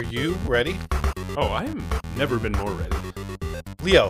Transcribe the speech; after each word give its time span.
Are 0.00 0.04
you 0.04 0.32
ready? 0.46 0.78
Oh, 1.36 1.50
I 1.52 1.66
have 1.66 2.16
never 2.16 2.38
been 2.38 2.52
more 2.52 2.70
ready. 2.70 2.96
Leo, 3.82 4.08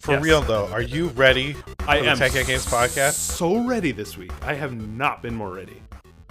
for 0.00 0.14
Yes. 0.14 0.22
real 0.24 0.42
though, 0.42 0.66
are 0.72 0.82
you 0.82 1.10
ready 1.10 1.52
for 1.52 1.64
I 1.86 1.98
am 1.98 2.18
Tech 2.18 2.32
Games 2.32 2.66
podcast? 2.66 3.12
so 3.12 3.64
ready 3.64 3.92
this 3.92 4.16
week. 4.18 4.32
I 4.42 4.54
have 4.54 4.74
not 4.74 5.22
been 5.22 5.36
more 5.36 5.54
ready. 5.54 5.80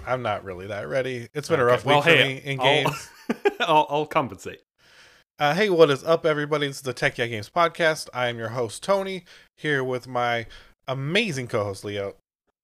I'm 0.06 0.20
not 0.20 0.44
really 0.44 0.66
that 0.66 0.88
ready. 0.90 1.26
It's 1.32 1.48
been 1.48 1.58
a 1.58 1.64
rough 1.64 1.86
well, 1.86 2.00
week 2.00 2.04
for 2.04 2.10
me 2.10 2.42
in 2.44 2.60
I'll- 2.60 2.66
games. 2.66 3.08
I'll, 3.60 3.86
I'll 3.88 4.04
compensate. 4.06 4.60
Uh, 5.38 5.54
hey, 5.54 5.70
what 5.70 5.88
is 5.88 6.04
up, 6.04 6.26
everybody? 6.26 6.66
It's 6.66 6.82
the 6.82 6.92
Tech 6.92 7.14
Cat 7.14 7.30
Games 7.30 7.48
podcast. 7.48 8.10
I 8.12 8.28
am 8.28 8.36
your 8.36 8.50
host, 8.50 8.82
Tony, 8.82 9.24
here 9.56 9.82
with 9.82 10.06
my 10.06 10.44
amazing 10.86 11.48
co 11.48 11.64
host, 11.64 11.82
Leo. 11.82 12.16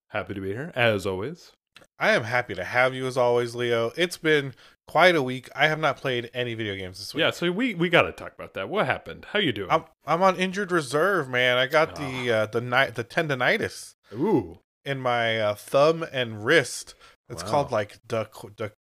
Happy 0.09 0.35
to 0.35 0.43
be 0.43 0.49
here, 0.49 0.73
as 0.75 1.07
always. 1.07 1.53
I 1.99 2.13
am 2.13 2.25
happy 2.25 2.55
to 2.55 2.65
have 2.65 2.95
you 2.95 3.07
as 3.07 3.17
always, 3.17 3.55
Leo. 3.55 3.93
It's 3.97 4.17
been 4.17 4.55
quite 4.89 5.15
a 5.15 5.23
week. 5.23 5.49
I 5.55 5.69
have 5.69 5.79
not 5.79 5.97
played 5.97 6.31
any 6.35 6.55
video 6.55 6.75
games 6.77 6.99
this 6.99 7.15
week. 7.15 7.21
Yeah, 7.23 7.31
so 7.31 7.51
we 7.53 7.75
we 7.75 7.89
got 7.89 8.03
to 8.03 8.13
talk 8.13 8.35
about 8.35 8.55
that. 8.55 8.69
What 8.69 8.87
happened? 8.87 9.27
How 9.33 9.39
you 9.39 9.53
doing? 9.53 9.71
I'm 9.71 9.85
I'm 10.07 10.23
on 10.23 10.37
injured 10.37 10.73
reserve, 10.73 11.29
man. 11.29 11.57
I 11.57 11.67
got 11.67 11.97
the 11.97 12.31
Ah. 12.31 12.35
uh, 12.35 12.47
the 12.47 12.61
night 12.61 12.95
the 12.97 13.05
tendonitis 13.05 13.95
Ooh, 14.13 14.59
in 14.85 15.01
my 15.01 15.39
uh, 15.41 15.55
thumb 15.55 16.05
and 16.13 16.45
wrist. 16.45 16.95
It's 17.29 17.43
Wow. 17.45 17.51
called 17.51 17.73
like 17.73 17.99
the 18.09 18.29
the 18.57 18.73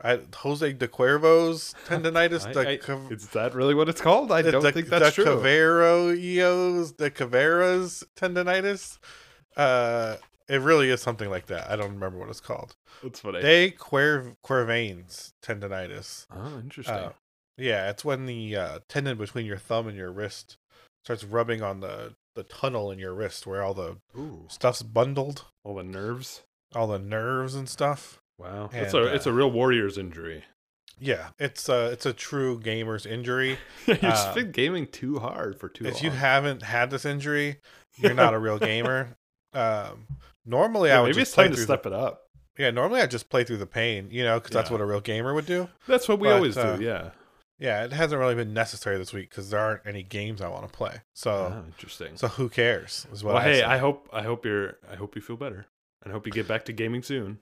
I, 0.00 0.20
Jose 0.36 0.72
de 0.74 0.86
Cuervo's 0.86 1.74
tendonitis. 1.88 2.46
I- 2.46 2.52
the 2.52 2.68
I- 2.70 2.76
Cav- 2.76 3.10
is 3.10 3.28
that 3.30 3.54
really 3.54 3.74
what 3.74 3.88
it's 3.88 4.00
called? 4.00 4.30
I 4.30 4.42
the, 4.42 4.52
don't 4.52 4.62
the, 4.62 4.70
think 4.72 4.88
that's 4.88 5.16
the 5.16 5.24
true. 5.24 5.40
Cavero's 5.42 6.92
the 6.92 7.10
Caveras 7.10 8.04
tendonitis. 8.16 8.98
Uh, 9.56 10.16
it 10.48 10.60
really 10.60 10.90
is 10.90 11.00
something 11.02 11.28
like 11.30 11.46
that. 11.46 11.70
I 11.70 11.76
don't 11.76 11.92
remember 11.94 12.18
what 12.18 12.28
it's 12.28 12.40
called. 12.40 12.74
That's 13.02 13.20
funny. 13.20 13.40
De 13.40 13.70
Quer 13.70 14.34
Quervain's 14.44 15.32
tendonitis. 15.44 16.26
oh, 16.34 16.58
interesting. 16.58 16.94
Uh, 16.94 17.12
yeah, 17.56 17.90
it's 17.90 18.04
when 18.04 18.26
the 18.26 18.56
uh, 18.56 18.78
tendon 18.88 19.18
between 19.18 19.46
your 19.46 19.58
thumb 19.58 19.88
and 19.88 19.96
your 19.96 20.12
wrist 20.12 20.56
starts 21.04 21.24
rubbing 21.24 21.62
on 21.62 21.80
the 21.80 22.14
the 22.36 22.42
tunnel 22.44 22.90
in 22.92 22.98
your 23.00 23.12
wrist 23.14 23.46
where 23.48 23.62
all 23.64 23.74
the 23.74 23.96
Ooh, 24.16 24.44
stuff's 24.48 24.82
bundled, 24.82 25.44
all 25.64 25.74
the 25.74 25.82
nerves. 25.82 26.42
all 26.74 26.86
the 26.86 26.98
nerves 27.00 27.54
and 27.56 27.68
stuff. 27.68 28.20
Wow, 28.38 28.70
it's 28.72 28.94
And, 28.94 29.04
a 29.04 29.14
it's 29.14 29.26
uh, 29.26 29.30
a 29.30 29.32
real 29.32 29.50
warrior's 29.50 29.98
injury. 29.98 30.44
Yeah, 31.00 31.30
it's 31.40 31.68
a 31.68 31.90
it's 31.90 32.06
a 32.06 32.12
true 32.12 32.60
gamer's 32.60 33.06
injury. 33.06 33.58
You've 33.86 34.04
uh, 34.04 34.34
been 34.34 34.52
gaming 34.52 34.86
too 34.86 35.18
hard 35.18 35.58
for 35.58 35.68
too 35.68 35.86
if 35.86 35.94
long. 35.94 36.04
you 36.04 36.10
haven't 36.10 36.62
had 36.62 36.90
this 36.90 37.04
injury, 37.04 37.58
you're 37.96 38.14
not 38.14 38.34
a 38.34 38.38
real 38.38 38.58
gamer. 38.58 39.16
Um, 39.54 40.06
normally, 40.48 40.90
I 40.90 41.00
would 41.00 41.08
maybe 41.08 41.20
just 41.20 41.30
it's 41.30 41.34
play 41.34 41.44
time 41.44 41.50
to 41.52 41.56
through 41.56 41.64
step 41.64 41.82
the, 41.84 41.90
it 41.90 41.94
up. 41.94 42.22
yeah. 42.58 42.70
Normally, 42.70 43.00
I 43.00 43.06
just 43.06 43.28
play 43.30 43.44
through 43.44 43.58
the 43.58 43.66
pain, 43.66 44.08
you 44.10 44.24
know, 44.24 44.38
because 44.40 44.52
that's 44.52 44.70
what 44.70 44.80
a 44.80 44.84
real 44.86 45.00
gamer 45.00 45.34
would 45.34 45.46
do. 45.46 45.68
That's 45.86 46.08
what 46.08 46.18
we 46.18 46.28
but, 46.28 46.34
always 46.36 46.56
uh, 46.56 46.76
do. 46.76 46.84
Yeah. 46.84 47.10
Yeah, 47.60 47.84
it 47.84 47.92
hasn't 47.92 48.20
really 48.20 48.36
been 48.36 48.54
necessary 48.54 48.98
this 48.98 49.12
week 49.12 49.30
because 49.30 49.50
there 49.50 49.58
aren't 49.58 49.84
any 49.84 50.04
games 50.04 50.40
I 50.40 50.46
want 50.48 50.64
to 50.70 50.72
play. 50.72 51.00
So, 51.14 51.52
Ah, 51.52 51.64
interesting. 51.66 52.16
so 52.16 52.28
who 52.28 52.48
cares? 52.48 53.06
Is 53.12 53.24
what 53.24 53.34
well, 53.34 53.42
I 53.42 53.46
hey, 53.46 53.58
say. 53.58 53.64
I 53.64 53.78
hope 53.78 54.08
I 54.12 54.22
hope 54.22 54.44
you're 54.44 54.76
I 54.88 54.94
hope 54.94 55.16
you 55.16 55.22
feel 55.22 55.36
better, 55.36 55.66
and 56.02 56.12
I 56.12 56.14
hope 56.14 56.24
you 56.24 56.30
get 56.32 56.46
back 56.46 56.64
to 56.66 56.72
gaming 56.72 57.02
soon. 57.02 57.40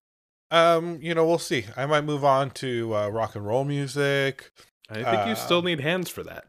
Um, 0.51 0.99
you 1.03 1.15
know, 1.15 1.27
we'll 1.27 1.37
see. 1.39 1.67
I 1.77 1.85
might 1.85 2.05
move 2.05 2.25
on 2.25 2.51
to 2.53 2.95
uh, 2.97 3.09
rock 3.09 3.35
and 3.37 3.45
roll 3.47 3.65
music. 3.65 4.53
I 4.89 5.03
think 5.03 5.27
you 5.29 5.35
still 5.35 5.59
Um, 5.59 5.65
need 5.67 5.81
hands 5.81 6.09
for 6.09 6.23
that. 6.23 6.45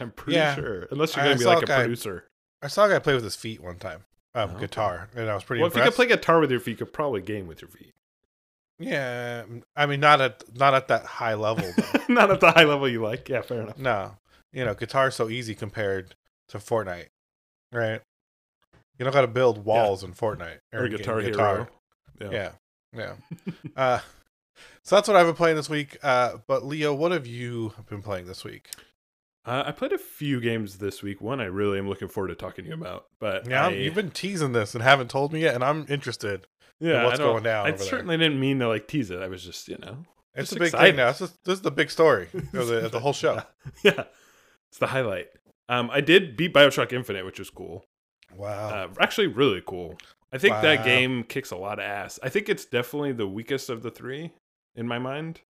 I'm 0.00 0.10
pretty 0.10 0.38
yeah. 0.38 0.54
sure, 0.56 0.88
unless 0.90 1.14
you're 1.14 1.24
gonna 1.24 1.36
be 1.38 1.44
like 1.44 1.58
a 1.58 1.62
a 1.62 1.66
guy- 1.66 1.82
producer. 1.82 2.24
I 2.62 2.66
saw 2.66 2.86
a 2.86 2.88
guy 2.88 2.98
play 2.98 3.14
with 3.14 3.22
his 3.24 3.36
feet 3.36 3.60
one 3.62 3.76
time, 3.78 4.04
um, 4.34 4.52
Oh, 4.56 4.58
guitar, 4.58 5.08
and 5.14 5.28
I 5.30 5.34
was 5.34 5.44
pretty 5.44 5.60
Well, 5.62 5.70
if 5.70 5.76
you 5.76 5.82
could 5.82 5.94
play 5.94 6.06
guitar 6.06 6.40
with 6.40 6.50
your 6.50 6.60
feet, 6.60 6.72
you 6.72 6.76
could 6.78 6.92
probably 6.92 7.20
game 7.20 7.46
with 7.46 7.60
your 7.62 7.68
feet. 7.70 7.92
yeah, 8.78 9.44
I 9.76 9.86
mean, 9.86 10.00
not 10.00 10.20
at 10.20 10.42
not 10.56 10.74
at 10.74 10.88
that 10.88 11.04
high 11.04 11.34
level 11.34 11.70
though. 11.76 12.00
Not 12.12 12.30
at 12.30 12.40
the 12.40 12.50
high 12.50 12.64
level 12.64 12.88
you 12.88 13.00
like. 13.02 13.28
Yeah, 13.28 13.42
fair 13.42 13.62
enough. 13.62 13.78
no, 13.78 14.16
you 14.52 14.64
know, 14.64 14.74
guitar's 14.74 15.14
so 15.14 15.28
easy 15.28 15.54
compared 15.54 16.14
to 16.48 16.58
Fortnite, 16.58 17.08
right? 17.72 18.00
You 18.98 19.04
don't 19.04 19.12
got 19.12 19.22
to 19.22 19.26
build 19.28 19.64
walls 19.64 20.04
in 20.04 20.12
Fortnite 20.12 20.58
Or 20.72 20.84
in 20.86 20.90
Guitar 20.92 21.22
guitar. 21.22 21.68
Hero. 22.18 22.30
Yeah, 22.32 22.52
yeah. 22.94 23.14
uh, 23.76 24.00
so 24.82 24.96
that's 24.96 25.08
what 25.08 25.16
I've 25.16 25.26
been 25.26 25.34
playing 25.34 25.56
this 25.56 25.70
week. 25.70 25.96
Uh, 26.02 26.36
but 26.46 26.64
Leo, 26.64 26.92
what 26.94 27.12
have 27.12 27.26
you 27.26 27.72
been 27.88 28.02
playing 28.02 28.26
this 28.26 28.44
week? 28.44 28.68
Uh, 29.44 29.64
I 29.66 29.72
played 29.72 29.92
a 29.92 29.98
few 29.98 30.40
games 30.40 30.78
this 30.78 31.02
week. 31.02 31.20
One 31.20 31.40
I 31.40 31.46
really 31.46 31.78
am 31.78 31.88
looking 31.88 32.08
forward 32.08 32.28
to 32.28 32.34
talking 32.36 32.64
to 32.64 32.68
you 32.70 32.74
about. 32.76 33.06
But 33.18 33.48
Yeah, 33.48 33.66
I, 33.66 33.70
you've 33.70 33.94
been 33.94 34.10
teasing 34.12 34.52
this 34.52 34.74
and 34.74 34.82
haven't 34.84 35.10
told 35.10 35.32
me 35.32 35.40
yet, 35.40 35.54
and 35.56 35.64
I'm 35.64 35.84
interested. 35.88 36.46
yeah, 36.78 37.04
what's 37.04 37.18
I 37.18 37.22
going 37.24 37.42
down 37.42 37.66
I 37.66 37.70
over 37.70 37.78
there. 37.78 37.86
certainly 37.88 38.16
didn't 38.18 38.38
mean 38.38 38.60
to 38.60 38.68
like 38.68 38.86
tease 38.86 39.10
it. 39.10 39.20
I 39.20 39.26
was 39.28 39.42
just 39.44 39.66
you 39.68 39.78
know 39.78 39.98
It's 40.34 40.50
Just 40.50 40.52
a 40.52 40.58
big 40.60 40.66
excited. 40.68 40.90
thing 40.90 40.96
now. 40.96 41.06
This 41.08 41.20
is, 41.22 41.30
this 41.44 41.54
is 41.54 41.62
the 41.62 41.70
big 41.72 41.90
story 41.90 42.28
of 42.54 42.66
the, 42.68 42.84
of 42.86 42.92
the 42.92 43.00
whole 43.00 43.12
show. 43.12 43.42
yeah, 43.82 44.04
it's 44.68 44.78
the 44.78 44.86
highlight. 44.88 45.28
Um, 45.68 45.90
I 45.90 46.00
did 46.00 46.36
beat 46.36 46.52
Bioshock 46.54 46.92
Infinite, 46.92 47.24
which 47.24 47.38
was 47.40 47.50
cool. 47.50 47.84
Wow. 48.36 48.68
Uh, 48.68 48.88
actually, 49.00 49.26
really 49.26 49.62
cool. 49.66 49.98
I 50.32 50.38
think 50.38 50.54
Wow. 50.54 50.62
that 50.62 50.84
game 50.84 51.24
kicks 51.24 51.50
a 51.50 51.56
lot 51.56 51.78
of 51.78 51.84
ass. 51.84 52.18
I 52.22 52.28
think 52.28 52.48
it's 52.48 52.64
definitely 52.64 53.12
the 53.12 53.26
weakest 53.26 53.68
of 53.70 53.82
the 53.82 53.90
three 53.90 54.30
in 54.74 54.86
my 54.88 54.98
mind. 54.98 55.40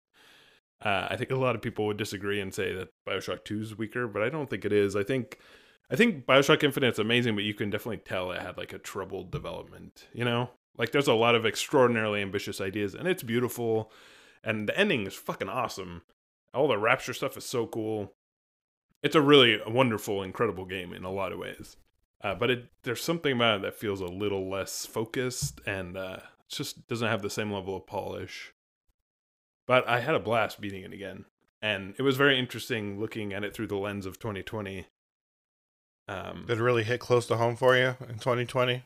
Uh, 0.85 1.07
I 1.11 1.17
think 1.17 1.31
a 1.31 1.37
lot 1.37 1.55
of 1.55 1.63
people 1.63 1.87
would 1.87 1.97
disagree 1.97 2.41
and 2.41 2.53
say 2.53 2.75
that 2.75 2.89
Bioshock 3.07 3.45
Two 3.45 3.61
is 3.61 3.79
weaker, 3.79 4.09
but 4.09 4.23
I 4.23 4.29
don't 4.29 4.51
think 4.51 4.65
it 4.65 4.73
is. 4.73 4.97
I 4.97 5.03
think 5.03 5.39
I 5.91 5.97
think 5.97 6.27
Bioshock 6.27 6.63
Infinite's 6.63 6.99
amazing, 6.99 7.35
but 7.35 7.45
you 7.45 7.55
can 7.55 7.71
definitely 7.71 7.99
tell 7.99 8.33
it 8.33 8.41
had 8.41 8.57
like 8.57 8.73
a 8.73 8.79
troubled 8.79 9.31
development. 9.31 10.07
You 10.13 10.25
know, 10.25 10.51
like 10.77 10.91
there's 10.93 11.09
a 11.09 11.15
lot 11.15 11.35
of 11.35 11.47
extraordinarily 11.47 12.23
ambitious 12.23 12.61
ideas, 12.61 12.95
and 12.95 13.07
it's 13.07 13.23
beautiful, 13.23 13.93
and 14.43 14.69
the 14.69 14.79
ending 14.79 15.07
is 15.07 15.15
fucking 15.15 15.49
awesome. 15.49 16.03
All 16.55 16.69
the 16.69 16.79
rapture 16.79 17.15
stuff 17.15 17.37
is 17.37 17.45
so 17.45 17.67
cool. 17.67 18.13
It's 19.03 19.17
a 19.17 19.21
really 19.21 19.61
wonderful, 19.67 20.23
incredible 20.23 20.65
game 20.65 20.93
in 20.93 21.05
a 21.05 21.11
lot 21.11 21.33
of 21.33 21.39
ways. 21.39 21.77
Uh, 22.23 22.35
but 22.35 22.51
it 22.51 22.67
there's 22.85 23.03
something 23.03 23.35
about 23.35 23.57
it 23.59 23.63
that 23.63 23.75
feels 23.75 24.01
a 24.01 24.07
little 24.07 24.49
less 24.49 24.87
focused 24.87 25.61
and 25.67 25.97
uh, 25.97 26.19
just 26.49 26.87
doesn't 26.89 27.09
have 27.09 27.23
the 27.23 27.31
same 27.31 27.53
level 27.53 27.77
of 27.77 27.87
polish. 27.87 28.53
But 29.73 29.89
I 29.89 30.01
had 30.01 30.15
a 30.15 30.21
blast 30.21 30.61
beating 30.61 30.83
it 30.83 30.93
again, 30.93 31.25
and 31.63 31.95
it 31.97 32.03
was 32.03 32.19
very 32.19 32.39
interesting 32.39 33.01
looking 33.01 33.33
at 33.33 33.43
it 33.43 33.55
through 33.55 33.69
the 33.69 33.79
lens 33.79 34.05
of 34.05 34.19
2020. 34.19 34.85
Um, 36.07 36.45
Did 36.47 36.59
it 36.59 36.63
really 36.63 36.83
hit 36.83 37.01
close 37.01 37.27
to 37.29 37.39
home 37.39 37.57
for 37.57 37.75
you 37.75 37.97
in 38.07 38.19
2020? 38.19 38.83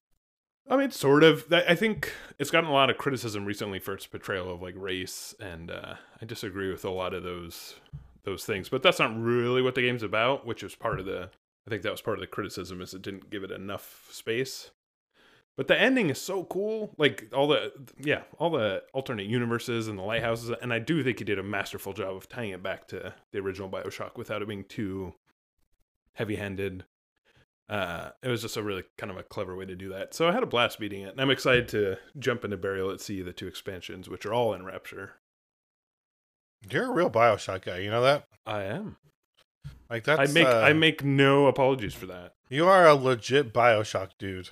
I 0.71 0.77
mean, 0.77 0.93
sort 0.93 1.25
of. 1.25 1.53
I 1.53 1.75
think 1.75 2.13
it's 2.39 2.53
gotten 2.53 2.71
a 2.71 2.73
lot 2.73 2.89
of 2.89 2.99
criticism 2.99 3.45
recently 3.45 3.81
for 3.81 3.95
its 3.95 4.07
portrayal 4.07 4.49
of 4.49 4.63
like 4.63 4.75
race, 4.77 5.35
and 5.41 5.73
uh, 5.73 5.95
I 6.23 6.25
disagree 6.25 6.71
with 6.71 6.85
a 6.85 6.91
lot 6.91 7.15
of 7.15 7.25
those 7.25 7.75
those 8.23 8.45
things. 8.45 8.69
But 8.69 8.85
that's 8.85 9.01
not 9.01 9.21
really 9.21 9.63
what 9.63 9.75
the 9.75 9.83
game's 9.83 10.05
about, 10.05 10.47
which 10.47 10.63
is 10.63 10.77
part 10.77 11.01
of 11.01 11.07
the. 11.07 11.31
I 11.67 11.69
think 11.69 11.83
that 11.83 11.91
was 11.91 12.01
part 12.01 12.19
of 12.19 12.21
the 12.21 12.29
criticism 12.29 12.81
is 12.81 12.95
it 12.95 13.03
didn't 13.03 13.29
give 13.29 13.43
it 13.43 13.51
enough 13.51 14.07
space. 14.13 14.71
But 15.57 15.69
the 15.69 15.81
ending 15.81 16.11
is 16.11 16.21
so 16.21 16.45
cool, 16.45 16.95
like 16.99 17.29
all 17.33 17.49
the 17.49 17.73
yeah, 17.99 18.23
all 18.39 18.51
the 18.51 18.83
alternate 18.93 19.27
universes 19.27 19.89
and 19.89 19.99
the 19.99 20.03
lighthouses, 20.03 20.51
and 20.61 20.73
I 20.73 20.79
do 20.79 21.03
think 21.03 21.19
he 21.19 21.25
did 21.25 21.39
a 21.39 21.43
masterful 21.43 21.95
job 21.95 22.15
of 22.15 22.29
tying 22.29 22.51
it 22.51 22.63
back 22.63 22.89
to 22.89 23.15
the 23.33 23.39
original 23.39 23.71
Bioshock 23.71 24.17
without 24.17 24.43
it 24.43 24.49
being 24.49 24.65
too 24.65 25.15
heavy-handed 26.13 26.85
uh, 27.69 28.11
it 28.23 28.29
was 28.29 28.43
just 28.43 28.57
a 28.57 28.63
really 28.63 28.85
kind 28.97 29.11
of 29.11 29.17
a 29.17 29.23
clever 29.23 29.57
way 29.57 29.65
to 29.65 29.75
do 29.75 29.89
that. 29.89 30.15
So 30.15 30.29
I 30.29 30.33
had 30.33 30.43
a 30.43 30.47
blast 30.47 30.79
beating 30.79 31.03
it, 31.03 31.11
and 31.11 31.21
I'm 31.21 31.31
excited 31.31 31.69
to 31.69 31.97
jump 32.19 32.45
into 32.45 32.57
Burial 32.57 32.91
at 32.91 33.01
Sea, 33.01 33.23
the 33.23 33.33
two 33.33 33.49
expansions, 33.49 34.09
which 34.09 34.25
are 34.25 34.33
all 34.33 34.55
in 34.55 34.65
Rapture. 34.65 35.15
You're 36.71 36.91
a 36.91 36.93
real 36.93 37.11
Bioshock 37.11 37.65
guy. 37.65 37.79
You 37.79 37.91
know 37.91 38.03
that? 38.03 38.27
I 38.47 38.63
am. 38.65 38.97
Like 39.91 40.05
that's 40.05 40.31
I 40.31 40.33
make 40.33 40.47
uh, 40.47 40.61
I 40.61 40.73
make 40.73 41.05
no 41.05 41.47
apologies 41.47 41.95
for 41.95 42.07
that. 42.07 42.35
you 42.49 42.67
are 42.67 42.87
a 42.87 42.95
legit 42.95 43.53
Bioshock 43.53 44.11
dude. 44.19 44.49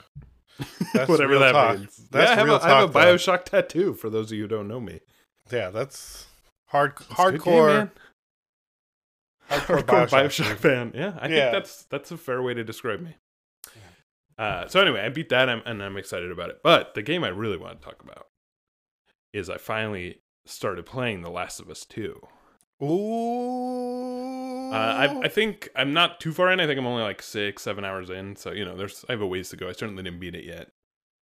That's 0.95 1.09
Whatever 1.09 1.39
that 1.39 1.53
talk. 1.53 1.79
means. 1.79 2.07
That's 2.11 2.29
yeah, 2.29 2.33
I 2.33 2.35
have, 2.37 2.47
real 2.47 2.55
a, 2.57 2.61
I 2.61 2.69
have 2.69 2.79
a 2.91 2.93
talk, 2.93 2.93
though. 2.93 3.15
Bioshock 3.15 3.45
tattoo. 3.45 3.95
For 3.95 4.09
those 4.11 4.31
of 4.31 4.37
you 4.37 4.43
who 4.45 4.49
don't 4.49 4.69
know 4.69 4.81
me, 4.81 5.01
Yeah, 5.51 5.71
that's 5.71 6.27
hard 6.67 6.93
It's 7.11 7.11
a 7.11 7.31
good 7.33 7.43
game, 7.43 7.65
hardcore 7.65 7.67
man. 7.67 7.91
hardcore, 9.51 9.83
hardcore 9.83 10.09
Bioshock. 10.09 10.09
Bioshock, 10.11 10.57
fan. 10.57 10.93
Yeah, 10.95 11.19
I 11.21 11.29
Yeah. 11.29 11.51
think 11.51 11.53
that's 11.53 11.83
that's 11.85 12.11
a 12.13 12.17
fair 12.17 12.41
way 12.43 12.55
to 12.55 12.63
describe 12.65 13.01
me. 13.01 13.17
Uh, 14.37 14.67
so 14.67 14.81
anyway, 14.81 15.01
I 15.01 15.11
beat 15.11 15.29
that, 15.29 15.49
and 15.49 15.83
I'm 15.83 15.97
excited 15.97 16.31
about 16.33 16.51
it. 16.51 16.61
But 16.63 16.95
the 16.95 17.03
game 17.03 17.23
I 17.23 17.29
really 17.29 17.57
want 17.57 17.81
to 17.81 17.85
talk 17.85 18.03
about 18.03 18.27
is 19.33 19.49
I 19.49 19.59
finally 19.59 20.23
started 20.45 20.87
playing 20.87 21.23
The 21.23 21.31
Last 21.31 21.61
of 21.61 21.71
Us 21.71 21.85
Two. 21.85 22.21
Ooh. 22.83 24.44
Uh, 24.75 25.21
I, 25.23 25.25
I 25.25 25.29
think 25.29 25.69
I'm 25.77 25.93
not 25.93 26.21
too 26.21 26.33
far 26.33 26.51
in. 26.53 26.61
I 26.61 26.67
think 26.67 26.79
I'm 26.79 26.87
only 26.87 27.03
like 27.03 27.23
six, 27.23 27.63
seven 27.63 27.85
hours 27.85 28.11
in. 28.11 28.37
So 28.37 28.53
you 28.53 28.65
know, 28.65 28.77
there's 28.77 29.05
I 29.09 29.13
have 29.13 29.21
a 29.21 29.27
ways 29.27 29.49
to 29.51 29.57
go. 29.57 29.69
I 29.69 29.73
certainly 29.73 30.03
didn't 30.03 30.21
beat 30.21 30.35
it 30.35 30.45
yet. 30.45 30.69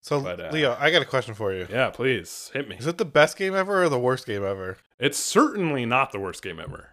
so 0.01 0.21
but, 0.21 0.39
uh, 0.39 0.49
Leo, 0.51 0.75
I 0.79 0.91
got 0.91 1.01
a 1.01 1.05
question 1.05 1.33
for 1.33 1.53
you. 1.53 1.67
Yeah, 1.69 1.89
please 1.89 2.49
hit 2.53 2.67
me. 2.69 2.75
Is 2.77 2.87
it 2.87 2.97
the 2.97 3.05
best 3.05 3.37
game 3.37 3.53
ever 3.55 3.83
or 3.83 3.89
the 3.89 3.99
worst 3.99 4.25
game 4.25 4.43
ever? 4.43 4.77
It's 4.99 5.17
certainly 5.17 5.85
not 5.85 6.11
the 6.11 6.19
worst 6.19 6.43
game 6.43 6.59
ever. 6.59 6.89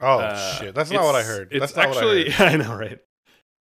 Oh 0.00 0.18
Uh, 0.18 0.54
shit, 0.58 0.74
that's 0.74 0.90
not 0.90 1.04
what 1.04 1.14
I 1.14 1.20
it's- 1.20 1.36
heard. 1.36 1.48
It's 1.52 1.60
That's 1.60 1.76
not 1.76 1.86
actually 1.88 2.24
what 2.24 2.40
I 2.40 2.50
heard. 2.50 2.60
I 2.60 2.64
know, 2.64 2.76
right? 2.76 2.98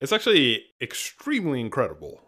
It's 0.01 0.12
actually 0.12 0.63
extremely 0.81 1.62
incredible, 1.62 2.19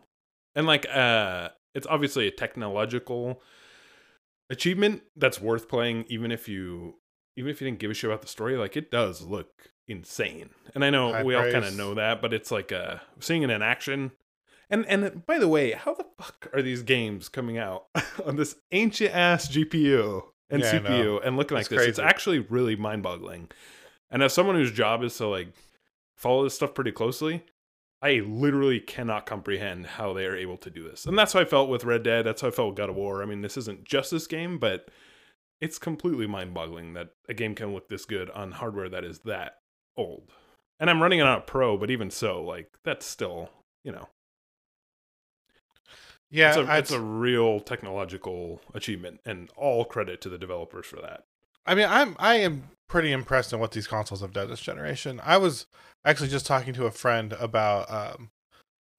and 0.56 0.68
like 0.68 0.86
uh, 0.94 1.50
it's 1.74 1.88
obviously 1.88 2.28
a 2.28 2.32
technological 2.32 3.42
achievement 4.50 5.02
that's 5.16 5.42
worth 5.42 5.68
playing, 5.68 6.06
even 6.10 6.32
if 6.32 6.48
you 6.48 6.96
even 7.36 7.52
if 7.52 7.62
you 7.62 7.68
didn't 7.68 7.80
give 7.80 7.92
a 7.92 7.94
shit 7.94 8.10
about 8.10 8.22
the 8.22 8.28
story, 8.28 8.56
like 8.58 8.78
it 8.78 8.92
does 8.92 9.22
look 9.22 9.72
insane. 9.88 10.50
And 10.76 10.84
I 10.84 10.90
know 10.90 11.12
High 11.12 11.24
we 11.24 11.36
all 11.36 11.52
kind 11.52 11.66
of 11.66 11.76
know 11.76 11.94
that, 11.96 12.22
but 12.22 12.34
it's 12.34 12.52
like 12.52 12.72
uh 12.72 12.98
seeing 13.20 13.44
it 13.44 13.50
in 13.50 13.62
action. 13.62 14.12
And 14.70 14.86
and 14.88 15.26
by 15.26 15.40
the 15.40 15.48
way, 15.48 15.72
how 15.72 15.94
the 15.94 16.06
fuck 16.18 16.50
are 16.54 16.62
these 16.62 16.84
games 16.84 17.30
coming 17.30 17.58
out 17.58 17.86
on 18.26 18.36
this 18.36 18.56
ancient 18.72 19.14
ass 19.14 19.48
GPU 19.50 20.22
and 20.50 20.62
Yeah, 20.62 20.80
CPU 20.80 21.26
and 21.26 21.38
looking 21.38 21.58
It's 21.58 21.70
like 21.70 21.80
this? 21.80 21.88
It's 21.88 22.00
actually 22.00 22.40
really 22.40 22.76
mind-boggling. 22.76 23.50
And 24.10 24.24
as 24.24 24.34
someone 24.34 24.56
whose 24.56 24.72
job 24.72 25.04
is 25.04 25.18
to 25.18 25.28
like 25.28 25.50
follow 26.16 26.44
this 26.44 26.54
stuff 26.56 26.74
pretty 26.74 26.92
closely, 26.92 27.44
I 28.02 28.22
literally 28.26 28.80
cannot 28.80 29.26
comprehend 29.26 29.86
how 29.86 30.14
they 30.14 30.26
are 30.26 30.36
able 30.36 30.58
to 30.58 30.70
do 30.70 30.84
this. 30.84 31.06
And 31.06 31.18
that's 31.18 31.34
how 31.34 31.40
I 31.40 31.46
felt 31.46 31.70
with 31.70 31.86
Red 31.86 32.04
Dead. 32.04 32.26
That's 32.26 32.42
how 32.42 32.50
I 32.50 32.52
felt 32.52 32.70
with 32.70 32.78
God 32.78 32.90
of 32.90 32.96
War. 32.96 33.24
I 33.24 33.26
mean, 33.26 33.42
this 33.42 33.58
isn't 33.58 33.86
just 33.86 34.12
this 34.12 34.28
game, 34.28 34.60
but 34.60 34.90
it's 35.62 35.80
completely 35.80 36.28
mind 36.28 36.54
boggling 36.54 36.94
that 36.94 37.10
a 37.30 37.34
game 37.34 37.56
can 37.56 37.74
look 37.74 37.90
this 37.90 38.06
good 38.06 38.30
on 38.32 38.52
hardware 38.52 38.90
that 38.90 39.04
is 39.04 39.20
that 39.20 39.60
old. 39.96 40.32
And 40.80 40.90
I'm 40.90 41.02
running 41.02 41.20
it 41.20 41.26
on 41.26 41.38
a 41.38 41.42
pro, 41.42 41.78
but 41.78 41.90
even 41.90 42.12
so, 42.12 42.44
like, 42.44 42.70
that's 42.84 43.06
still, 43.06 43.50
you 43.84 43.92
know, 43.92 44.10
Yeah, 46.30 46.50
it's, 46.50 46.58
a, 46.58 46.78
it's 46.78 46.92
a 46.92 47.00
real 47.00 47.60
technological 47.60 48.60
achievement, 48.74 49.22
and 49.26 49.50
all 49.56 49.86
credit 49.86 50.20
to 50.22 50.30
the 50.30 50.38
developers 50.38 50.86
for 50.86 50.98
that. 50.98 51.26
I 51.66 51.76
mean, 51.76 51.88
I'm 51.88 52.16
I 52.20 52.36
am 52.36 52.64
pretty 52.90 53.12
impressed 53.12 53.54
in 53.54 53.60
what 53.60 53.72
these 53.72 53.88
consoles 53.88 54.22
have 54.22 54.34
done 54.34 54.50
this 54.50 54.60
generation. 54.60 55.22
I 55.24 55.38
was 55.38 55.68
actually 56.04 56.30
just 56.30 56.46
talking 56.46 56.74
to 56.74 56.86
a 56.86 56.92
friend 56.92 57.34
about 57.34 57.90
um, 57.92 58.32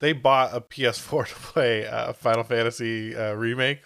they 0.01 0.13
bought 0.13 0.55
a 0.55 0.61
PS4 0.61 1.27
to 1.29 1.35
play 1.35 1.87
uh, 1.87 2.13
Final 2.13 2.45
Fantasy 2.45 3.15
uh, 3.17 3.35
remake 3.35 3.83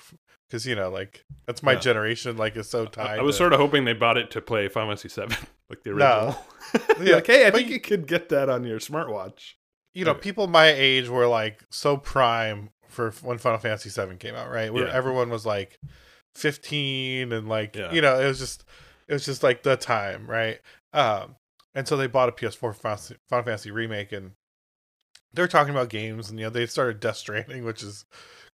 because 0.49 0.67
you 0.67 0.75
know, 0.75 0.89
like 0.91 1.25
that's 1.47 1.63
my 1.63 1.73
Yeah. 1.75 1.79
generation. 1.81 2.37
Like, 2.37 2.57
is 2.57 2.69
so 2.69 2.85
I, 2.85 2.87
tied. 2.87 3.19
I 3.19 3.23
was 3.23 3.37
to- 3.37 3.39
sort 3.39 3.53
of 3.53 3.61
hoping 3.61 3.85
they 3.85 3.93
bought 3.93 4.17
it 4.17 4.31
to 4.33 4.41
play 4.41 4.69
Final 4.69 4.95
Fantasy 4.97 5.09
VII, 5.09 5.35
like 5.71 5.83
the 5.83 5.91
original. 5.91 6.37
No. 6.75 7.05
Yeah, 7.05 7.15
like, 7.17 7.27
hey, 7.27 7.47
I 7.47 7.51
but 7.51 7.59
think 7.61 7.71
you 7.71 7.81
could 7.81 8.07
get 8.07 8.29
that 8.29 8.51
on 8.51 8.65
your 8.65 8.79
smartwatch. 8.79 9.55
you 9.95 10.05
know, 10.05 10.11
Okay. 10.11 10.21
people 10.21 10.47
my 10.49 10.67
age 10.69 11.09
were 11.09 11.27
like 11.27 11.65
so 11.71 11.97
prime 11.97 12.69
for 12.89 13.11
when 13.23 13.39
Final 13.39 13.59
Fantasy 13.59 13.89
VII 13.89 14.17
came 14.17 14.35
out, 14.35 14.51
right? 14.51 14.73
Where 14.73 14.87
Yeah. 14.87 14.93
everyone 14.93 15.31
was 15.31 15.47
like 15.47 15.79
15 16.35 17.33
and 17.33 17.49
like 17.49 17.75
Yeah. 17.77 17.93
you 17.93 18.01
know, 18.01 18.19
it 18.21 18.27
was 18.27 18.39
just 18.39 18.65
it 19.09 19.13
was 19.13 19.25
just 19.25 19.43
like 19.43 19.63
the 19.63 19.77
time, 19.77 20.27
right? 20.31 20.61
Um 20.93 21.37
and 21.75 21.87
so 21.89 21.97
they 21.97 22.07
bought 22.07 22.29
a 22.29 22.33
PS4 22.33 22.59
for 22.59 22.73
Final 22.73 22.97
Fantasy- 22.97 23.17
Final 23.29 23.45
Fantasy 23.45 23.71
remake 23.71 24.13
and 24.13 24.33
they're 25.33 25.49
talking 25.49 25.75
about 25.75 25.89
games 25.91 26.31
and 26.31 26.39
you 26.39 26.47
know, 26.47 26.51
they 26.51 26.67
started 26.67 27.01
Death 27.01 27.17
Stranding, 27.17 27.65
which 27.65 27.83
is 27.83 28.05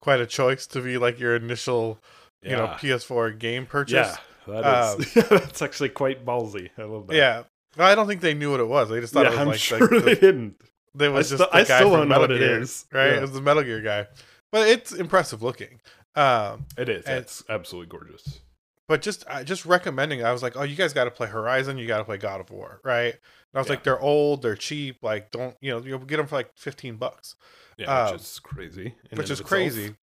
quite 0.04 0.20
a 0.20 0.26
choice 0.26 0.68
to 0.68 0.82
be 0.82 0.98
like 0.98 1.18
your 1.18 1.34
initial, 1.38 1.98
you 2.42 2.52
know, 2.52 2.68
PS4 2.78 3.40
game 3.40 3.66
purchase. 3.66 4.18
Yeah, 4.48 4.62
that 4.62 5.00
is. 5.00 5.16
yeah, 5.16 5.24
that's 5.24 5.62
actually 5.62 5.90
quite 5.90 6.26
ballsy. 6.26 6.70
I 6.78 6.84
love 6.84 7.08
that. 7.08 7.14
Um, 7.14 7.18
Yeah. 7.18 7.44
But 7.78 7.86
I 7.86 7.96
don't 7.96 8.06
think 8.08 8.20
they 8.22 8.34
knew 8.34 8.52
what 8.52 8.60
it 8.60 8.68
was. 8.68 8.90
They 8.90 9.00
just 9.00 9.14
thought 9.14 9.24
yeah, 9.26 9.30
it 9.30 9.32
was 9.32 9.40
I'm 9.40 9.48
like, 9.48 9.60
sure 9.60 9.80
like 9.80 9.90
the- 9.90 10.00
they 10.02 10.16
didn't. 10.16 10.62
They 10.94 11.06
I 11.08 11.10
was 11.10 11.28
still, 11.28 11.38
just 11.40 11.52
the 11.52 11.58
I 11.58 11.62
guy 11.62 11.78
still 11.78 11.90
from 11.90 12.00
don't 12.02 12.10
know 12.10 12.20
Metal 12.20 12.22
what 12.22 12.32
it 12.32 12.40
Gear, 12.40 12.60
is. 12.62 12.86
right? 12.92 13.08
Yeah. 13.08 13.18
It 13.18 13.22
was 13.22 13.32
the 13.32 13.42
Metal 13.42 13.64
Gear 13.64 13.82
guy, 13.82 14.08
but 14.52 14.68
it's 14.68 14.92
impressive 14.92 15.42
looking. 15.42 15.80
Um, 16.16 16.66
It 16.78 16.90
is. 16.90 17.06
It's 17.08 17.44
absolutely 17.50 17.88
gorgeous. 17.98 18.42
But 18.88 19.02
just 19.02 19.24
I 19.30 19.44
just 19.44 19.66
recommending. 19.66 20.24
I 20.24 20.32
was 20.32 20.44
like, 20.44 20.56
oh, 20.58 20.64
you 20.64 20.76
guys 20.76 20.94
got 20.94 21.06
to 21.06 21.12
play 21.12 21.28
Horizon. 21.28 21.78
You 21.78 21.88
got 21.88 22.00
to 22.00 22.04
play 22.04 22.18
God 22.18 22.42
of 22.42 22.50
War, 22.52 22.80
right? 22.84 23.14
And 23.14 23.20
I 23.56 23.60
was 23.60 23.68
Yeah. 23.68 23.74
like, 23.74 23.84
they're 23.84 24.00
old, 24.00 24.42
they're 24.42 24.56
cheap. 24.56 24.98
Like, 25.02 25.32
don't 25.32 25.56
you 25.62 25.72
know? 25.72 25.80
You'll 25.86 26.00
get 26.00 26.18
them 26.18 26.28
for 26.28 26.36
like 26.36 26.52
fifteen 26.58 26.98
bucks, 26.98 27.36
Yeah, 27.78 28.06
Um, 28.06 28.14
which 28.14 28.22
is 28.22 28.40
crazy. 28.40 28.96
which 29.12 29.30
is 29.30 29.40
of 29.40 29.46
itself. 29.46 29.48
crazy. 29.50 29.96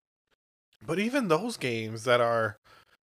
But 0.87 0.99
even 0.99 1.29
those 1.29 1.57
games 1.57 2.05
that 2.05 2.21
are, 2.21 2.59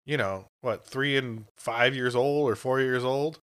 you 0.05 0.17
know, 0.17 0.47
what 0.61 0.85
three 0.85 1.17
and 1.17 1.47
five 1.57 1.95
years 1.95 2.15
old 2.15 2.51
or 2.51 2.55
four 2.55 2.81
years 2.81 3.03
old, 3.05 3.41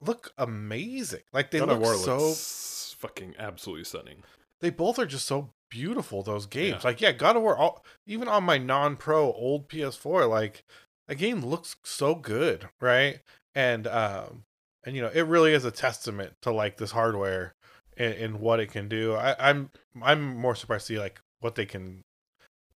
look 0.00 0.32
amazing. 0.38 1.22
Like 1.32 1.50
they 1.50 1.58
God 1.58 1.68
look 1.68 1.80
War 1.80 1.94
so 1.94 2.96
fucking 2.98 3.34
absolutely 3.38 3.84
stunning. 3.84 4.22
they 4.60 4.70
both 4.70 4.98
are 4.98 5.04
just 5.06 5.26
so 5.26 5.50
beautiful 5.68 6.22
those 6.22 6.46
games 6.46 6.82
Yeah. 6.84 6.88
like 6.88 7.00
yeah 7.00 7.10
god 7.12 7.34
of 7.36 7.42
war 7.42 7.56
all, 7.58 7.84
even 8.06 8.28
on 8.28 8.44
my 8.44 8.56
non-pro 8.56 9.32
old 9.32 9.68
ps4 9.68 10.28
like 10.30 10.64
a 11.08 11.14
game 11.14 11.44
looks 11.44 11.76
so 11.84 12.14
good 12.14 12.68
right 12.80 13.20
and 13.54 13.86
um 13.86 14.44
and 14.84 14.94
you 14.96 15.02
know 15.02 15.10
it 15.12 15.22
really 15.22 15.52
is 15.52 15.64
a 15.64 15.70
testament 15.70 16.32
to 16.42 16.50
like 16.50 16.76
this 16.76 16.90
hardware 16.92 17.54
and, 17.96 18.14
and 18.14 18.40
what 18.40 18.60
it 18.60 18.70
can 18.70 18.88
do 18.88 19.14
I, 19.14 19.34
i'm 19.50 19.70
i'm 20.02 20.22
more 20.36 20.54
surprised 20.54 20.86
to 20.88 20.94
see 20.94 20.98
like 20.98 21.20
what 21.40 21.54
they 21.54 21.66
can 21.66 22.02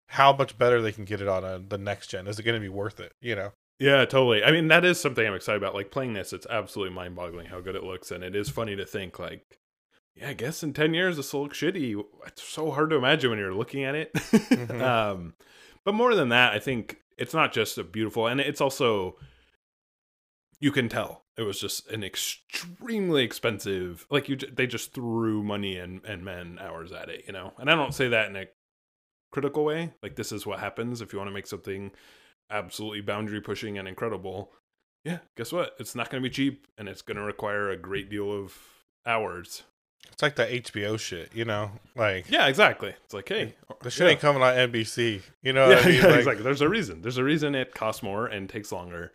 how 0.07 0.33
much 0.33 0.57
better 0.57 0.81
they 0.81 0.91
can 0.91 1.05
get 1.05 1.21
it 1.21 1.27
on 1.27 1.43
a, 1.43 1.59
the 1.59 1.77
next 1.77 2.07
gen 2.07 2.27
is 2.27 2.39
it 2.39 2.43
going 2.43 2.55
to 2.55 2.61
be 2.61 2.69
worth 2.69 2.99
it 2.99 3.11
you 3.21 3.35
know 3.35 3.51
Yeah, 3.79 4.03
totally. 4.03 4.43
I 4.43 4.51
mean, 4.51 4.67
that 4.67 4.83
is 4.83 4.99
something 4.99 5.25
I'm 5.25 5.33
excited 5.35 5.55
about. 5.63 5.73
Like 5.73 5.89
playing 5.89 6.11
this, 6.13 6.33
it's 6.33 6.45
absolutely 6.49 6.93
mind 6.93 7.15
boggling 7.15 7.45
how 7.47 7.61
good 7.61 7.75
it 7.77 7.83
looks. 7.85 8.11
And 8.11 8.25
it 8.25 8.35
is 8.35 8.49
funny 8.49 8.75
to 8.75 8.85
think, 8.85 9.17
like, 9.19 9.57
yeah, 10.17 10.27
I 10.27 10.33
guess 10.33 10.63
in 10.63 10.73
10 10.73 10.93
years 10.93 11.15
this 11.15 11.31
will 11.31 11.43
look 11.43 11.53
shitty. 11.53 11.95
It's 12.27 12.43
so 12.43 12.71
hard 12.71 12.89
to 12.89 12.97
imagine 12.97 13.29
when 13.29 13.39
you're 13.39 13.53
looking 13.53 13.85
at 13.85 13.95
it. 13.95 14.11
Mhm. 14.51 14.81
um, 14.81 15.33
but 15.85 15.93
more 15.93 16.13
than 16.13 16.27
that, 16.27 16.51
I 16.51 16.59
think 16.59 16.97
it's 17.19 17.33
not 17.33 17.53
just 17.53 17.77
a 17.77 17.83
beautiful, 17.83 18.27
and 18.27 18.39
it's 18.39 18.61
also, 18.61 19.17
you 20.59 20.71
can 20.71 20.89
tell 20.89 21.25
it 21.37 21.43
was 21.43 21.59
just 21.59 21.87
an 21.89 22.03
extremely 22.03 23.23
expensive, 23.23 24.05
like, 24.09 24.27
you, 24.27 24.35
they 24.35 24.67
just 24.67 24.93
threw 24.93 25.43
money 25.43 25.77
and, 25.77 26.03
and 26.05 26.25
man 26.25 26.57
hours 26.59 26.91
at 26.91 27.09
it, 27.09 27.23
you 27.27 27.33
know? 27.33 27.53
And 27.57 27.69
I 27.69 27.75
don't 27.75 27.93
say 27.93 28.07
that 28.09 28.29
in 28.29 28.35
a 28.35 28.45
critical 29.31 29.63
way. 29.63 29.93
Like, 30.01 30.15
this 30.15 30.31
is 30.31 30.45
what 30.45 30.59
happens 30.59 31.01
if 31.01 31.13
you 31.13 31.19
want 31.19 31.29
to 31.29 31.33
make 31.33 31.47
something 31.47 31.91
absolutely 32.49 33.01
boundary 33.01 33.41
pushing 33.41 33.77
and 33.77 33.87
incredible, 33.87 34.51
yeah, 35.05 35.19
guess 35.37 35.51
what? 35.51 35.75
It's 35.79 35.95
not 35.95 36.09
going 36.09 36.21
to 36.21 36.29
be 36.29 36.33
cheap 36.33 36.67
and 36.77 36.89
it's 36.89 37.01
going 37.01 37.17
to 37.17 37.23
require 37.23 37.69
a 37.69 37.77
great 37.77 38.09
deal 38.09 38.31
of 38.31 38.57
hours. 39.05 39.63
It's 40.11 40.21
like 40.21 40.35
the 40.35 40.45
hbo 40.45 40.99
shit 40.99 41.29
you 41.33 41.45
know 41.45 41.71
like 41.95 42.29
Yeah, 42.29 42.47
exactly. 42.47 42.93
It's 43.05 43.13
like, 43.13 43.29
hey, 43.29 43.55
the 43.81 43.89
shit 43.89 44.05
yeah. 44.05 44.11
ain't 44.11 44.19
coming 44.19 44.41
on 44.41 44.53
nbc 44.53 45.21
you 45.41 45.53
know 45.53 45.69
yeah, 45.69 45.77
i 45.77 45.85
mean 45.85 45.95
yeah, 45.95 46.07
Like, 46.07 46.17
exactly. 46.19 46.43
There's 46.43 46.61
a 46.61 46.69
reason. 46.69 47.01
There's 47.01 47.17
a 47.17 47.23
reason 47.23 47.55
it 47.55 47.73
costs 47.73 48.03
more 48.03 48.25
and 48.25 48.49
takes 48.49 48.71
longer. 48.71 49.13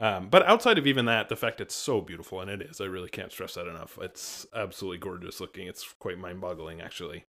Um, 0.00 0.28
but 0.30 0.46
outside 0.46 0.78
of 0.78 0.86
even 0.86 1.04
that, 1.04 1.28
the 1.28 1.36
fact 1.36 1.60
it's 1.60 1.74
so 1.74 2.00
beautiful, 2.00 2.40
and 2.40 2.50
it 2.50 2.62
is, 2.62 2.80
I 2.80 2.86
really 2.86 3.10
can't 3.10 3.30
stress 3.30 3.54
that 3.54 3.66
enough. 3.66 3.98
It's 4.00 4.46
absolutely 4.54 4.96
gorgeous 4.96 5.40
looking. 5.40 5.66
It's 5.66 5.92
quite 5.98 6.18
mind 6.18 6.40
boggling, 6.40 6.80
actually. 6.80 7.26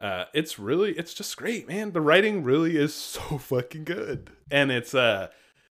Uh, 0.00 0.26
it's 0.32 0.56
really, 0.56 0.92
it's 0.92 1.14
just 1.14 1.36
great, 1.36 1.66
man. 1.66 1.92
The 1.92 2.00
writing 2.00 2.44
really 2.44 2.76
is 2.76 2.94
so 2.94 3.38
fucking 3.38 3.84
good. 3.84 4.30
And 4.52 4.70
it's, 4.70 4.94
uh, 4.94 5.28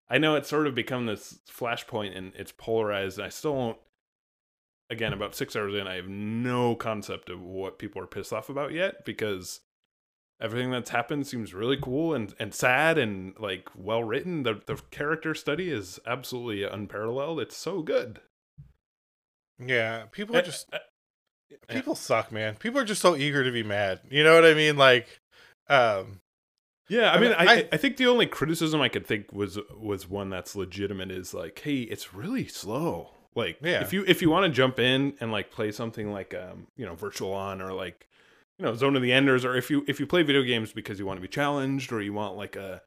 I 0.09 0.19
know 0.19 0.37
it's 0.37 0.49
sort 0.49 0.69
of 0.69 0.75
become 0.75 1.07
this 1.07 1.41
flashpoint 1.51 2.17
and 2.17 2.33
it's 2.37 2.53
polarized, 2.53 3.19
and 3.19 3.27
I 3.27 3.31
still 3.31 3.55
don't, 3.55 3.79
again, 4.91 5.13
about 5.13 5.35
six 5.35 5.55
hours 5.57 5.75
in, 5.75 5.87
I 5.87 5.95
have 5.97 6.09
no 6.09 6.75
concept 6.75 7.31
of 7.31 7.41
what 7.41 7.79
people 7.79 8.03
are 8.03 8.07
pissed 8.07 8.33
off 8.33 8.49
about 8.49 8.73
yet 8.73 9.05
because 9.05 9.61
everything 10.41 10.71
that's 10.71 10.91
happened 10.91 11.27
seems 11.27 11.55
really 11.55 11.79
cool 11.81 12.15
and, 12.15 12.35
and 12.39 12.53
sad 12.55 12.99
and 12.99 13.35
like 13.39 13.69
well 13.75 14.03
written. 14.03 14.43
The 14.43 14.61
the 14.67 14.77
character 14.91 15.35
study 15.35 15.71
is 15.71 15.99
absolutely 16.07 16.65
unparalleled. 16.65 17.41
It's 17.41 17.57
so 17.57 17.83
good. 17.83 18.21
yeah 19.59 20.05
people 20.11 20.37
are 20.37 20.43
just 20.43 20.67
uh, 20.73 20.79
people 21.69 21.95
suck 21.95 22.33
man 22.33 22.57
people 22.57 22.81
are 22.81 22.85
just 22.85 23.03
so 23.03 23.15
eager 23.17 23.45
to 23.45 23.53
be 23.53 23.63
mad 23.63 24.01
you 24.11 24.25
know 24.25 24.35
what 24.35 24.45
i 24.47 24.55
mean 24.55 24.77
like 24.77 25.21
um 25.69 26.21
Yeah, 26.89 27.13
I, 27.13 27.21
mean, 27.21 27.33
I, 27.33 27.45
I- 27.45 27.69
I 27.73 27.77
think 27.77 27.99
the 27.99 28.07
only 28.07 28.27
criticism 28.27 28.81
I 28.81 28.89
could 28.89 29.07
think 29.07 29.33
was 29.33 29.59
was 29.79 30.09
one 30.09 30.29
that's 30.31 30.57
legitimate 30.57 31.11
is 31.13 31.33
like, 31.33 31.61
hey, 31.61 31.83
it's 31.83 32.13
really 32.15 32.49
slow. 32.49 33.11
Like, 33.35 33.59
Yeah. 33.63 33.81
if 33.83 33.93
you 33.93 34.05
if 34.07 34.21
you 34.23 34.31
want 34.31 34.45
to 34.51 34.55
jump 34.57 34.79
in 34.79 35.15
and 35.21 35.31
like 35.33 35.51
play 35.51 35.71
something 35.73 36.13
like 36.13 36.35
um 36.35 36.67
you 36.77 36.85
know 36.87 36.95
Virtual 36.95 37.33
On 37.33 37.61
or 37.63 37.73
like 37.73 38.07
you 38.59 38.65
know 38.65 38.75
Zone 38.75 38.97
of 38.97 39.03
the 39.03 39.13
Enders, 39.13 39.45
or 39.45 39.55
if 39.57 39.71
you 39.71 39.85
if 39.87 40.01
you 40.01 40.07
play 40.07 40.23
video 40.23 40.43
games 40.43 40.73
because 40.73 40.99
you 40.99 41.07
want 41.07 41.17
to 41.19 41.23
be 41.23 41.29
challenged 41.29 41.93
or 41.93 42.01
you 42.03 42.13
want 42.13 42.37
like 42.37 42.57
a 42.57 42.83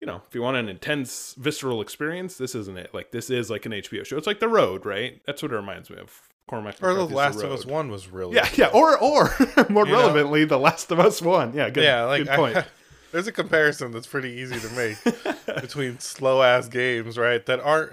you 0.00 0.06
know 0.06 0.22
if 0.28 0.34
you 0.34 0.42
want 0.42 0.56
an 0.56 0.68
intense 0.68 1.34
visceral 1.38 1.80
experience, 1.80 2.36
this 2.36 2.54
isn't 2.54 2.76
it. 2.78 2.92
Like 2.94 3.10
this 3.12 3.30
is 3.30 3.50
like 3.50 3.66
an 3.66 3.72
HBO 3.72 4.04
show. 4.04 4.16
It's 4.16 4.26
like 4.26 4.40
The 4.40 4.48
Road, 4.48 4.84
right? 4.86 5.20
That's 5.26 5.42
what 5.42 5.52
it 5.52 5.56
reminds 5.56 5.90
me 5.90 5.96
of. 5.98 6.20
Cormac 6.48 6.82
or 6.82 6.94
the 6.94 7.04
last 7.04 7.40
of 7.44 7.52
us 7.52 7.64
one 7.64 7.92
was 7.92 8.08
really 8.08 8.34
Yeah, 8.34 8.48
yeah, 8.56 8.66
or 8.74 8.98
or 8.98 9.30
more 9.68 9.86
You 9.86 9.92
know? 9.92 9.98
relevantly, 10.00 10.44
The 10.46 10.58
Last 10.58 10.90
of 10.90 10.98
Us 10.98 11.22
One. 11.22 11.54
Yeah, 11.54 11.70
good. 11.70 11.84
yeah 11.84 12.02
like 12.06 12.24
good 12.24 12.34
point. 12.36 12.56
I, 12.56 12.64
there's 13.12 13.28
a 13.28 13.32
comparison 13.32 13.92
that's 13.92 14.08
pretty 14.08 14.30
easy 14.32 14.58
to 14.58 14.68
make 14.70 14.98
between 15.60 16.00
slow 16.00 16.42
ass 16.42 16.66
games 16.68 17.16
right 17.16 17.46
that 17.46 17.60
aren't 17.60 17.92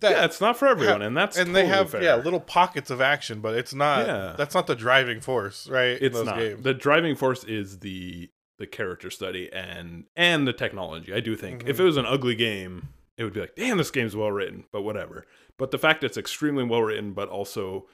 that 0.00 0.10
yeah, 0.12 0.24
it's 0.24 0.40
not 0.40 0.56
for 0.56 0.66
everyone, 0.68 1.02
and 1.02 1.16
that's 1.16 1.36
and 1.36 1.54
they 1.54 1.66
have 1.66 1.90
fair. 1.90 2.02
yeah 2.02 2.14
little 2.16 2.40
pockets 2.40 2.90
of 2.90 3.00
action 3.00 3.40
but 3.40 3.54
it's 3.54 3.74
not 3.74 4.06
Yeah. 4.06 4.34
that's 4.36 4.54
not 4.54 4.66
the 4.66 4.74
driving 4.74 5.20
force 5.20 5.68
right 5.68 5.98
It's 6.00 6.20
not 6.22 6.36
games 6.38 6.62
the 6.62 6.74
driving 6.74 7.14
force 7.16 7.44
is 7.44 7.80
the 7.80 8.30
the 8.58 8.66
character 8.66 9.10
study 9.10 9.52
and 9.52 10.04
and 10.16 10.46
the 10.48 10.52
technology. 10.52 11.12
I 11.12 11.20
do 11.20 11.36
think 11.36 11.64
if 11.66 11.76
Mhm. 11.76 11.80
it 11.80 11.84
was 11.84 11.96
an 11.98 12.06
ugly 12.06 12.34
game, 12.34 12.88
it 13.18 13.24
would 13.24 13.34
be 13.34 13.40
like, 13.40 13.54
damn, 13.54 13.76
this 13.76 13.90
game's 13.90 14.16
well 14.16 14.32
written, 14.32 14.64
but 14.72 14.80
whatever. 14.82 15.26
But 15.58 15.70
the 15.72 15.78
fact 15.78 16.02
it's 16.04 16.16
extremely 16.16 16.64
well 16.64 16.82
written, 16.82 17.12
but 17.12 17.28
also 17.28 17.86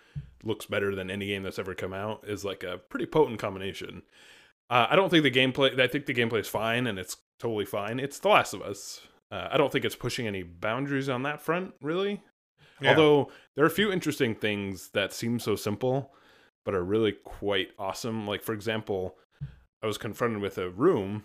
looks 0.44 0.66
better 0.66 0.94
than 0.94 1.10
any 1.10 1.26
game 1.26 1.42
that's 1.42 1.58
ever 1.58 1.74
come 1.74 1.92
out, 1.92 2.24
is 2.28 2.44
like 2.44 2.62
a 2.62 2.78
pretty 2.78 3.06
potent 3.06 3.40
combination. 3.40 4.02
Uh, 4.70 4.86
I 4.90 4.94
don't 4.96 5.10
think 5.10 5.22
the 5.24 5.30
gameplay. 5.32 5.78
I 5.80 5.86
think 5.88 6.06
the 6.06 6.14
gameplay 6.14 6.40
is 6.40 6.48
fine, 6.48 6.86
and 6.86 6.96
it's 6.98 7.16
totally 7.40 7.64
fine. 7.64 7.98
It's 8.00 8.18
The 8.20 8.28
Last 8.28 8.54
of 8.54 8.62
Us. 8.62 9.00
Uh, 9.32 9.48
I 9.50 9.56
don't 9.56 9.72
think 9.72 9.86
it's 9.86 9.96
pushing 9.96 10.26
any 10.26 10.42
boundaries 10.42 11.08
on 11.08 11.22
that 11.22 11.40
front, 11.40 11.72
really. 11.80 12.22
Yeah. 12.82 12.90
Although 12.90 13.32
there 13.54 13.64
are 13.64 13.68
a 13.68 13.70
few 13.70 13.90
interesting 13.90 14.34
things 14.34 14.90
that 14.92 15.14
seem 15.14 15.38
so 15.38 15.56
simple, 15.56 16.12
but 16.66 16.74
are 16.74 16.84
really 16.84 17.12
quite 17.12 17.68
awesome. 17.78 18.26
Like, 18.26 18.42
for 18.42 18.52
example, 18.52 19.16
I 19.82 19.86
was 19.86 19.96
confronted 19.96 20.42
with 20.42 20.58
a 20.58 20.68
room 20.68 21.24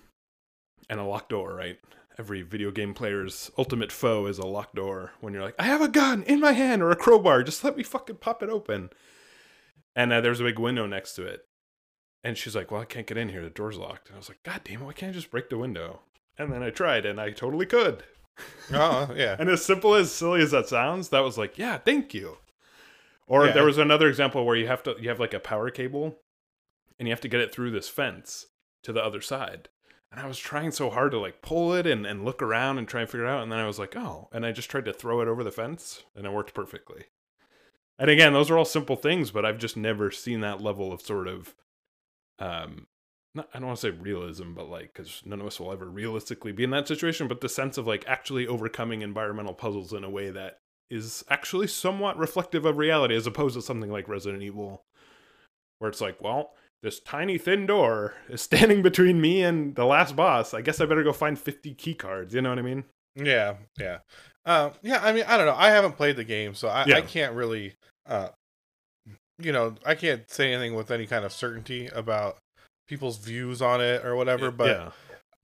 and 0.90 1.02
a 1.02 1.04
locked 1.04 1.30
door, 1.30 1.54
right? 1.54 1.80
Every 2.18 2.44
video 2.44 2.72
game 2.72 2.94
player's 2.94 3.52
ultimate 3.58 3.92
foe 3.92 4.26
is 4.26 4.40
a 4.40 4.46
locked 4.46 4.76
door 4.76 5.12
when 5.20 5.34
you're 5.34 5.44
like, 5.44 5.56
I 5.60 5.64
have 5.64 5.82
a 5.82 5.90
gun 5.90 6.24
in 6.24 6.40
my 6.40 6.54
hand 6.54 6.82
or 6.82 6.90
a 6.92 6.96
crowbar, 6.96 7.44
just 7.44 7.64
let 7.64 7.76
me 7.76 7.84
fucking 7.84 8.18
pop 8.18 8.42
it 8.42 8.50
open. 8.50 8.90
And 9.96 10.14
uh, 10.14 10.22
there's 10.22 10.40
a 10.40 10.46
big 10.46 10.60
window 10.60 10.86
next 10.86 11.14
to 11.16 11.26
it. 11.26 11.42
And 12.24 12.38
she's 12.38 12.56
like, 12.56 12.72
Well, 12.72 12.82
I 12.82 12.86
can't 12.86 13.06
get 13.06 13.18
in 13.18 13.30
here. 13.30 13.44
The 13.44 13.50
door's 13.50 13.78
locked. 13.78 14.08
And 14.08 14.16
I 14.16 14.20
was 14.20 14.30
like, 14.30 14.42
God 14.44 14.62
damn 14.64 14.82
it, 14.82 14.86
why 14.86 14.94
can't 14.94 15.12
I 15.12 15.14
just 15.14 15.30
break 15.30 15.50
the 15.50 15.58
window? 15.58 16.02
And 16.38 16.52
then 16.52 16.62
I 16.64 16.70
tried 16.70 17.06
and 17.06 17.20
I 17.20 17.32
totally 17.32 17.66
could. 17.66 18.04
oh 18.72 19.14
yeah. 19.16 19.36
And 19.40 19.50
as 19.50 19.66
simple 19.66 19.94
as 19.96 20.12
silly 20.12 20.42
as 20.42 20.52
that 20.52 20.68
sounds, 20.70 21.10
that 21.10 21.20
was 21.24 21.38
like, 21.38 21.58
yeah, 21.58 21.78
thank 21.78 22.14
you. 22.14 22.38
Or 23.26 23.48
Yeah. 23.48 23.54
there 23.54 23.66
was 23.66 23.78
another 23.78 24.08
example 24.08 24.46
where 24.46 24.56
you 24.56 24.68
have 24.68 24.84
to 24.84 24.96
you 25.00 25.10
have 25.10 25.20
like 25.20 25.34
a 25.34 25.40
power 25.40 25.70
cable 25.70 26.20
and 27.00 27.08
you 27.08 27.12
have 27.12 27.22
to 27.22 27.28
get 27.28 27.42
it 27.42 27.52
through 27.52 27.72
this 27.72 27.90
fence 27.90 28.48
to 28.84 28.94
the 28.94 29.04
other 29.04 29.22
side. 29.22 29.70
And 30.12 30.22
I 30.22 30.28
was 30.28 30.38
trying 30.40 30.72
so 30.72 30.90
hard 30.90 31.12
to 31.12 31.20
like 31.20 31.42
pull 31.42 31.74
it 31.74 31.86
and, 31.86 32.06
and 32.06 32.24
look 32.24 32.42
around 32.42 32.78
and 32.78 32.88
try 32.88 33.02
and 33.02 33.10
figure 33.10 33.26
it 33.26 33.30
out. 33.30 33.44
And 33.44 33.52
then 33.52 33.60
I 33.60 33.68
was 33.68 33.78
like, 33.80 33.96
oh, 33.98 34.30
and 34.32 34.46
I 34.46 34.52
just 34.54 34.70
tried 34.72 34.86
to 34.86 34.94
throw 34.94 35.20
it 35.22 35.28
over 35.28 35.44
the 35.44 35.52
fence 35.52 36.04
and 36.16 36.26
it 36.26 36.32
worked 36.32 36.54
perfectly. 36.54 37.06
And 38.00 38.10
again, 38.10 38.32
those 38.32 38.50
are 38.50 38.58
all 38.58 38.64
simple 38.66 38.96
things, 38.96 39.32
but 39.32 39.44
I've 39.46 39.58
just 39.58 39.76
never 39.76 40.12
seen 40.12 40.40
that 40.42 40.62
level 40.62 40.94
of 40.94 41.02
sort 41.02 41.28
of 41.28 41.56
um 42.40 42.86
not, 43.38 43.50
I 43.54 43.60
don't 43.60 43.68
want 43.68 43.80
to 43.80 43.88
say 43.88 43.98
realism, 43.98 44.54
but 44.54 44.70
like, 44.70 44.94
because 44.94 45.22
none 45.26 45.40
of 45.40 45.48
us 45.48 45.60
will 45.60 45.72
ever 45.72 45.86
realistically 45.86 46.52
be 46.52 46.64
in 46.64 46.70
that 46.72 46.88
situation, 46.88 47.28
but 47.28 47.42
the 47.42 47.50
sense 47.50 47.78
of 47.78 47.88
like 47.88 48.04
actually 48.08 48.46
overcoming 48.48 49.02
environmental 49.02 49.54
puzzles 49.54 49.94
in 49.94 50.04
a 50.04 50.10
way 50.10 50.30
that 50.30 50.58
is 50.90 51.24
actually 51.30 51.68
somewhat 51.68 52.18
reflective 52.18 52.66
of 52.66 52.78
reality, 52.78 53.16
as 53.16 53.28
opposed 53.28 53.56
to 53.56 53.62
something 53.62 53.92
like 53.92 54.08
Resident 54.08 54.44
Evil, 54.44 54.84
where 55.80 55.90
it's 55.90 56.02
like, 56.02 56.22
well, 56.22 56.54
this 56.84 57.00
tiny 57.00 57.38
thin 57.38 57.66
door 57.66 58.14
is 58.30 58.42
standing 58.42 58.82
between 58.84 59.20
me 59.20 59.42
and 59.44 59.76
the 59.76 59.86
last 59.86 60.16
boss. 60.16 60.54
I 60.54 60.62
guess 60.62 60.80
I 60.80 60.86
better 60.86 61.04
go 61.04 61.14
find 61.14 61.38
50 61.38 61.74
key 61.74 61.94
cards. 61.94 62.34
You 62.34 62.42
know 62.42 62.50
what 62.50 62.60
I 62.60 62.64
mean? 62.64 62.84
Yeah, 63.16 63.56
yeah, 63.80 64.00
um, 64.46 64.72
yeah. 64.84 65.00
I 65.04 65.12
mean, 65.12 65.24
I 65.28 65.38
don't 65.38 65.48
know. 65.48 65.56
I 65.58 65.72
haven't 65.72 65.98
played 65.98 66.18
the 66.18 66.24
game, 66.24 66.54
so 66.54 66.68
I, 66.68 66.86
Yeah. 66.86 66.98
I 66.98 67.02
can't 67.02 67.34
really, 67.34 67.74
uh, 68.06 68.30
you 69.40 69.52
know, 69.52 69.74
I 69.86 69.96
can't 69.96 70.30
say 70.30 70.54
anything 70.54 70.76
with 70.76 70.92
any 70.92 71.08
kind 71.08 71.26
of 71.26 71.34
certainty 71.34 71.88
about 71.88 72.38
people's 72.88 73.18
views 73.18 73.62
on 73.62 73.82
it 73.82 74.06
or 74.06 74.16
whatever. 74.16 74.52
But 74.52 74.68
yeah, 74.68 74.92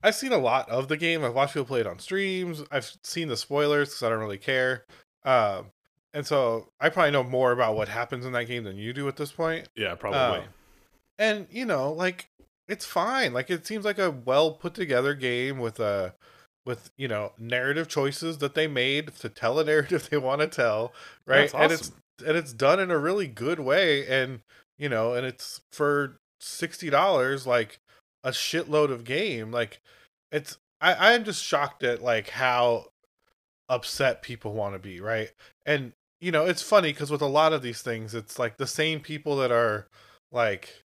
I've 0.02 0.14
seen 0.14 0.32
a 0.32 0.38
lot 0.38 0.68
of 0.68 0.88
the 0.88 0.96
game. 0.96 1.24
I've 1.24 1.34
watched 1.34 1.54
people 1.54 1.66
play 1.66 1.80
it 1.80 1.86
on 1.86 1.98
streams. 1.98 2.62
I've 2.70 2.90
seen 3.02 3.28
the 3.28 3.36
spoilers 3.36 3.88
because 3.88 4.02
I 4.02 4.08
don't 4.10 4.20
really 4.20 4.38
care. 4.38 4.84
Um, 5.24 5.66
and 6.12 6.26
so 6.26 6.68
I 6.80 6.90
probably 6.90 7.10
know 7.10 7.24
more 7.24 7.52
about 7.52 7.76
what 7.76 7.88
happens 7.88 8.24
in 8.24 8.32
that 8.32 8.44
game 8.44 8.64
than 8.64 8.76
you 8.76 8.92
do 8.92 9.08
at 9.08 9.16
this 9.16 9.32
point. 9.32 9.68
yeah, 9.76 9.94
probably. 9.94 10.40
Um, 10.40 10.44
and 11.18 11.46
you 11.50 11.64
know, 11.64 11.92
like 11.92 12.28
it's 12.68 12.84
fine. 12.84 13.32
Like 13.32 13.50
it 13.50 13.66
seems 13.66 13.84
like 13.84 13.98
a 13.98 14.10
well 14.10 14.52
put 14.52 14.74
together 14.74 15.14
game 15.14 15.58
with 15.58 15.80
a 15.80 16.14
with 16.64 16.90
you 16.96 17.08
know 17.08 17.32
narrative 17.38 17.88
choices 17.88 18.38
that 18.38 18.54
they 18.54 18.66
made 18.66 19.14
to 19.16 19.28
tell 19.28 19.58
a 19.58 19.64
narrative 19.64 20.08
they 20.10 20.16
want 20.16 20.40
to 20.40 20.46
tell, 20.46 20.92
right? 21.26 21.50
That's 21.50 21.54
And 21.54 21.72
it's 21.72 21.92
and 22.26 22.36
it's 22.36 22.52
done 22.52 22.80
in 22.80 22.90
a 22.90 22.98
really 22.98 23.26
good 23.26 23.60
way, 23.60 24.06
and 24.06 24.40
you 24.78 24.88
know, 24.88 25.14
and 25.14 25.26
it's 25.26 25.60
for 25.72 26.20
sixty 26.44 26.90
dollars, 26.90 27.46
like 27.46 27.80
a 28.22 28.30
shitload 28.30 28.90
of 28.90 29.04
game. 29.04 29.50
Like 29.50 29.80
it's 30.32 30.58
I 30.80 31.14
I'm 31.14 31.24
just 31.24 31.42
shocked 31.42 31.82
at 31.82 32.02
like 32.02 32.30
how 32.30 32.86
upset 33.68 34.22
people 34.22 34.52
want 34.52 34.74
to 34.74 34.78
be, 34.78 35.00
right? 35.00 35.30
And 35.66 35.92
you 36.20 36.32
know, 36.32 36.46
it's 36.46 36.62
funny 36.62 36.92
because 36.92 37.10
with 37.10 37.22
a 37.22 37.26
lot 37.26 37.52
of 37.52 37.62
these 37.62 37.82
things, 37.82 38.14
it's 38.14 38.38
like 38.38 38.56
the 38.56 38.66
same 38.66 39.00
people 39.00 39.36
that 39.36 39.52
are 39.52 39.86
like 40.32 40.82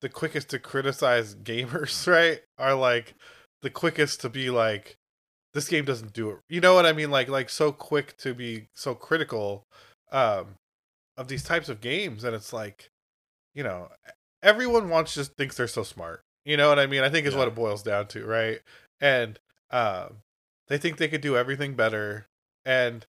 the 0.00 0.08
quickest 0.08 0.50
to 0.50 0.58
criticize 0.58 1.34
gamers, 1.42 2.06
right? 2.12 2.40
Are 2.58 2.74
like 2.74 3.14
the 3.62 3.70
quickest 3.70 4.20
to 4.22 4.28
be 4.28 4.50
like 4.50 4.96
this 5.54 5.68
game 5.68 5.84
doesn't 5.84 6.12
do 6.12 6.30
it. 6.30 6.38
You 6.48 6.60
know 6.60 6.74
what 6.74 6.86
I 6.86 6.92
mean? 6.92 7.10
Like 7.10 7.28
like 7.28 7.50
so 7.50 7.72
quick 7.72 8.16
to 8.18 8.34
be 8.34 8.66
so 8.74 8.94
critical 8.94 9.64
um 10.12 10.54
of 11.16 11.28
these 11.28 11.42
types 11.42 11.68
of 11.68 11.80
games 11.80 12.24
and 12.24 12.34
it's 12.34 12.52
like 12.52 12.90
you 13.54 13.64
know, 13.64 13.88
everyone 14.42 14.88
wants 14.88 15.14
just 15.14 15.34
thinks 15.36 15.56
they're 15.56 15.66
so 15.66 15.82
smart. 15.82 16.22
You 16.44 16.56
know 16.56 16.68
what 16.68 16.78
I 16.78 16.86
mean? 16.86 17.02
I 17.02 17.08
think 17.10 17.26
is 17.26 17.34
what 17.34 17.48
it 17.48 17.54
boils 17.54 17.82
down 17.82 18.06
to, 18.08 18.24
right? 18.24 18.60
And 19.00 19.38
um 19.70 20.18
they 20.68 20.78
think 20.78 20.96
they 20.98 21.08
could 21.08 21.20
do 21.20 21.36
everything 21.36 21.74
better 21.74 22.26
and 22.64 23.06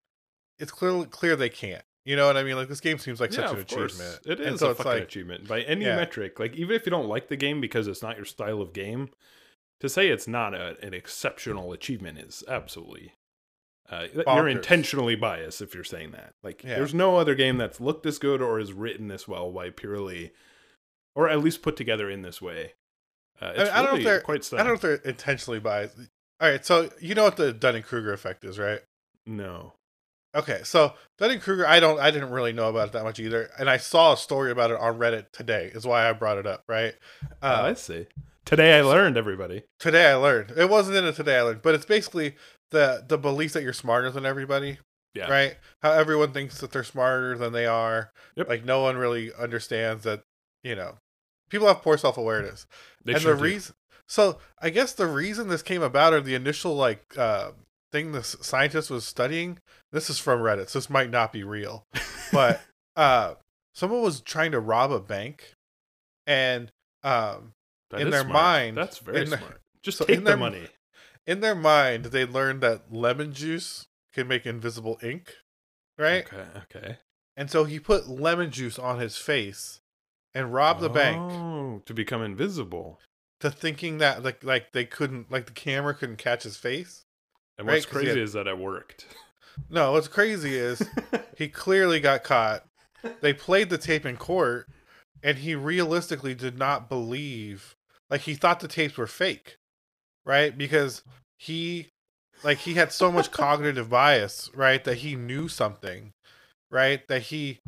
it's 0.58 0.72
clearly 0.72 1.06
clear 1.06 1.36
they 1.36 1.48
can't. 1.48 1.84
You 2.04 2.16
know 2.16 2.26
what 2.26 2.36
I 2.36 2.42
mean? 2.42 2.56
Like 2.56 2.68
this 2.68 2.80
game 2.80 2.98
seems 2.98 3.20
like 3.20 3.30
yeah, 3.30 3.46
such 3.46 3.52
an 3.52 3.58
achievement. 3.60 4.20
It 4.26 4.40
is 4.40 4.60
so 4.60 4.70
a 4.70 4.74
fucking 4.74 4.92
like, 4.92 5.02
achievement 5.02 5.48
by 5.48 5.62
any 5.62 5.84
Yeah. 5.84 5.96
metric. 5.96 6.38
Like 6.40 6.54
even 6.54 6.74
if 6.74 6.84
you 6.84 6.90
don't 6.90 7.08
like 7.08 7.28
the 7.28 7.36
game 7.36 7.60
because 7.60 7.86
it's 7.86 8.02
not 8.02 8.16
your 8.16 8.24
style 8.24 8.60
of 8.60 8.72
game, 8.72 9.10
to 9.80 9.88
say 9.88 10.08
it's 10.08 10.28
not 10.28 10.54
a, 10.54 10.76
an 10.84 10.94
exceptional 10.94 11.72
achievement 11.72 12.18
is 12.18 12.42
absolutely. 12.48 13.12
Uh, 13.90 14.06
you're 14.26 14.48
intentionally 14.48 15.16
biased 15.16 15.60
if 15.60 15.74
you're 15.74 15.84
saying 15.84 16.12
that. 16.12 16.34
Like, 16.42 16.62
Yeah. 16.64 16.76
there's 16.76 16.94
no 16.94 17.16
other 17.16 17.34
game 17.34 17.58
that's 17.58 17.80
looked 17.80 18.04
this 18.04 18.18
good 18.18 18.40
or 18.40 18.58
is 18.58 18.72
written 18.72 19.08
this 19.08 19.28
well 19.28 19.50
by 19.52 19.70
purely, 19.70 20.32
or 21.14 21.28
at 21.28 21.40
least 21.40 21.62
put 21.62 21.76
together 21.76 22.08
in 22.10 22.22
this 22.22 22.40
way. 22.42 22.74
Uh, 23.40 23.52
it's 23.56 23.70
I 23.70 23.76
don't 23.76 23.84
know 23.84 23.84
if 23.84 23.92
really 23.92 24.04
they're- 24.04 24.20
quite 24.20 24.52
I 24.52 24.56
don't 24.58 24.66
know 24.68 24.72
if 24.74 24.80
they're 24.80 24.94
intentionally 24.96 25.58
biased. 25.60 25.96
All 26.40 26.48
right, 26.50 26.64
so 26.64 26.90
you 27.00 27.14
know 27.14 27.24
what 27.24 27.36
the 27.36 27.52
Dunning 27.52 27.82
Kruger 27.82 28.12
effect 28.12 28.44
is, 28.44 28.58
right? 28.58 28.80
No. 29.26 29.74
Okay, 30.34 30.60
so 30.64 30.94
Dunning 31.18 31.40
Kruger, 31.40 31.66
I 31.66 31.78
don't, 31.78 32.00
I 32.00 32.10
didn't 32.10 32.30
really 32.30 32.52
know 32.54 32.68
about 32.70 32.88
it 32.88 32.92
that 32.94 33.04
much 33.04 33.20
either, 33.20 33.50
and 33.58 33.68
I 33.68 33.76
saw 33.76 34.14
a 34.14 34.16
story 34.16 34.50
about 34.50 34.70
it 34.70 34.78
on 34.80 34.98
Reddit 34.98 35.26
today. 35.32 35.70
Is 35.74 35.86
why 35.86 36.08
I 36.08 36.12
brought 36.14 36.38
it 36.38 36.46
up, 36.46 36.64
right? 36.68 36.94
Oh, 37.42 37.48
Uh, 37.48 37.62
I 37.66 37.74
see. 37.74 38.06
Today 38.44 38.76
I 38.78 38.80
learned 38.82 39.16
everybody. 39.16 39.64
today 39.78 40.10
I 40.10 40.14
learned 40.14 40.52
it 40.56 40.68
wasn't 40.70 40.96
in 40.96 41.04
a 41.04 41.12
today 41.12 41.38
I 41.38 41.42
learned, 41.42 41.62
but 41.62 41.74
it's 41.74 41.84
basically 41.84 42.34
the 42.70 43.04
the 43.06 43.18
belief 43.18 43.52
that 43.52 43.62
you're 43.62 43.72
smarter 43.74 44.10
than 44.10 44.24
everybody, 44.26 44.78
Yeah. 45.14 45.30
right? 45.30 45.56
How 45.82 45.92
everyone 45.92 46.32
thinks 46.32 46.58
that 46.60 46.72
they're 46.72 46.82
smarter 46.82 47.36
than 47.38 47.52
they 47.52 47.66
are. 47.66 48.10
Yep. 48.36 48.48
Like 48.48 48.64
no 48.64 48.80
one 48.80 48.96
really 48.96 49.32
understands 49.34 50.02
that, 50.04 50.22
you 50.64 50.74
know, 50.74 50.96
people 51.52 51.68
have 51.68 51.82
poor 51.82 51.96
self 51.96 52.16
awareness. 52.18 52.66
They 53.04 53.12
and 53.12 53.22
sure 53.22 53.32
the 53.34 53.38
do. 53.38 53.44
reason 53.44 53.74
so 54.08 54.38
i 54.60 54.68
guess 54.70 54.92
the 54.92 55.06
reason 55.06 55.46
this 55.48 55.62
came 55.62 55.80
about 55.82 56.12
or 56.12 56.20
the 56.20 56.34
initial 56.34 56.74
like 56.74 57.16
uh 57.16 57.52
thing 57.92 58.10
the 58.10 58.22
scientist 58.24 58.90
was 58.90 59.04
studying 59.04 59.58
this 59.92 60.10
is 60.10 60.18
from 60.18 60.40
reddit 60.40 60.68
so 60.68 60.78
this 60.80 60.90
might 60.90 61.10
not 61.10 61.32
be 61.32 61.44
real 61.44 61.86
but 62.32 62.60
uh 62.96 63.34
someone 63.74 64.02
was 64.02 64.20
trying 64.20 64.50
to 64.50 64.58
rob 64.60 64.90
a 64.90 64.98
bank 64.98 65.54
and 66.26 66.72
um 67.04 67.52
in 67.96 68.10
their 68.10 68.22
smart. 68.22 68.32
mind- 68.32 68.76
That's 68.76 68.98
very 68.98 69.22
in 69.22 69.30
their- 69.30 69.38
smart. 69.38 69.60
Just 69.82 69.98
so 69.98 70.04
take 70.04 70.16
in 70.18 70.24
the 70.24 70.30
their- 70.30 70.36
money. 70.36 70.66
in 71.26 71.40
their 71.40 71.54
mind 71.54 72.06
they 72.06 72.24
learned 72.24 72.60
that 72.62 72.92
lemon 72.92 73.32
juice 73.32 73.86
can 74.12 74.26
make 74.28 74.46
invisible 74.46 74.98
ink 75.02 75.34
right 75.98 76.26
Okay. 76.26 76.46
Okay. 76.76 76.98
and 77.36 77.50
so 77.50 77.64
he 77.64 77.78
put 77.78 78.08
lemon 78.08 78.50
juice 78.50 78.78
on 78.78 78.98
his 78.98 79.16
face 79.16 79.80
and 80.34 80.52
rob 80.52 80.80
the 80.80 80.90
bank 80.90 81.22
Oh, 81.28 81.82
to 81.86 81.94
become 81.94 82.22
invisible. 82.22 82.98
to 83.40 83.50
thinking 83.50 83.98
that 83.98 84.22
like 84.22 84.42
like 84.44 84.72
they 84.72 84.84
couldn't 84.84 85.30
like 85.30 85.46
the 85.46 85.52
camera 85.52 85.94
couldn't 85.94 86.16
catch 86.16 86.42
his 86.44 86.56
face 86.56 87.02
And 87.58 87.66
Right, 87.66 87.74
what's 87.74 87.86
he 87.86 87.90
crazy 87.92 88.08
had- 88.10 88.18
is 88.18 88.32
that 88.34 88.46
it 88.46 88.58
worked. 88.58 89.06
no 89.68 89.92
what's 89.92 90.08
crazy 90.08 90.56
is 90.56 90.82
he 91.36 91.48
clearly 91.48 92.00
got 92.00 92.24
caught. 92.24 92.64
They 93.20 93.32
played 93.32 93.68
the 93.68 93.78
tape 93.78 94.06
in 94.06 94.16
court, 94.16 94.68
and 95.22 95.38
he 95.38 95.54
realistically 95.56 96.34
did 96.34 96.56
not 96.56 96.88
believe, 96.88 97.74
like 98.08 98.20
he 98.22 98.34
thought 98.34 98.60
the 98.60 98.68
tapes 98.68 98.96
were 98.96 99.08
fake, 99.08 99.56
right? 100.24 100.56
Because 100.56 101.02
he, 101.38 101.88
like, 102.44 102.58
he 102.58 102.74
had 102.74 102.92
so 102.92 103.10
much 103.10 103.30
cognitive 103.42 103.90
bias, 103.90 104.50
right, 104.54 104.84
that 104.84 104.98
he 104.98 105.16
knew 105.16 105.48
something, 105.48 106.12
right, 106.70 107.06
that 107.08 107.22
he 107.22 107.58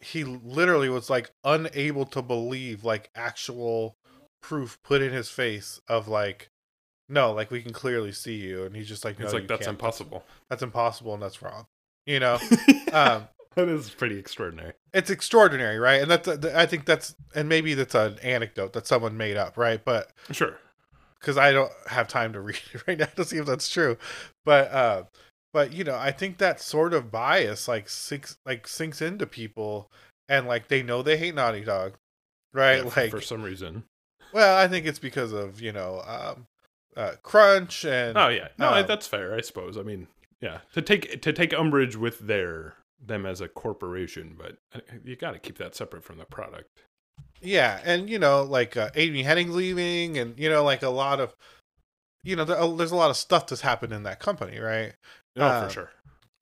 he 0.00 0.24
literally 0.24 0.88
was 0.88 1.10
like 1.10 1.30
unable 1.44 2.06
to 2.06 2.22
believe 2.22 2.84
like 2.84 3.10
actual 3.14 3.96
proof 4.42 4.78
put 4.82 5.02
in 5.02 5.12
his 5.12 5.28
face 5.28 5.80
of 5.88 6.08
like 6.08 6.48
no 7.08 7.32
like 7.32 7.50
we 7.50 7.60
can 7.62 7.72
clearly 7.72 8.12
see 8.12 8.36
you 8.36 8.64
and 8.64 8.74
he's 8.74 8.88
just 8.88 9.04
like 9.04 9.18
no, 9.18 9.24
it's 9.24 9.34
like 9.34 9.46
that's 9.46 9.66
can't. 9.66 9.74
impossible. 9.74 10.24
that's 10.48 10.62
impossible 10.62 11.12
and 11.12 11.22
that's 11.22 11.42
wrong 11.42 11.66
you 12.06 12.18
know 12.18 12.38
um 12.92 13.28
that 13.56 13.68
is 13.68 13.90
pretty 13.90 14.16
extraordinary. 14.16 14.74
it's 14.94 15.10
extraordinary, 15.10 15.76
right? 15.78 16.00
And 16.00 16.08
that's 16.08 16.28
I 16.28 16.66
think 16.66 16.84
that's 16.84 17.16
and 17.34 17.48
maybe 17.48 17.74
that's 17.74 17.96
an 17.96 18.16
anecdote 18.22 18.72
that 18.74 18.86
someone 18.86 19.16
made 19.16 19.36
up, 19.36 19.56
right? 19.56 19.84
But 19.84 20.12
Sure. 20.30 20.56
because 21.18 21.36
I 21.36 21.50
don't 21.50 21.72
have 21.88 22.06
time 22.06 22.32
to 22.34 22.40
read 22.40 22.60
it 22.72 22.82
right 22.86 22.96
now 22.96 23.06
to 23.06 23.24
see 23.24 23.38
if 23.38 23.46
that's 23.46 23.68
true, 23.68 23.98
but 24.44 24.70
uh, 24.70 25.02
but 25.52 25.72
you 25.72 25.84
know, 25.84 25.96
I 25.96 26.10
think 26.12 26.38
that 26.38 26.60
sort 26.60 26.94
of 26.94 27.10
bias 27.10 27.68
like 27.68 27.88
sinks 27.88 28.36
like 28.46 28.66
sinks 28.66 29.00
into 29.02 29.26
people, 29.26 29.90
and 30.28 30.46
like 30.46 30.68
they 30.68 30.82
know 30.82 31.02
they 31.02 31.16
hate 31.16 31.34
Naughty 31.34 31.62
Dog, 31.64 31.94
right? 32.52 32.84
Yeah, 32.84 32.92
like, 32.96 33.10
for 33.10 33.20
some 33.20 33.42
reason. 33.42 33.84
well, 34.32 34.56
I 34.56 34.68
think 34.68 34.86
it's 34.86 34.98
because 34.98 35.32
of 35.32 35.60
you 35.60 35.72
know 35.72 36.02
um, 36.06 36.46
uh, 36.96 37.12
Crunch 37.22 37.84
and 37.84 38.16
Oh 38.16 38.28
yeah, 38.28 38.48
no, 38.58 38.74
Um, 38.74 38.86
that's 38.86 39.06
fair. 39.06 39.34
I 39.34 39.40
suppose. 39.40 39.76
I 39.76 39.82
mean, 39.82 40.06
yeah, 40.40 40.58
to 40.74 40.82
take 40.82 41.20
to 41.22 41.32
take 41.32 41.52
umbrage 41.52 41.96
with 41.96 42.20
their 42.20 42.74
them 43.04 43.24
as 43.26 43.40
a 43.40 43.48
corporation, 43.48 44.36
but 44.38 44.58
uh, 44.74 44.80
you 45.04 45.16
got 45.16 45.32
to 45.32 45.38
keep 45.38 45.58
that 45.58 45.74
separate 45.74 46.04
from 46.04 46.18
the 46.18 46.24
product. 46.24 46.68
yeah, 47.40 47.80
and 47.84 48.08
you 48.10 48.18
know 48.18 48.42
like 48.42 48.76
uh, 48.76 48.90
Amy 48.94 49.24
Hennig's 49.24 49.54
leaving, 49.54 50.18
and 50.18 50.38
you 50.38 50.48
know 50.48 50.62
like 50.62 50.82
a 50.82 50.90
lot 50.90 51.20
of 51.20 51.34
you 52.22 52.36
know 52.36 52.42
uh, 52.42 52.76
there's 52.76 52.92
a 52.92 52.96
lot 52.96 53.10
of 53.10 53.16
stuff 53.16 53.46
that's 53.46 53.62
happened 53.62 53.92
in 53.92 54.02
that 54.04 54.20
company, 54.20 54.58
right? 54.58 54.94
Oh, 55.36 55.46
Um, 55.46 55.64
for 55.64 55.70
sure. 55.72 55.90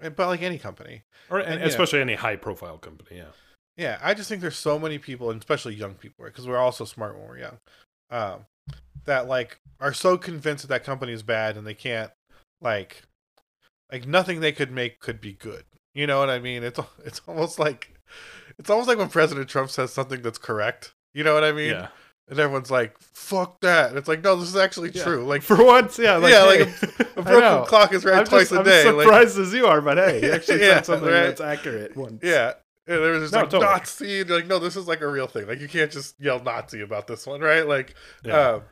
But 0.00 0.18
like 0.18 0.42
any 0.42 0.58
company, 0.58 1.02
Or 1.28 1.38
and 1.38 1.54
and, 1.54 1.62
especially 1.64 2.00
any 2.00 2.14
high 2.14 2.36
profile 2.36 2.78
company. 2.78 3.16
Yeah. 3.18 3.32
Yeah, 3.76 3.98
I 4.02 4.14
just 4.14 4.28
think 4.28 4.40
there's 4.40 4.56
so 4.56 4.76
many 4.76 4.98
people, 4.98 5.30
and 5.30 5.40
especially 5.40 5.74
young 5.74 5.94
people, 5.94 6.24
because 6.24 6.48
we're 6.48 6.58
all 6.58 6.72
so 6.72 6.84
smart 6.84 7.16
when 7.16 7.28
we're 7.28 7.38
young, 7.38 7.58
um, 8.10 8.46
that 9.04 9.28
like 9.28 9.60
are 9.80 9.92
so 9.92 10.18
convinced 10.18 10.62
that 10.62 10.68
that 10.68 10.84
company 10.84 11.12
is 11.12 11.22
bad 11.22 11.56
and 11.56 11.66
they 11.66 11.74
can't 11.74 12.10
like 12.60 13.02
like 13.92 14.06
nothing 14.06 14.40
they 14.40 14.52
could 14.52 14.70
make 14.72 14.98
could 15.00 15.20
be 15.20 15.32
good. 15.32 15.64
You 15.94 16.06
know 16.06 16.18
what 16.18 16.30
I 16.30 16.38
mean? 16.38 16.62
It's 16.64 16.78
it's 17.04 17.20
almost 17.26 17.58
like 17.58 17.94
it's 18.58 18.70
almost 18.70 18.88
like 18.88 18.98
when 18.98 19.08
President 19.08 19.48
Trump 19.48 19.70
says 19.70 19.92
something 19.92 20.22
that's 20.22 20.38
correct. 20.38 20.92
You 21.14 21.24
know 21.24 21.34
what 21.34 21.44
I 21.44 21.52
mean? 21.52 21.70
yeah. 21.70 21.88
And 22.30 22.38
everyone's 22.38 22.70
like, 22.70 22.94
"Fuck 23.00 23.60
that!" 23.62 23.88
And 23.90 23.98
it's 23.98 24.08
like, 24.08 24.22
no, 24.22 24.36
this 24.36 24.48
is 24.50 24.56
actually 24.56 24.90
Yeah. 24.90 25.02
true. 25.04 25.24
Like 25.24 25.42
For 25.42 25.62
once, 25.64 25.98
yeah, 25.98 26.16
like, 26.16 26.32
Yeah, 26.32 26.42
like 26.42 26.58
hey, 26.68 27.04
a 27.16 27.20
I 27.20 27.22
broken 27.22 27.64
clock 27.66 27.92
is 27.94 28.04
right 28.04 28.18
I'm 28.18 28.24
twice 28.26 28.50
just, 28.50 28.52
a 28.52 28.58
I'm 28.58 28.64
day. 28.64 28.90
Like, 28.90 29.04
surprised 29.06 29.38
as 29.38 29.52
you 29.54 29.66
are, 29.66 29.80
but 29.80 29.96
hey, 29.96 30.22
you 30.22 30.32
actually 30.34 30.60
Yeah, 30.60 30.74
said 30.76 30.86
something 30.86 31.08
right. 31.08 31.22
that's 31.22 31.40
accurate 31.40 31.96
once. 31.96 32.20
Yeah. 32.22 32.52
And 32.86 33.02
there 33.02 33.12
was 33.12 33.22
just 33.22 33.32
No, 33.34 33.40
like 33.40 33.50
totally. 33.50 33.70
Nazi, 33.72 34.24
like, 34.24 34.46
no, 34.46 34.58
this 34.58 34.76
is 34.76 34.86
like 34.86 35.00
a 35.02 35.08
real 35.08 35.26
thing. 35.26 35.46
Like 35.46 35.60
you 35.60 35.68
can't 35.68 35.90
just 35.90 36.20
yell 36.20 36.40
Nazi 36.42 36.80
about 36.82 37.06
this 37.06 37.26
one, 37.26 37.40
right? 37.40 37.66
Like, 37.66 37.94
Yeah. 38.24 38.48
um, 38.50 38.62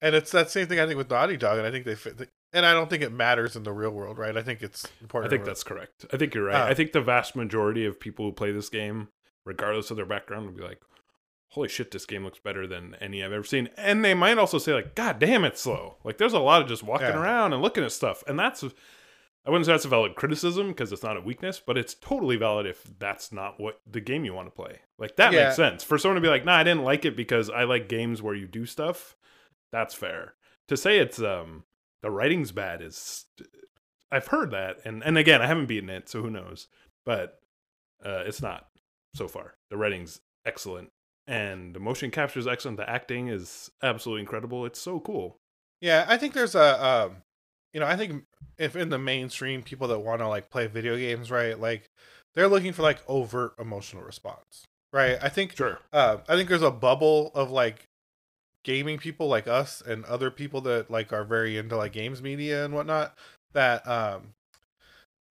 and 0.00 0.14
it's 0.14 0.30
that 0.32 0.50
same 0.50 0.66
thing 0.66 0.80
I 0.80 0.86
think 0.86 0.96
with 0.98 1.10
Naughty 1.10 1.36
Dog, 1.36 1.58
and 1.58 1.66
I 1.66 1.70
think 1.70 1.84
they 1.84 1.94
fit. 1.94 2.28
And 2.54 2.66
I 2.66 2.72
don't 2.74 2.90
think 2.90 3.02
it 3.02 3.12
matters 3.12 3.56
in 3.56 3.62
the 3.62 3.72
real 3.72 3.92
world, 3.92 4.18
right? 4.18 4.36
I 4.36 4.42
think 4.42 4.62
it's 4.62 4.86
important. 5.00 5.32
I 5.32 5.36
think 5.36 5.46
that's 5.46 5.62
correct. 5.64 6.04
I 6.12 6.16
think 6.18 6.34
you're 6.34 6.44
right. 6.44 6.60
Uh, 6.62 6.64
I 6.66 6.74
think 6.74 6.92
the 6.92 7.00
vast 7.00 7.34
majority 7.36 7.86
of 7.86 7.98
people 8.00 8.26
who 8.26 8.32
play 8.32 8.52
this 8.52 8.68
game, 8.68 9.08
regardless 9.46 9.90
of 9.90 9.96
their 9.96 10.04
background, 10.06 10.44
would 10.46 10.56
be 10.56 10.62
like, 10.62 10.80
"Holy 11.52 11.68
shit, 11.68 11.90
this 11.90 12.06
game 12.06 12.24
looks 12.24 12.38
better 12.40 12.66
than 12.66 12.94
any 13.00 13.22
I've 13.24 13.32
ever 13.32 13.44
seen." 13.44 13.68
And 13.76 14.04
they 14.04 14.14
might 14.14 14.38
also 14.38 14.58
say 14.58 14.74
like, 14.74 14.94
"God 14.94 15.18
damn, 15.18 15.44
it's 15.44 15.60
slow." 15.62 15.96
Like 16.04 16.18
there's 16.18 16.32
a 16.32 16.38
lot 16.38 16.60
of 16.62 16.68
just 16.68 16.82
walking 16.82 17.08
Yeah. 17.08 17.20
around 17.22 17.52
and 17.52 17.62
looking 17.62 17.84
at 17.84 17.92
stuff, 17.92 18.22
and 18.26 18.38
that's 18.38 18.64
I 19.44 19.50
wouldn't 19.50 19.66
say 19.66 19.72
that's 19.72 19.84
a 19.84 19.88
valid 19.88 20.14
criticism 20.14 20.68
because 20.68 20.92
it's 20.92 21.02
not 21.02 21.16
a 21.16 21.20
weakness, 21.20 21.58
but 21.64 21.76
it's 21.76 21.94
totally 21.94 22.36
valid 22.36 22.64
if 22.64 22.84
that's 23.00 23.32
not 23.32 23.58
what 23.58 23.80
the 23.90 24.00
game 24.00 24.24
you 24.24 24.32
want 24.34 24.46
to 24.46 24.52
play. 24.54 24.82
Like 24.98 25.16
that 25.16 25.32
Yeah. 25.32 25.44
makes 25.46 25.56
sense 25.56 25.82
for 25.82 25.98
someone 25.98 26.14
to 26.14 26.20
be 26.20 26.28
like, 26.30 26.44
"Nah, 26.44 26.54
I 26.58 26.62
didn't 26.62 26.84
like 26.84 27.04
it 27.04 27.16
because 27.16 27.50
I 27.50 27.64
like 27.64 27.88
games 27.88 28.22
where 28.22 28.36
you 28.36 28.46
do 28.46 28.66
stuff." 28.66 29.16
That's 29.72 29.94
fair. 29.94 30.34
To 30.68 30.76
say 30.76 30.98
it's 30.98 31.20
um 31.20 31.64
the 32.02 32.10
writing's 32.10 32.52
bad 32.52 32.82
is 32.82 33.24
I've 34.12 34.28
heard 34.28 34.52
that, 34.52 34.78
and 34.84 35.02
and 35.02 35.18
again, 35.18 35.42
I 35.42 35.46
haven't 35.48 35.66
beaten 35.66 35.90
it, 35.90 36.08
so 36.08 36.22
who 36.22 36.30
knows? 36.30 36.68
But 37.04 37.40
uh, 38.04 38.22
it's 38.26 38.42
not 38.42 38.68
so 39.16 39.26
far. 39.26 39.54
The 39.70 39.76
writing's 39.76 40.20
excellent, 40.46 40.91
and 41.26 41.74
the 41.74 41.80
motion 41.80 42.10
capture 42.10 42.38
is 42.40 42.46
excellent. 42.46 42.76
The 42.76 42.88
acting 42.88 43.28
is 43.28 43.70
absolutely 43.82 44.22
incredible. 44.22 44.66
It's 44.66 44.80
so 44.80 45.00
cool. 45.00 45.36
Yeah, 45.80 46.04
I 46.08 46.16
think 46.16 46.34
there's 46.34 46.54
a, 46.54 46.84
um, 46.84 47.16
you 47.72 47.80
know, 47.80 47.86
I 47.86 47.96
think 47.96 48.24
if 48.58 48.76
in 48.76 48.88
the 48.90 48.98
mainstream 48.98 49.62
people 49.62 49.88
that 49.88 49.98
want 50.00 50.20
to 50.20 50.28
like 50.28 50.50
play 50.50 50.66
video 50.66 50.96
games, 50.96 51.30
right, 51.30 51.58
like 51.58 51.90
they're 52.34 52.48
looking 52.48 52.72
for 52.72 52.82
like 52.82 52.98
overt 53.08 53.54
emotional 53.58 54.02
response, 54.02 54.64
right? 54.92 55.18
I 55.20 55.28
think 55.28 55.56
Sure. 55.56 55.78
uh, 55.92 56.18
I 56.28 56.36
think 56.36 56.48
there's 56.48 56.62
a 56.62 56.70
bubble 56.70 57.32
of 57.34 57.50
like 57.50 57.88
gaming 58.64 58.98
people 58.98 59.26
like 59.28 59.48
us 59.48 59.82
and 59.84 60.04
other 60.04 60.30
people 60.30 60.60
that 60.62 60.90
like 60.90 61.12
are 61.12 61.24
very 61.24 61.56
into 61.58 61.76
like 61.76 61.92
games 61.92 62.22
media 62.22 62.64
and 62.64 62.72
whatnot 62.72 63.12
that 63.54 63.86
um 63.88 64.34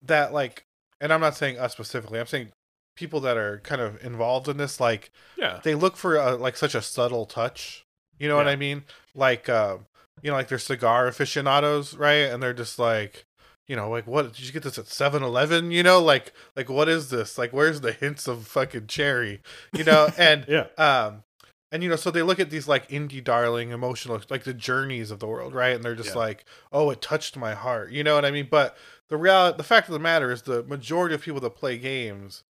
that 0.02 0.32
like 0.34 0.64
and 1.02 1.12
I'm 1.12 1.20
not 1.22 1.36
saying 1.36 1.60
us 1.60 1.74
specifically 1.74 2.20
I'm 2.20 2.26
saying 2.28 2.52
people 2.98 3.20
that 3.22 3.38
are 3.38 3.60
kind 3.60 3.80
of 3.82 4.04
involved 4.04 4.48
in 4.50 4.58
this 4.58 4.80
like 4.80 5.12
Yeah. 5.38 5.62
they 5.64 5.76
look 5.76 5.96
for 5.96 6.16
a, 6.18 6.36
like 6.36 6.58
such 6.58 6.76
a 6.76 6.82
subtle 6.82 7.26
touch. 7.26 7.86
You 8.20 8.28
know 8.28 8.36
what 8.36 8.48
I 8.48 8.56
mean? 8.56 8.84
Like 9.16 9.48
um 9.48 9.86
you 10.24 10.32
know 10.32 10.36
like 10.36 10.48
they're 10.50 10.58
cigar 10.58 11.08
aficionados 11.08 11.96
right? 11.96 12.26
And 12.32 12.42
they're 12.42 12.54
just 12.54 12.80
like 12.80 13.26
you 13.68 13.76
know 13.76 13.90
like 13.90 14.08
what 14.08 14.34
did 14.34 14.40
you 14.46 14.52
get 14.52 14.64
this 14.64 14.78
at 14.80 14.86
7-Eleven 14.86 15.72
you 15.72 15.84
know 15.84 16.02
like 16.02 16.34
like 16.56 16.70
what 16.70 16.90
is 16.90 17.10
this? 17.10 17.38
Like 17.38 17.54
where's 17.54 17.82
the 17.82 17.92
hints 17.94 18.28
of 18.28 18.48
fucking 18.48 18.88
cherry? 18.88 19.42
You 19.74 19.84
know? 19.84 20.10
And 20.18 20.46
Yeah. 20.48 20.68
um 20.78 21.24
and 21.72 21.84
you 21.84 21.90
know 21.90 21.98
so 21.98 22.10
they 22.12 22.22
look 22.24 22.40
at 22.40 22.50
these 22.50 22.68
like 22.68 22.88
indie 22.90 23.24
darling 23.24 23.72
emotional 23.72 24.20
like 24.30 24.46
the 24.46 24.54
journeys 24.54 25.12
of 25.12 25.20
the 25.20 25.28
world 25.28 25.54
right? 25.54 25.76
And 25.76 25.84
they're 25.84 25.96
just 25.96 26.12
Yeah. 26.16 26.22
like 26.28 26.46
oh 26.72 26.90
it 26.90 27.02
touched 27.02 27.38
my 27.38 27.54
heart. 27.54 27.92
You 27.92 28.04
know 28.04 28.16
what 28.16 28.26
i 28.26 28.32
mean? 28.32 28.48
But 28.50 28.76
the 29.10 29.18
reality 29.18 29.58
the 29.58 29.64
fact 29.64 29.88
of 29.90 29.94
the 29.94 30.00
matter 30.00 30.32
is 30.32 30.42
the 30.44 30.64
majority 30.64 31.14
of 31.16 31.22
people 31.22 31.42
that 31.42 31.52
play 31.56 31.78
games 31.78 32.44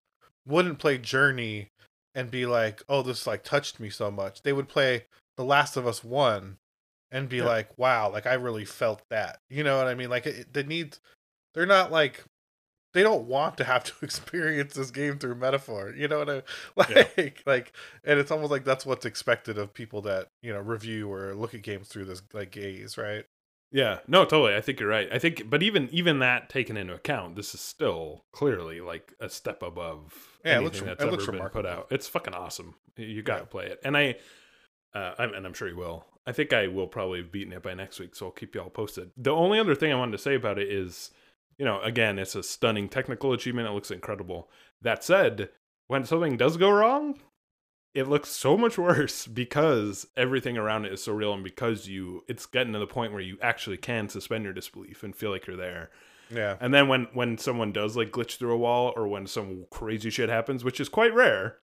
wouldn't 0.47 0.79
play 0.79 0.97
journey 0.97 1.69
and 2.15 2.31
be 2.31 2.45
like 2.45 2.81
oh 2.89 3.01
this 3.01 3.27
like 3.27 3.43
touched 3.43 3.79
me 3.79 3.89
so 3.89 4.09
much 4.09 4.41
they 4.43 4.53
would 4.53 4.67
play 4.67 5.05
the 5.35 5.43
last 5.43 5.77
of 5.77 5.85
us 5.85 6.03
one 6.03 6.57
and 7.11 7.29
be 7.29 7.37
Yeah. 7.37 7.45
like 7.45 7.77
wow 7.77 8.11
like 8.11 8.25
i 8.25 8.33
really 8.33 8.65
felt 8.65 9.01
that 9.09 9.39
you 9.49 9.63
know 9.63 9.77
what 9.77 9.87
i 9.87 9.93
mean 9.95 10.09
like 10.09 10.25
it, 10.25 10.53
they 10.53 10.63
need 10.63 10.97
they're 11.53 11.65
not 11.65 11.91
like 11.91 12.23
they 12.93 13.03
don't 13.03 13.27
want 13.27 13.57
to 13.57 13.63
have 13.63 13.83
to 13.85 13.93
experience 14.01 14.73
this 14.73 14.89
game 14.89 15.19
through 15.19 15.35
metaphor. 15.35 15.93
You 15.95 16.07
know 16.07 16.19
what 16.19 16.29
I 16.29 16.41
like? 16.75 17.13
Yeah. 17.17 17.29
Like, 17.45 17.73
and 18.03 18.17
it's 18.19 18.31
almost 18.31 18.49
like 18.49 18.63
that's 18.63 18.85
what's 18.87 19.05
expected 19.05 19.57
of 19.59 19.73
people 19.73 20.01
that 20.03 20.29
you 20.41 20.51
know 20.53 20.61
review 20.61 21.11
or 21.11 21.35
look 21.35 21.53
at 21.53 21.61
games 21.61 21.89
through 21.89 22.05
this 22.05 22.23
like 22.33 22.49
gaze, 22.49 22.97
right? 22.97 23.25
Yeah. 23.71 23.99
No, 24.07 24.23
totally. 24.23 24.55
I 24.55 24.61
think 24.61 24.79
you're 24.79 24.89
right. 24.89 25.09
I 25.11 25.19
think, 25.19 25.49
but 25.49 25.61
even 25.61 25.89
even 25.91 26.19
that 26.19 26.49
taken 26.49 26.77
into 26.77 26.93
account, 26.93 27.35
this 27.35 27.53
is 27.53 27.59
still 27.59 28.25
clearly 28.31 28.79
like 28.81 29.13
a 29.19 29.29
step 29.29 29.61
above 29.61 30.13
Yeah, 30.45 30.59
it 30.59 30.63
looks 30.63 30.77
anything 30.77 30.87
that's 30.97 31.03
ever 31.03 31.31
been 31.31 31.49
put 31.49 31.65
out. 31.65 31.87
It's 31.91 32.07
fucking 32.07 32.33
awesome. 32.33 32.75
You- 32.95 33.05
You 33.07 33.21
got 33.23 33.35
to 33.37 33.41
Yeah. 33.41 33.45
play 33.47 33.65
it, 33.67 33.79
and 33.83 33.97
I, 33.97 34.15
uh, 34.93 35.15
I'm, 35.19 35.33
and 35.33 35.45
I'm 35.45 35.53
sure 35.53 35.67
you 35.67 35.75
will. 35.77 36.05
I 36.25 36.31
think 36.31 36.53
I 36.53 36.67
will 36.67 36.87
probably 36.87 37.19
have 37.19 37.31
beaten 37.31 37.53
it 37.53 37.61
by 37.63 37.73
next 37.73 37.99
week, 37.99 38.15
so 38.15 38.27
I'll 38.27 38.31
keep 38.31 38.55
y'all 38.55 38.69
posted. 38.69 39.11
The 39.17 39.31
only 39.31 39.59
other 39.59 39.75
thing 39.75 39.91
I 39.91 39.95
wanted 39.95 40.13
to 40.13 40.17
say 40.17 40.35
about 40.35 40.59
it 40.59 40.69
is, 40.71 41.11
you 41.57 41.65
know, 41.65 41.79
again, 41.81 42.19
it's 42.19 42.35
a 42.35 42.43
stunning 42.43 42.89
technical 42.89 43.33
achievement. 43.33 43.67
It 43.67 43.71
looks 43.71 43.91
incredible. 43.91 44.49
That 44.81 45.03
said, 45.03 45.49
when 45.87 46.03
something 46.05 46.35
does 46.37 46.57
go 46.57 46.69
wrong, 46.69 47.19
it 47.97 48.07
looks 48.07 48.29
so 48.29 48.55
much 48.55 48.77
worse 48.77 49.25
because 49.25 50.05
everything 50.15 50.55
around 50.55 50.85
it 50.85 50.93
is 50.93 51.03
so 51.03 51.11
real 51.13 51.33
and 51.33 51.43
because 51.43 51.87
you 51.87 52.23
it's 52.27 52.45
getting 52.45 52.73
to 52.73 52.79
the 52.79 52.85
point 52.85 53.11
where 53.11 53.21
you 53.21 53.37
actually 53.41 53.77
can 53.77 54.07
suspend 54.07 54.43
your 54.43 54.53
disbelief 54.53 55.01
and 55.03 55.15
feel 55.15 55.31
like 55.31 55.47
you're 55.47 55.57
there. 55.57 55.89
Yeah, 56.29 56.57
and 56.59 56.73
then 56.73 56.87
when 56.87 57.07
when 57.13 57.37
someone 57.37 57.71
does 57.71 57.97
like 57.97 58.11
glitch 58.11 58.37
through 58.37 58.53
a 58.53 58.57
wall 58.57 58.93
or 58.95 59.07
when 59.07 59.25
some 59.25 59.65
crazy 59.71 60.09
shit 60.11 60.29
happens 60.29 60.63
which 60.63 60.79
is 60.79 60.89
quite 60.89 61.13
rare 61.13 61.57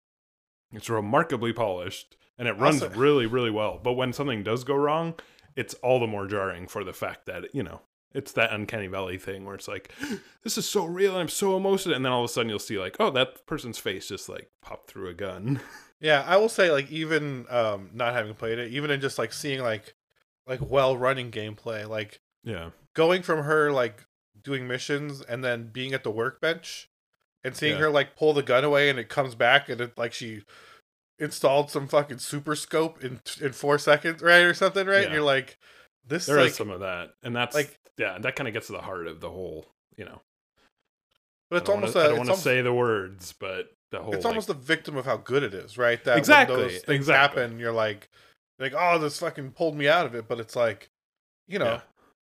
it's 0.72 0.88
remarkably 0.90 1.52
polished 1.52 2.16
and 2.38 2.48
it 2.48 2.58
runs 2.58 2.82
Also- 2.82 2.98
really 2.98 3.26
really 3.26 3.50
well. 3.50 3.78
But 3.82 3.92
when 3.92 4.12
something 4.12 4.42
does 4.42 4.64
go 4.64 4.74
wrong 4.74 5.14
it's 5.54 5.74
all 5.74 6.00
the 6.00 6.06
more 6.08 6.26
jarring 6.26 6.66
for 6.66 6.82
the 6.82 6.92
fact 6.94 7.26
that 7.26 7.54
you 7.54 7.62
know 7.62 7.82
it's 8.12 8.32
that 8.32 8.52
uncanny 8.52 8.86
valley 8.88 9.18
thing 9.18 9.44
where 9.44 9.54
it's 9.54 9.68
like 9.68 9.92
this 10.42 10.56
is 10.58 10.68
so 10.68 10.84
real 10.84 11.12
and 11.12 11.20
i'm 11.20 11.28
so 11.28 11.56
emotional. 11.56 11.94
And 11.94 12.04
then 12.04 12.12
all 12.12 12.24
of 12.24 12.30
a 12.30 12.32
sudden 12.32 12.48
you'll 12.48 12.58
see 12.58 12.78
like 12.78 12.96
oh 12.98 13.10
that 13.10 13.46
person's 13.46 13.78
face 13.78 14.08
just 14.08 14.28
like 14.28 14.50
popped 14.62 14.90
through 14.90 15.08
a 15.10 15.14
gun 15.14 15.60
yeah. 16.00 16.24
I 16.26 16.36
will 16.36 16.48
say 16.48 16.70
like 16.70 16.90
even 16.90 17.46
um 17.50 17.90
not 17.92 18.14
having 18.14 18.34
played 18.34 18.58
it, 18.58 18.72
even 18.72 18.90
in 18.90 19.00
just 19.00 19.18
like 19.18 19.32
seeing 19.32 19.60
like 19.60 19.94
like 20.46 20.60
well 20.60 20.96
running 20.96 21.30
gameplay, 21.30 21.88
like 21.88 22.20
yeah 22.42 22.70
going 22.94 23.22
from 23.22 23.44
her 23.44 23.72
like 23.72 24.06
doing 24.42 24.68
missions 24.68 25.22
and 25.22 25.42
then 25.42 25.68
being 25.72 25.92
at 25.94 26.04
the 26.04 26.10
workbench 26.10 26.88
and 27.42 27.56
seeing 27.56 27.72
Yeah. 27.74 27.80
her 27.80 27.90
like 27.90 28.14
pull 28.16 28.32
the 28.34 28.42
gun 28.42 28.62
away 28.64 28.90
and 28.90 28.98
it 28.98 29.08
comes 29.08 29.34
back 29.34 29.68
and 29.68 29.80
it 29.80 29.96
like 29.98 30.12
she 30.12 30.42
installed 31.18 31.70
some 31.70 31.88
fucking 31.88 32.18
super 32.18 32.54
scope 32.56 33.02
in 33.02 33.20
in 33.40 33.52
four 33.52 33.78
seconds, 33.78 34.20
right, 34.22 34.42
or 34.42 34.52
something, 34.54 34.86
right? 34.86 35.04
And 35.04 35.14
you're 35.14 35.22
like, 35.22 35.58
this 36.06 36.26
There 36.26 36.38
is 36.38 36.44
like, 36.46 36.52
some 36.52 36.70
of 36.70 36.80
that, 36.80 37.14
and 37.22 37.34
that's 37.34 37.54
like- 37.54 37.66
like 37.68 37.78
yeah, 37.96 38.18
that 38.18 38.34
kind 38.34 38.48
of 38.48 38.54
gets 38.54 38.66
to 38.66 38.72
the 38.72 38.80
heart 38.82 39.06
of 39.06 39.20
the 39.20 39.30
whole. 39.30 39.66
You 39.96 40.04
know, 40.06 40.20
but 41.50 41.58
it's 41.62 41.70
I 41.70 41.72
almost 41.72 41.94
wanna, 41.94 42.08
a, 42.08 42.12
I 42.12 42.16
don't 42.16 42.26
want 42.26 42.36
to 42.38 42.42
say 42.42 42.60
the 42.62 42.72
words, 42.74 43.32
but 43.38 43.66
the 43.90 44.00
whole 44.02 44.14
it's 44.14 44.24
like, 44.24 44.32
almost 44.32 44.48
a 44.48 44.54
victim 44.54 44.96
of 44.96 45.04
how 45.04 45.16
good 45.18 45.42
it 45.42 45.54
is, 45.54 45.78
right? 45.78 46.02
That 46.04 46.18
Exactly, 46.18 46.56
when 46.56 46.68
those 46.68 46.82
things 46.82 47.00
exactly. 47.08 47.42
happen, 47.42 47.58
you're 47.58 47.72
like, 47.72 48.08
like 48.58 48.72
oh, 48.76 48.98
this 48.98 49.18
fucking 49.18 49.52
pulled 49.52 49.76
me 49.76 49.88
out 49.88 50.06
of 50.06 50.14
it. 50.14 50.28
But 50.28 50.40
it's 50.40 50.56
like, 50.56 50.90
you 51.46 51.58
know, 51.58 51.66
Yeah. 51.66 51.80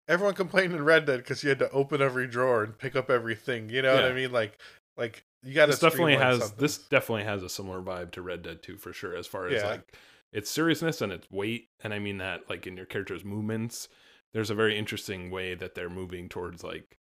everyone 0.09 0.35
complained 0.35 0.73
in 0.75 0.85
Red 0.85 1.07
Dead 1.07 1.18
because 1.18 1.42
you 1.42 1.49
had 1.49 1.59
to 1.61 1.70
open 1.70 2.01
every 2.03 2.27
drawer 2.27 2.64
and 2.64 2.77
pick 2.77 2.96
up 2.96 3.11
everything. 3.11 3.68
You 3.70 3.83
know 3.83 3.94
what 3.94 4.05
I 4.05 4.12
mean? 4.12 4.33
Like, 4.33 4.59
like 4.96 5.25
you 5.42 5.55
got 5.55 5.66
to 5.66 5.73
this 5.73 5.81
definitely 5.81 6.16
has 6.16 6.38
something. 6.40 6.59
this 6.59 6.79
definitely 6.79 7.25
has 7.25 7.42
a 7.42 7.49
similar 7.49 7.81
vibe 7.81 8.11
to 8.12 8.23
Red 8.23 8.42
Dead 8.42 8.62
2 8.62 8.77
for 8.77 8.92
sure, 8.92 9.16
as 9.16 9.27
far 9.27 9.46
as 9.46 9.62
Yeah. 9.62 9.68
like 9.68 9.96
its 10.33 10.51
seriousness 10.51 11.01
and 11.01 11.12
its 11.12 11.31
weight, 11.31 11.68
and 11.83 11.92
I 11.94 11.99
mean 11.99 12.18
that 12.18 12.49
like 12.51 12.66
in 12.66 12.77
your 12.77 12.87
character's 12.87 13.25
movements. 13.25 13.88
There's 14.33 14.51
a 14.51 14.55
very 14.55 14.79
interesting 14.79 15.31
way 15.31 15.55
that 15.57 15.75
they're 15.75 15.90
moving 15.90 16.29
towards 16.29 16.62
like, 16.62 16.96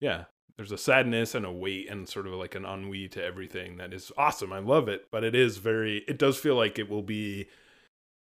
yeah, 0.00 0.24
there's 0.56 0.72
a 0.72 0.78
sadness 0.78 1.34
and 1.34 1.44
a 1.44 1.52
weight 1.52 1.88
and 1.90 2.08
sort 2.08 2.26
of 2.26 2.32
like 2.34 2.54
an 2.54 2.64
ennui 2.64 3.08
to 3.08 3.22
everything 3.22 3.76
that 3.76 3.92
is 3.92 4.10
awesome. 4.16 4.52
I 4.52 4.58
love 4.58 4.88
it, 4.88 5.06
but 5.12 5.22
it 5.24 5.34
is 5.34 5.58
very. 5.58 5.98
It 6.08 6.18
does 6.18 6.38
feel 6.38 6.56
like 6.56 6.78
it 6.78 6.88
will 6.88 7.02
be 7.02 7.48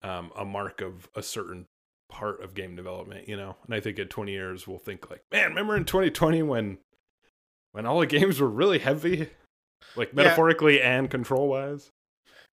um, 0.04 0.32
a 0.38 0.46
mark 0.46 0.82
of 0.82 1.10
a 1.16 1.24
certain 1.24 1.66
part 2.10 2.42
of 2.44 2.54
game 2.54 2.76
development, 2.76 3.28
you 3.28 3.36
know. 3.38 3.56
And 3.66 3.74
I 3.76 3.80
think 3.80 4.00
in 4.00 4.08
20 4.08 4.32
years 4.32 4.68
we'll 4.68 4.78
think 4.80 5.10
like, 5.10 5.22
man, 5.32 5.50
remember 5.50 5.76
in 5.76 5.86
2020 5.86 6.44
when 6.44 6.78
when 7.72 7.86
all 7.86 8.00
the 8.00 8.08
games 8.08 8.40
were 8.40 8.50
really 8.50 8.80
heavy, 8.80 9.30
like 9.96 10.10
Yeah. 10.10 10.16
metaphorically 10.24 10.82
and 10.82 11.10
control 11.10 11.48
wise. 11.50 11.90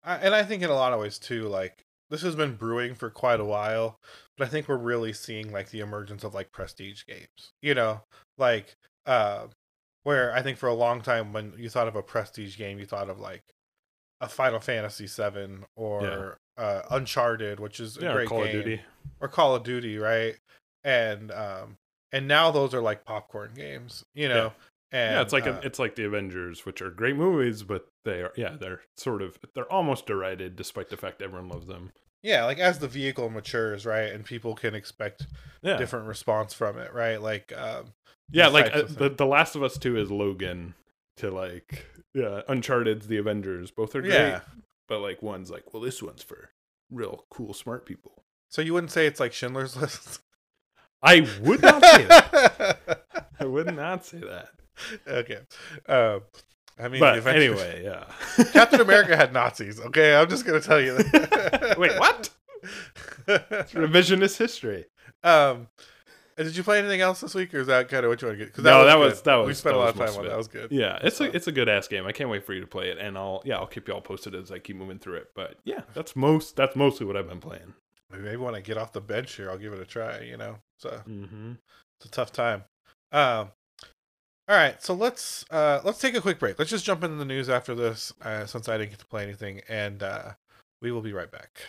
I, 0.04 0.16
and 0.18 0.36
I 0.36 0.44
think 0.44 0.64
in 0.64 0.70
a 0.70 0.76
lot 0.76 0.94
of 0.94 1.00
ways 1.00 1.18
too, 1.20 1.48
like 1.48 1.84
this 2.10 2.22
has 2.22 2.36
been 2.36 2.56
brewing 2.56 2.94
for 2.96 3.10
quite 3.10 3.40
a 3.40 3.46
while, 3.46 3.98
but 4.38 4.46
I 4.48 4.50
think 4.50 4.68
we're 4.68 4.78
really 4.78 5.14
seeing 5.14 5.52
like 5.52 5.70
the 5.72 5.80
emergence 5.80 6.24
of 6.24 6.34
like 6.34 6.52
prestige 6.52 7.04
games. 7.08 7.54
You 7.62 7.74
know, 7.76 8.02
like 8.38 8.76
uh 9.06 9.48
where 10.04 10.34
I 10.34 10.42
think 10.42 10.58
for 10.58 10.68
a 10.68 10.74
long 10.74 11.02
time 11.02 11.32
when 11.32 11.54
you 11.58 11.70
thought 11.70 11.88
of 11.88 11.96
a 11.96 12.04
prestige 12.04 12.58
game, 12.58 12.78
you 12.78 12.86
thought 12.86 13.10
of 13.10 13.20
like 13.20 13.42
a 14.22 14.28
Final 14.28 14.60
Fantasy 14.60 15.08
VII 15.08 15.60
or 15.78 16.38
uh, 16.58 16.82
Uncharted, 16.92 17.60
which 17.60 17.80
is 17.80 17.98
a 17.98 18.02
Yeah, 18.02 18.10
or 18.12 18.14
great 18.16 18.30
Call 18.30 18.40
game, 18.44 18.48
of 18.58 18.64
Duty. 18.66 18.82
or 19.22 19.28
Call 19.28 19.56
of 19.56 19.64
Duty, 19.64 19.98
right? 19.98 20.36
And 20.84 21.32
um 21.32 21.78
and 22.12 22.28
now 22.28 22.52
those 22.52 22.74
are 22.74 22.82
like 22.82 23.06
popcorn 23.06 23.52
games, 23.56 24.04
you 24.14 24.28
know. 24.30 24.54
And 24.92 25.14
yeah, 25.16 25.22
it's 25.22 25.34
like 25.34 25.48
uh, 25.48 25.60
it's 25.64 25.80
like 25.80 25.96
the 25.96 26.06
Avengers, 26.06 26.66
which 26.66 26.82
are 26.82 26.92
great 26.92 27.16
movies, 27.16 27.64
but 27.64 27.88
they 28.06 28.22
are 28.22 28.32
yeah, 28.36 28.56
they're 28.60 28.82
sort 28.98 29.22
of 29.22 29.38
they're 29.56 29.72
almost 29.72 30.06
derided, 30.06 30.56
despite 30.56 30.90
the 30.90 30.98
fact 30.98 31.22
everyone 31.22 31.50
loves 31.50 31.66
them. 31.66 31.92
Yeah, 32.24 32.46
like 32.46 32.58
as 32.58 32.80
the 32.80 32.88
vehicle 32.88 33.30
matures, 33.30 33.86
right, 33.86 34.12
and 34.12 34.26
people 34.26 34.56
can 34.56 34.74
expect 34.74 35.28
Yeah, 35.62 35.78
different 35.78 36.08
response 36.08 36.54
from 36.54 36.80
it, 36.80 36.94
right? 36.94 37.22
Like, 37.22 37.54
um, 37.56 37.94
yeah, 38.32 38.48
like 38.48 38.74
uh, 38.74 38.84
the 38.84 39.10
the 39.10 39.26
Last 39.26 39.56
of 39.56 39.62
Us 39.64 39.78
Two 39.78 39.98
is 39.98 40.10
Logan 40.10 40.74
to 41.18 41.30
like 41.30 41.86
yeah, 42.14 42.42
Uncharted's 42.48 43.08
the 43.08 43.18
Avengers. 43.18 43.72
Both 43.72 43.96
are 43.96 44.02
great, 44.02 44.14
yeah. 44.14 44.42
but 44.88 45.02
like 45.02 45.22
one's 45.22 45.52
like, 45.52 45.74
well, 45.74 45.84
this 45.84 46.02
one's 46.02 46.24
for 46.24 46.50
real 46.90 47.26
cool 47.30 47.54
smart 47.54 47.86
people. 47.86 48.24
So 48.50 48.62
you 48.62 48.74
wouldn't 48.74 48.92
say 48.92 49.06
it's 49.06 49.20
like 49.20 49.34
Schindler's 49.34 49.76
List? 49.76 50.22
I 51.02 51.28
would 51.42 51.62
not 51.62 51.84
say 51.84 52.06
that. 52.06 53.06
I 53.40 53.46
would 53.46 53.76
not 53.76 54.06
say 54.06 54.20
that. 54.20 54.50
okay. 55.08 55.40
Um, 55.88 56.22
I 56.80 56.88
mean, 56.88 57.00
But 57.00 57.18
eventually- 57.18 57.46
anyway, 57.48 57.84
yeah. 58.38 58.44
Captain 58.52 58.82
America 58.82 59.16
had 59.16 59.32
Nazis. 59.34 59.80
Okay, 59.80 60.16
I'm 60.16 60.30
just 60.30 60.46
gonna 60.46 60.60
tell 60.62 60.82
you 60.82 60.98
that. 60.98 61.76
Wait, 61.80 61.98
what? 62.00 62.30
It's 63.28 63.74
revisionist 63.74 64.38
history. 64.38 64.86
um, 65.24 65.68
did 66.36 66.56
you 66.58 66.64
play 66.64 66.80
anything 66.80 67.00
else 67.02 67.22
this 67.22 67.36
week, 67.36 67.54
or 67.54 67.60
is 67.60 67.68
that 67.68 67.90
kind 67.90 68.04
of 68.04 68.10
what 68.10 68.20
you 68.22 68.28
want 68.28 68.40
to 68.40 68.44
get? 68.46 68.52
Because 68.52 68.64
No, 68.64 68.86
that 68.86 68.98
was- 68.98 69.22
that 69.22 69.46
we 69.46 69.54
spent 69.54 69.76
a 69.76 69.80
lot 69.80 69.90
of 69.90 69.96
time 69.98 70.10
on 70.18 70.26
of 70.26 70.32
that. 70.32 70.38
was 70.38 70.48
good. 70.48 70.72
Yeah, 70.72 70.98
it's 71.04 71.18
So- 71.18 71.26
a 71.26 71.28
it's 71.30 71.46
a 71.48 71.52
good 71.52 71.70
ass 71.70 71.88
game. 71.88 72.08
I 72.08 72.12
can't 72.12 72.30
wait 72.30 72.44
for 72.44 72.54
you 72.54 72.62
to 72.62 72.68
play 72.68 72.90
it, 72.90 72.98
and 72.98 73.18
I'll 73.18 73.42
yeah 73.46 73.58
I'll 73.58 73.68
keep 73.68 73.88
you 73.88 73.94
all 73.94 74.02
posted 74.02 74.34
as 74.34 74.52
I 74.52 74.58
keep 74.60 74.76
moving 74.76 74.98
through 74.98 75.16
it. 75.18 75.28
But 75.36 75.58
yeah, 75.64 75.82
that's 75.94 76.16
most 76.16 76.56
that's 76.56 76.76
mostly 76.76 77.06
what 77.06 77.16
I've 77.16 77.30
been 77.30 77.40
playing. 77.40 77.76
Maybe 78.12 78.36
when 78.38 78.56
I 78.56 78.62
get 78.62 78.78
off 78.78 78.94
the 78.94 79.02
bench 79.02 79.36
here, 79.36 79.50
I'll 79.52 79.58
give 79.58 79.74
it 79.74 79.80
a 79.80 79.86
try. 79.86 80.22
You 80.22 80.38
know, 80.38 80.58
so 80.80 80.90
Mm-hmm. 81.08 81.54
it's 82.00 82.06
a 82.08 82.12
tough 82.12 82.32
time. 82.32 82.64
Um, 83.12 83.52
all 84.48 84.56
right, 84.58 84.82
so 84.84 84.94
let's 84.94 85.46
uh 85.52 85.82
let's 85.84 86.00
take 86.00 86.16
a 86.16 86.22
quick 86.22 86.40
break. 86.40 86.60
Let's 86.60 86.72
just 86.72 86.86
jump 86.86 87.04
into 87.04 87.16
the 87.16 87.26
news 87.26 87.50
after 87.50 87.74
this, 87.74 88.14
uh, 88.22 88.46
since 88.46 88.68
I 88.68 88.78
didn't 88.78 88.92
get 88.92 89.00
to 89.00 89.06
play 89.06 89.24
anything, 89.24 89.62
and 89.70 90.04
uh, 90.04 90.32
we 90.82 90.92
will 90.92 91.02
be 91.02 91.14
right 91.14 91.32
back. 91.32 91.62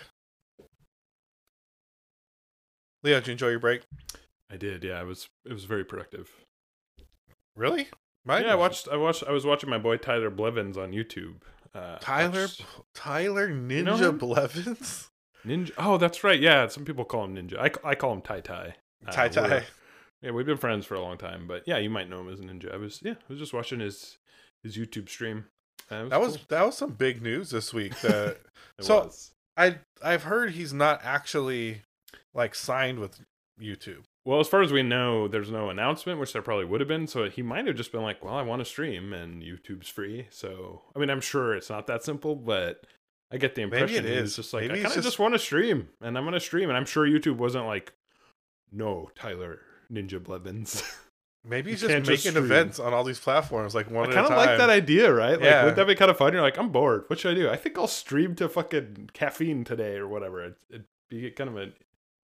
Leo, 3.03 3.17
did 3.21 3.29
you 3.29 3.33
enjoy 3.33 3.49
your 3.49 3.61
break? 3.61 3.83
I 4.51 4.57
did. 4.57 4.83
Yeah, 4.83 5.01
it 5.01 5.07
was 5.07 5.29
it 5.45 5.53
was 5.53 5.65
very 5.65 5.85
productive. 5.85 6.31
Really? 7.57 7.89
Mine 8.25 8.45
yeah, 8.45 8.53
I 8.53 8.55
watched 8.55 8.89
I 8.89 8.97
watched 8.97 9.23
I 9.27 9.33
was 9.33 9.45
watching 9.45 9.71
my 9.71 9.79
boy 9.79 9.97
Tyler 9.97 10.31
Blevins 10.31 10.77
on 10.77 10.93
YouTube. 10.93 11.43
Uh, 11.75 11.99
Tyler 11.99 12.43
watched 12.43 12.65
Tyler 12.95 13.49
Ninja 13.49 14.01
know? 14.01 14.13
Blevins. 14.13 15.11
Ninja. 15.47 15.73
Oh, 15.77 15.99
that's 15.99 16.25
right. 16.25 16.41
Yeah, 16.41 16.69
some 16.69 16.85
people 16.85 17.05
call 17.05 17.25
him 17.25 17.37
Ninja. 17.37 17.59
I, 17.59 17.91
I 17.91 17.95
call 17.95 18.13
him 18.13 18.23
Tai 18.23 18.41
Tai. 18.41 18.75
Uh, 19.07 19.13
Tai 19.13 19.29
Tai. 19.29 19.63
Yeah, 20.25 20.31
we've 20.31 20.47
been 20.47 20.57
friends 20.57 20.87
for 20.87 20.95
a 20.95 21.01
long 21.03 21.19
time, 21.19 21.47
but 21.47 21.63
yeah, 21.67 21.77
you 21.79 21.91
might 21.91 22.09
know 22.09 22.21
him 22.23 22.31
as 22.33 22.41
Ninja. 22.41 22.73
I 22.73 22.77
was 22.79 23.01
yeah, 23.05 23.13
I 23.13 23.25
was 23.33 23.39
just 23.39 23.53
watching 23.53 23.81
his 23.81 24.19
his 24.63 24.77
YouTube 24.77 25.09
stream. 25.09 25.45
Uh, 25.93 26.07
it 26.07 26.11
That 26.11 26.21
was 26.21 26.37
cool. 26.39 26.47
that 26.49 26.65
was 26.67 26.77
some 26.79 26.93
big 26.93 27.21
news 27.23 27.51
this 27.51 27.75
week. 27.75 27.99
That 28.01 28.39
It 28.79 28.85
so- 28.85 29.05
was. 29.05 29.31
I 29.57 29.77
I've 30.03 30.25
heard 30.25 30.53
he's 30.53 30.73
not 30.73 31.01
actually 31.05 31.83
like 32.33 32.55
signed 32.55 32.99
with 32.99 33.21
YouTube. 33.61 34.03
Well, 34.25 34.41
as 34.41 34.49
far 34.49 34.63
as 34.63 34.73
we 34.73 34.83
know, 34.83 35.29
there's 35.29 35.51
no 35.51 35.69
announcement, 35.69 36.19
which 36.19 36.33
there 36.33 36.41
probably 36.43 36.65
would 36.65 36.81
have 36.81 36.89
been. 36.89 37.07
So 37.07 37.29
he 37.29 37.43
might 37.43 37.67
have 37.67 37.77
just 37.77 37.93
been 37.93 38.03
like, 38.03 38.25
"Well, 38.25 38.35
I 38.35 38.43
want 38.43 38.61
to 38.61 38.65
stream, 38.65 39.13
and 39.13 39.43
YouTube's 39.43 39.89
free." 39.89 40.27
So 40.31 40.83
I 40.97 40.99
mean, 40.99 41.11
I'm 41.11 41.21
sure 41.21 41.55
it's 41.55 41.69
not 41.71 41.87
that 41.89 42.03
simple, 42.03 42.35
but 42.35 42.85
I 43.31 43.37
get 43.37 43.55
the 43.55 43.63
impression 43.63 44.07
it 44.07 44.09
he 44.09 44.15
is. 44.17 44.35
just 44.37 44.53
like, 44.55 44.63
Maybe 44.63 44.81
"I 44.81 44.83
kind 44.85 44.87
of 44.87 44.93
just- 44.95 45.05
just 45.07 45.19
want 45.19 45.35
to 45.35 45.39
stream, 45.39 45.91
and 46.01 46.17
I'm 46.17 46.25
gonna 46.25 46.41
stream." 46.41 46.71
And 46.71 46.77
I'm 46.77 46.87
sure 46.87 47.07
YouTube 47.07 47.37
wasn't 47.37 47.67
like, 47.67 47.93
"No, 48.73 49.11
Tyler 49.15 49.61
Ninja 49.93 50.23
Blevins." 50.23 50.83
Maybe 51.47 51.73
he's 51.73 51.83
You 51.83 51.89
just 51.89 52.09
making 52.09 52.23
just 52.33 52.37
events 52.39 52.79
on 52.79 52.95
all 52.95 53.05
these 53.05 53.19
platforms, 53.21 53.75
like 53.75 53.91
one 53.91 54.09
I 54.11 54.15
kind 54.15 54.27
of 54.29 54.33
like 54.39 54.57
that 54.57 54.71
idea, 54.71 55.13
right? 55.13 55.33
Like, 55.33 55.43
Yeah. 55.43 55.67
would 55.67 55.77
that 55.77 55.87
be 55.87 55.95
kind 55.95 56.11
of 56.11 56.17
fun? 56.17 56.33
You're 56.33 56.41
like, 56.41 56.57
I'm 56.57 56.71
bored. 56.71 57.05
What 57.09 57.19
should 57.19 57.33
I 57.37 57.39
do? 57.39 57.51
I 57.51 57.57
think 57.57 57.77
I'll 57.79 57.87
stream 57.87 58.35
to 58.37 58.49
fucking 58.49 59.11
caffeine 59.13 59.63
today 59.63 59.97
or 59.97 60.09
whatever. 60.09 60.41
It'd, 60.43 60.55
it'd 60.71 60.85
be 61.11 61.31
kind 61.33 61.51
of 61.51 61.59
a 61.59 61.73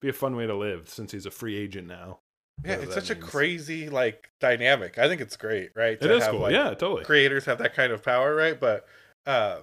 be 0.01 0.09
a 0.09 0.15
fun 0.15 0.37
way 0.37 0.47
to 0.47 0.57
live 0.57 0.89
since 0.89 1.13
he's 1.13 1.27
a 1.27 1.31
free 1.31 1.55
agent 1.59 1.87
now. 1.87 2.21
yeah, 2.65 2.77
it's 2.77 2.95
such 2.95 3.11
a 3.11 3.15
crazy 3.15 3.91
like 3.91 4.31
dynamic. 4.41 4.99
I 4.99 5.07
think 5.07 5.21
it's 5.21 5.37
great, 5.37 5.69
right? 5.77 5.99
It 6.01 6.01
to 6.01 6.17
is 6.17 6.23
have, 6.23 6.33
cool. 6.33 6.41
like, 6.41 6.53
yeah, 6.55 6.71
totally. 6.73 7.05
creators 7.05 7.45
have 7.45 7.59
that 7.59 7.75
kind 7.75 7.93
of 7.93 8.03
power, 8.03 8.35
right? 8.35 8.59
But 8.59 8.87
uh 9.27 9.59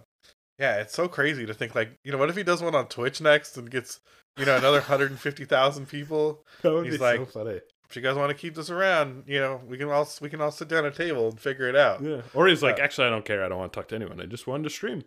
yeah, 0.60 0.82
it's 0.82 0.94
so 0.94 1.08
crazy 1.08 1.48
to 1.48 1.54
think 1.56 1.74
like, 1.74 1.90
you 2.04 2.12
know, 2.12 2.20
what 2.20 2.30
if 2.30 2.36
he 2.38 2.44
does 2.44 2.62
one 2.62 2.76
on 2.76 2.88
Twitch 2.90 3.22
next 3.22 3.58
and 3.58 3.72
gets, 3.72 4.00
you 4.38 4.46
know, 4.46 4.56
another 4.56 4.78
150,000 4.82 5.88
people? 5.88 6.44
That 6.62 6.74
would 6.74 6.86
He's 6.86 6.98
be 6.98 7.04
like- 7.04 7.18
so 7.22 7.26
funny. 7.26 7.60
If 7.90 7.96
you 7.96 8.02
guys 8.02 8.16
want 8.16 8.30
to 8.30 8.36
keep 8.36 8.56
this 8.56 8.70
around, 8.70 9.24
you 9.28 9.40
know, 9.40 9.62
we 9.68 9.78
can 9.78 9.90
all 9.90 10.08
we 10.22 10.30
can 10.30 10.42
all 10.42 10.52
sit 10.52 10.68
down 10.68 10.86
at 10.86 10.94
a 10.94 10.96
table 10.96 11.30
and 11.30 11.40
figure 11.40 11.70
it 11.70 11.76
out. 11.76 12.02
Yeah. 12.04 12.22
Or 12.34 12.48
he's 12.48 12.62
like, 12.64 12.80
Uh, 12.80 12.84
actually, 12.84 13.08
I 13.08 13.10
don't 13.10 13.24
care. 13.26 13.44
I 13.44 13.50
don't 13.50 13.58
want 13.60 13.72
to 13.74 13.78
talk 13.80 13.88
to 13.90 13.96
anyone. 13.96 14.20
I 14.22 14.26
just 14.26 14.46
wanted 14.48 14.64
to 14.66 14.70
stream. 14.70 15.04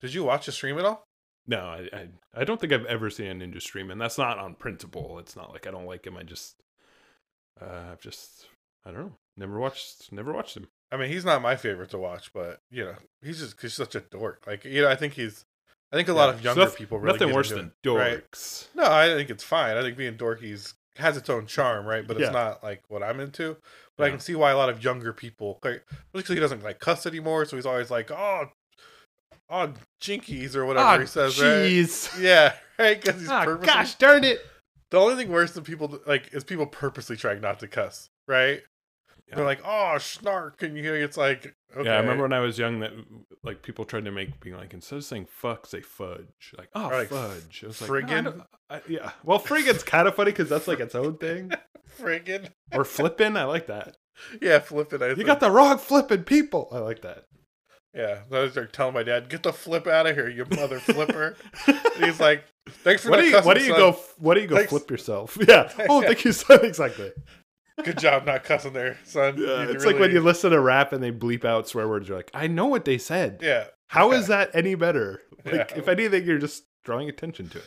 Did 0.00 0.12
you 0.14 0.24
watch 0.24 0.46
the 0.46 0.52
stream 0.52 0.78
at 0.78 0.84
all? 0.84 1.04
No, 1.46 1.58
I, 1.60 1.88
I, 1.92 2.08
I 2.34 2.44
don't 2.44 2.60
think 2.60 2.72
I've 2.72 2.86
ever 2.86 3.10
seen 3.10 3.26
a 3.26 3.34
ninja 3.34 3.60
stream, 3.60 3.90
and 3.90 4.00
that's 4.00 4.16
not 4.18 4.38
on 4.38 4.54
principle. 4.54 5.18
It's 5.18 5.36
not 5.36 5.50
like 5.52 5.66
I 5.66 5.70
don't 5.70 5.86
like 5.86 6.06
him. 6.06 6.16
I 6.16 6.22
just, 6.22 6.56
uh, 7.60 7.90
I've 7.92 8.00
just, 8.00 8.46
I 8.84 8.90
don't 8.90 9.00
know. 9.00 9.12
Never 9.36 9.58
watched, 9.58 10.12
never 10.12 10.32
watched 10.32 10.56
him. 10.56 10.68
I 10.92 10.96
mean, 10.96 11.10
he's 11.10 11.24
not 11.24 11.42
my 11.42 11.56
favorite 11.56 11.90
to 11.90 11.98
watch, 11.98 12.32
but 12.32 12.60
you 12.70 12.84
know, 12.84 12.94
he's 13.22 13.40
just 13.40 13.60
he's 13.60 13.74
such 13.74 13.94
a 13.94 14.00
dork. 14.00 14.44
Like, 14.46 14.64
you 14.64 14.82
know, 14.82 14.88
I 14.88 14.94
think 14.94 15.14
he's 15.14 15.44
I 15.92 15.96
think 15.96 16.08
a 16.08 16.12
lot 16.12 16.28
of 16.30 16.42
younger 16.42 16.62
Noth- 16.62 16.76
people 16.76 16.98
really 16.98 17.18
Nothing 17.18 17.34
worse 17.34 17.50
than 17.50 17.72
it, 17.84 17.88
right? 17.90 18.22
dorks. 18.30 18.68
No, 18.74 18.84
I 18.84 19.08
think 19.08 19.28
it's 19.30 19.44
fine. 19.44 19.76
I 19.76 19.82
think 19.82 19.96
being 19.96 20.16
dorky's 20.16 20.74
has 20.96 21.16
its 21.16 21.28
own 21.28 21.46
charm, 21.46 21.86
right? 21.86 22.06
But 22.06 22.16
it's 22.16 22.26
Yeah. 22.26 22.30
not 22.32 22.62
like 22.62 22.82
what 22.88 23.02
I'm 23.02 23.20
into. 23.20 23.56
But 23.96 24.04
I 24.04 24.10
can 24.10 24.20
see 24.20 24.34
why 24.34 24.50
a 24.50 24.56
lot 24.56 24.68
of 24.68 24.82
younger 24.82 25.12
people, 25.12 25.60
like, 25.62 25.84
because 26.12 26.34
he 26.34 26.40
doesn't 26.40 26.62
like 26.64 26.78
cuss 26.80 27.06
anymore, 27.06 27.44
so 27.44 27.56
he's 27.56 27.66
always 27.66 27.90
like, 27.90 28.10
"Oh, 28.10 28.50
oh, 29.48 29.72
jinkies" 30.02 30.54
or 30.56 30.64
whatever 30.66 30.86
Ah, 30.86 30.98
he 30.98 31.06
says, 31.06 31.36
jeez. 31.36 32.12
right? 32.14 32.22
Yeah, 32.22 32.54
right. 32.78 33.00
Because 33.00 33.20
he's 33.20 33.30
Ah, 33.30 33.44
purposely. 33.44 33.66
gosh 33.66 33.94
darn 33.96 34.24
it. 34.24 34.40
The 34.90 34.98
only 34.98 35.16
thing 35.16 35.30
worse 35.32 35.52
than 35.52 35.64
people 35.64 36.00
like 36.06 36.32
is 36.32 36.44
people 36.44 36.66
purposely 36.66 37.16
trying 37.16 37.40
not 37.40 37.60
to 37.60 37.68
cuss, 37.68 38.08
right? 38.28 38.62
Yeah. 39.28 39.36
They're 39.36 39.44
like, 39.44 39.60
"Oh, 39.64 39.96
snark," 39.98 40.62
and 40.62 40.76
you 40.76 40.82
hear 40.82 40.96
it's 40.96 41.16
like, 41.16 41.54
okay. 41.76 41.88
Yeah, 41.88 41.96
I 41.96 42.00
remember 42.00 42.24
when 42.24 42.32
I 42.34 42.40
was 42.40 42.58
young 42.58 42.80
that 42.80 42.92
like 43.42 43.62
people 43.62 43.84
tried 43.86 44.04
to 44.04 44.10
make 44.12 44.38
being 44.40 44.56
like 44.56 44.74
instead 44.74 44.96
of 44.96 45.04
saying 45.04 45.26
fuck, 45.30 45.66
say 45.66 45.80
fudge. 45.80 46.52
Like 46.58 46.68
oh 46.74 46.88
like, 46.88 47.08
fudge. 47.08 47.62
I 47.64 47.66
was 47.68 47.80
like, 47.80 47.90
friggin'? 47.90 48.24
no, 48.24 48.44
I 48.68 48.76
I- 48.76 48.82
yeah. 48.88 49.10
Well, 49.22 49.38
friggin's 49.38 49.82
kind 49.82 50.06
of 50.08 50.14
funny 50.14 50.30
because 50.32 50.48
that's 50.50 50.68
like 50.68 50.80
its 50.80 50.94
own 50.94 51.16
thing. 51.18 51.50
friggin'. 51.98 52.50
Or 52.72 52.84
flippin', 52.84 53.36
I 53.36 53.44
like 53.44 53.66
that. 53.68 53.96
Yeah, 54.42 54.58
flip 54.58 54.92
it. 54.92 55.00
I 55.02 55.08
You 55.08 55.14
think. 55.16 55.26
got 55.26 55.40
the 55.40 55.50
wrong 55.50 55.78
flippin' 55.78 56.24
people. 56.24 56.68
I 56.70 56.78
like 56.78 57.00
that. 57.02 57.24
Yeah, 57.94 58.20
I 58.32 58.40
was 58.40 58.56
like 58.56 58.72
telling 58.72 58.92
my 58.94 59.04
dad, 59.04 59.28
"Get 59.28 59.42
the 59.44 59.52
flip 59.52 59.86
out 59.86 60.06
of 60.06 60.16
here, 60.16 60.28
you 60.28 60.44
mother 60.50 60.80
flipper." 60.80 61.36
And 61.66 61.78
he's 62.04 62.18
like, 62.20 62.44
"Thanks 62.68 63.04
for 63.04 63.10
what 63.10 63.20
do 63.20 63.26
you 63.26 63.40
what 63.40 63.56
do 63.56 63.62
you 63.62 63.70
son. 63.70 63.78
go 63.78 63.92
what 64.18 64.34
do 64.34 64.40
you 64.40 64.48
go 64.48 64.56
Thanks. 64.56 64.70
flip 64.70 64.90
yourself? 64.90 65.38
Yeah. 65.48 65.70
Oh, 65.88 66.02
thank 66.02 66.24
you, 66.24 66.32
son. 66.32 66.58
Exactly. 66.64 67.12
Good 67.82 67.98
job 67.98 68.24
not 68.26 68.44
cussing 68.44 68.72
there, 68.72 68.98
son." 69.04 69.36
Yeah, 69.38 69.68
it's 69.68 69.84
like 69.84 69.98
when 69.98 70.10
you 70.12 70.20
listen 70.20 70.50
to 70.52 70.60
rap 70.60 70.92
and 70.92 71.02
they 71.02 71.10
bleep 71.10 71.44
out 71.44 71.66
swear 71.68 71.88
words. 71.88 72.08
You're 72.08 72.16
like, 72.18 72.30
I 72.34 72.46
know 72.46 72.66
what 72.66 72.84
they 72.84 72.98
said. 72.98 73.40
Yeah, 73.42 73.66
How 73.88 74.12
is 74.12 74.28
that 74.28 74.50
any 74.54 74.74
better? 74.74 75.22
Like, 75.44 75.72
Yeah. 75.72 75.78
if 75.78 75.88
anything, 75.88 76.24
you're 76.24 76.38
just 76.38 76.64
drawing 76.84 77.08
attention 77.08 77.48
to 77.50 77.58
it. 77.58 77.64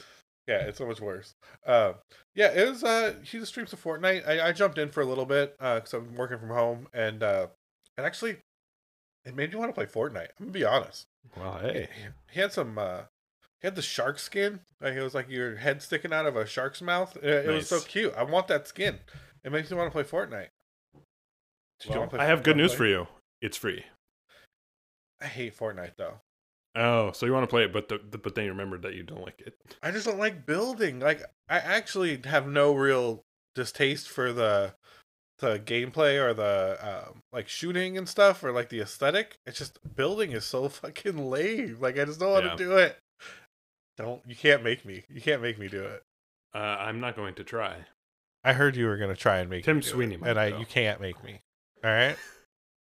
yeah, 0.48 0.60
it's 0.62 0.78
so 0.78 0.88
much 0.88 1.02
worse. 1.02 1.36
Um, 1.65 1.96
yeah, 2.34 2.52
it 2.54 2.70
was. 2.70 2.84
Uh, 2.84 3.15
he 3.24 3.38
just 3.39 3.52
streams 3.52 3.74
a 3.74 3.76
Fortnite. 3.78 4.28
I, 4.28 4.48
I 4.48 4.52
jumped 4.54 4.78
in 4.78 4.89
for 4.89 5.02
a 5.02 5.06
little 5.06 5.26
bit 5.26 5.58
because 5.60 5.93
I'm 5.93 6.15
working 6.15 6.39
from 6.39 6.50
home, 6.50 6.88
and 6.93 7.22
uh, 7.22 7.48
and 7.98 8.06
actually, 8.08 8.38
it 9.26 9.36
made 9.36 9.52
me 9.52 9.60
want 9.60 9.70
to 9.70 9.74
play 9.74 9.86
Fortnite. 9.86 10.30
I'm 10.39 10.46
gonna 10.46 10.52
be 10.52 10.63
honest. 10.63 11.06
Well, 11.36 11.60
hey, 11.62 11.89
he 12.32 12.39
had 12.39 12.54
some. 12.54 12.78
Uh, 12.78 13.02
he 13.62 13.67
had 13.67 13.76
the 13.76 13.82
shark 13.82 14.20
skin. 14.20 14.62
Like 14.80 14.93
it 14.93 15.02
was 15.04 15.13
like 15.15 15.30
your 15.30 15.58
head 15.58 15.82
sticking 15.82 16.13
out 16.13 16.26
of 16.28 16.36
a 16.38 16.46
shark's 16.46 16.82
mouth. 16.82 17.17
It, 17.17 17.46
it 17.46 17.52
was 17.52 17.67
so 17.67 17.80
cute. 17.82 18.13
I 18.15 18.24
want 18.24 18.48
that 18.48 18.67
skin. 18.67 19.00
It 19.43 19.52
makes 19.52 19.69
me 19.71 19.78
want 19.78 19.88
to 19.88 19.91
play 19.91 20.04
Fortnite. 20.04 20.47
Well, 21.89 22.08
play- 22.08 22.19
I 22.19 22.26
have 22.26 22.43
good 22.43 22.58
news 22.58 22.73
for 22.73 22.86
you. 22.86 23.08
It's 23.41 23.58
free. 23.58 23.86
I 25.21 25.26
hate 25.28 25.56
Fortnite 25.58 25.95
though. 25.97 26.15
Oh, 26.76 27.12
so 27.12 27.26
you 27.26 27.34
want 27.34 27.43
to 27.43 27.47
play 27.50 27.63
it, 27.63 27.73
but 27.73 27.88
the, 27.88 28.00
the, 28.10 28.17
but 28.19 28.36
then 28.36 28.45
you 28.45 28.52
remembered 28.52 28.84
that 28.84 28.93
you 28.93 29.02
don't 29.04 29.21
like 29.23 29.41
it. 29.41 29.56
I 29.82 29.89
just 29.91 30.06
don't 30.06 30.19
like 30.19 30.45
building. 30.45 31.00
Like 31.00 31.21
I 31.50 31.58
actually 31.58 32.21
have 32.26 32.47
no 32.47 32.73
real 32.73 33.23
distaste 33.56 34.08
for 34.10 34.32
the 34.34 34.73
the 35.39 35.60
gameplay 35.60 36.19
or 36.23 36.34
the 36.34 36.78
um, 36.82 37.21
like 37.32 37.47
shooting 37.47 37.97
and 37.97 38.08
stuff 38.10 38.43
or 38.43 38.52
like 38.52 38.69
the 38.69 38.80
aesthetic. 38.82 39.38
It's 39.45 39.58
just 39.60 39.80
building 39.95 40.32
is 40.32 40.45
so 40.45 40.69
fucking 40.69 41.30
lame. 41.30 41.78
Like 41.80 41.97
I 42.00 42.06
just 42.06 42.19
don't 42.19 42.32
want 42.32 42.45
Yeah. 42.45 42.52
to 42.52 42.58
do 42.58 42.78
it. 42.78 42.97
Don't 43.97 44.21
you 44.28 44.36
can't 44.36 44.63
make 44.63 44.86
me. 44.86 45.04
You 45.10 45.21
can't 45.21 45.41
make 45.41 45.58
me 45.58 45.67
do 45.67 45.84
it. 45.84 46.04
Uh, 46.54 46.58
I'm 46.60 47.00
not 47.00 47.15
going 47.15 47.34
to 47.36 47.43
try. 47.43 47.76
I 48.47 48.53
heard 48.53 48.75
you 48.77 48.86
were 48.86 48.97
gonna 48.97 49.15
try 49.15 49.39
and 49.39 49.49
make 49.49 49.65
Tim 49.65 49.77
me 49.77 49.81
do 49.81 49.89
Sweeney 49.89 50.15
it, 50.15 50.21
might, 50.21 50.29
and 50.29 50.39
I 50.39 50.51
though. 50.51 50.60
you 50.60 50.65
can't 50.65 51.01
make 51.01 51.21
me. 51.23 51.41
All 51.83 51.91
right. 51.91 52.15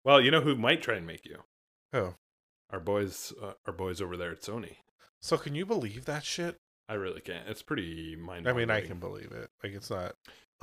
Well, 0.04 0.20
you 0.20 0.32
know 0.32 0.42
who 0.42 0.56
might 0.56 0.82
try 0.82 0.96
and 0.96 1.06
make 1.06 1.26
you? 1.26 1.44
Oh, 1.94 2.16
Our 2.72 2.80
boys, 2.80 3.34
uh, 3.40 3.54
our 3.68 3.72
boys 3.72 4.02
over 4.02 4.18
there 4.18 4.32
at 4.32 4.42
Sony. 4.42 4.78
so 5.20 5.38
can 5.38 5.54
you 5.54 5.64
believe 5.64 6.06
that 6.06 6.24
shit? 6.26 6.58
I 6.90 6.96
really 6.96 7.22
can't. 7.22 7.48
It's 7.48 7.62
pretty 7.62 8.16
mind. 8.16 8.46
Blowing. 8.46 8.58
I 8.58 8.60
mean, 8.60 8.72
I 8.72 8.82
can 8.82 9.00
believe 9.00 9.32
it. 9.32 9.52
Like 9.64 9.74
it's 9.74 9.92
not. 9.92 10.16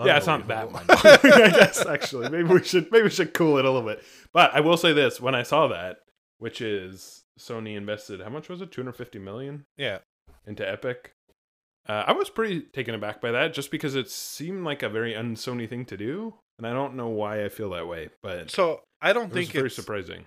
Yeah, 0.04 0.16
it's 0.16 0.26
not 0.26 0.48
that 0.48 0.66
unbelievable. 0.66 0.96
mind. 1.04 1.20
I 1.24 1.50
guess 1.50 1.86
actually, 1.86 2.30
maybe 2.30 2.48
we 2.48 2.64
should 2.64 2.90
maybe 2.90 3.04
we 3.04 3.10
should 3.10 3.32
cool 3.32 3.58
it 3.58 3.64
a 3.64 3.70
little 3.70 3.88
bit. 3.88 4.02
But 4.32 4.52
I 4.52 4.58
will 4.58 4.76
say 4.76 4.92
this: 4.92 5.20
when 5.20 5.36
I 5.36 5.44
saw 5.44 5.68
that, 5.68 5.98
which 6.38 6.60
is 6.60 7.22
Sony 7.38 7.76
invested 7.76 8.20
how 8.20 8.30
much 8.30 8.48
was 8.48 8.60
it? 8.60 8.72
Two 8.72 8.80
hundred 8.80 8.96
fifty 8.96 9.20
million 9.20 9.66
yeah. 9.76 9.98
into 10.48 10.68
Epic. 10.68 11.12
Uh, 11.88 12.04
I 12.06 12.12
was 12.12 12.28
pretty 12.28 12.60
taken 12.60 12.94
aback 12.94 13.20
by 13.20 13.30
that, 13.30 13.54
just 13.54 13.70
because 13.70 13.94
it 13.94 14.10
seemed 14.10 14.64
like 14.64 14.82
a 14.82 14.88
very 14.90 15.16
un-Sony 15.16 15.68
thing 15.68 15.84
to 15.86 15.96
do, 15.96 16.34
and 16.58 16.66
I 16.66 16.72
don't 16.74 16.94
know 16.94 17.08
why 17.08 17.44
I 17.44 17.48
feel 17.48 17.70
that 17.70 17.88
way, 17.88 18.10
but 18.22 18.50
So 18.50 18.82
I 19.00 19.12
don't 19.14 19.30
it 19.30 19.34
think 19.34 19.52
very 19.52 19.66
it's. 19.66 19.76
Very 19.76 19.84
surprising. 20.04 20.24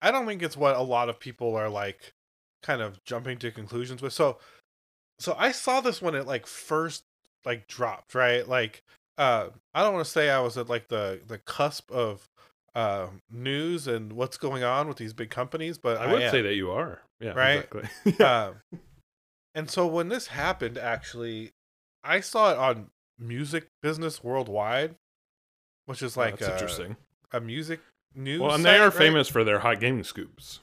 I 0.00 0.10
don't 0.12 0.26
think 0.26 0.42
it's 0.42 0.56
what 0.56 0.76
a 0.76 0.82
lot 0.82 1.08
of 1.08 1.18
people 1.18 1.56
are 1.56 1.68
like 1.68 2.12
kind 2.62 2.82
of 2.82 3.02
jumping 3.04 3.38
to 3.38 3.50
conclusions 3.50 4.00
with. 4.02 4.12
So 4.12 4.38
so 5.18 5.34
I 5.38 5.50
saw 5.52 5.80
this 5.80 6.00
when 6.02 6.14
it 6.14 6.26
like 6.26 6.46
first 6.46 7.02
like 7.44 7.66
dropped, 7.66 8.14
right? 8.14 8.46
Like 8.46 8.82
uh 9.18 9.48
I 9.74 9.82
don't 9.82 9.94
want 9.94 10.04
to 10.04 10.10
say 10.10 10.30
I 10.30 10.40
was 10.40 10.56
at 10.58 10.68
like 10.68 10.88
the 10.88 11.20
the 11.26 11.38
cusp 11.38 11.90
of 11.90 12.28
uh 12.74 13.06
news 13.32 13.88
and 13.88 14.12
what's 14.12 14.36
going 14.36 14.62
on 14.62 14.86
with 14.86 14.98
these 14.98 15.14
big 15.14 15.30
companies, 15.30 15.78
but 15.78 15.96
I 15.96 16.12
would 16.12 16.22
am. 16.22 16.30
say 16.30 16.42
that 16.42 16.54
you 16.54 16.70
are, 16.70 17.00
yeah, 17.20 17.30
Right? 17.32 17.64
exactly. 17.64 17.88
yeah. 18.20 18.44
Um, 18.44 18.54
and 19.56 19.68
so 19.68 19.86
when 19.86 20.08
this 20.08 20.28
happened 20.28 20.78
actually 20.78 21.50
I 22.04 22.20
saw 22.20 22.52
it 22.52 22.58
on 22.58 22.90
Music 23.18 23.66
Business 23.82 24.22
Worldwide, 24.22 24.94
which 25.86 26.02
is 26.02 26.16
like 26.16 26.38
that's 26.38 26.48
a, 26.48 26.52
interesting. 26.52 26.96
a 27.32 27.40
music 27.40 27.80
news 28.14 28.40
Well, 28.40 28.54
and 28.54 28.64
they 28.64 28.78
are 28.78 28.90
right? 28.90 28.94
famous 28.98 29.28
for 29.28 29.42
their 29.42 29.58
hot 29.58 29.80
gaming 29.80 30.04
scoops. 30.04 30.60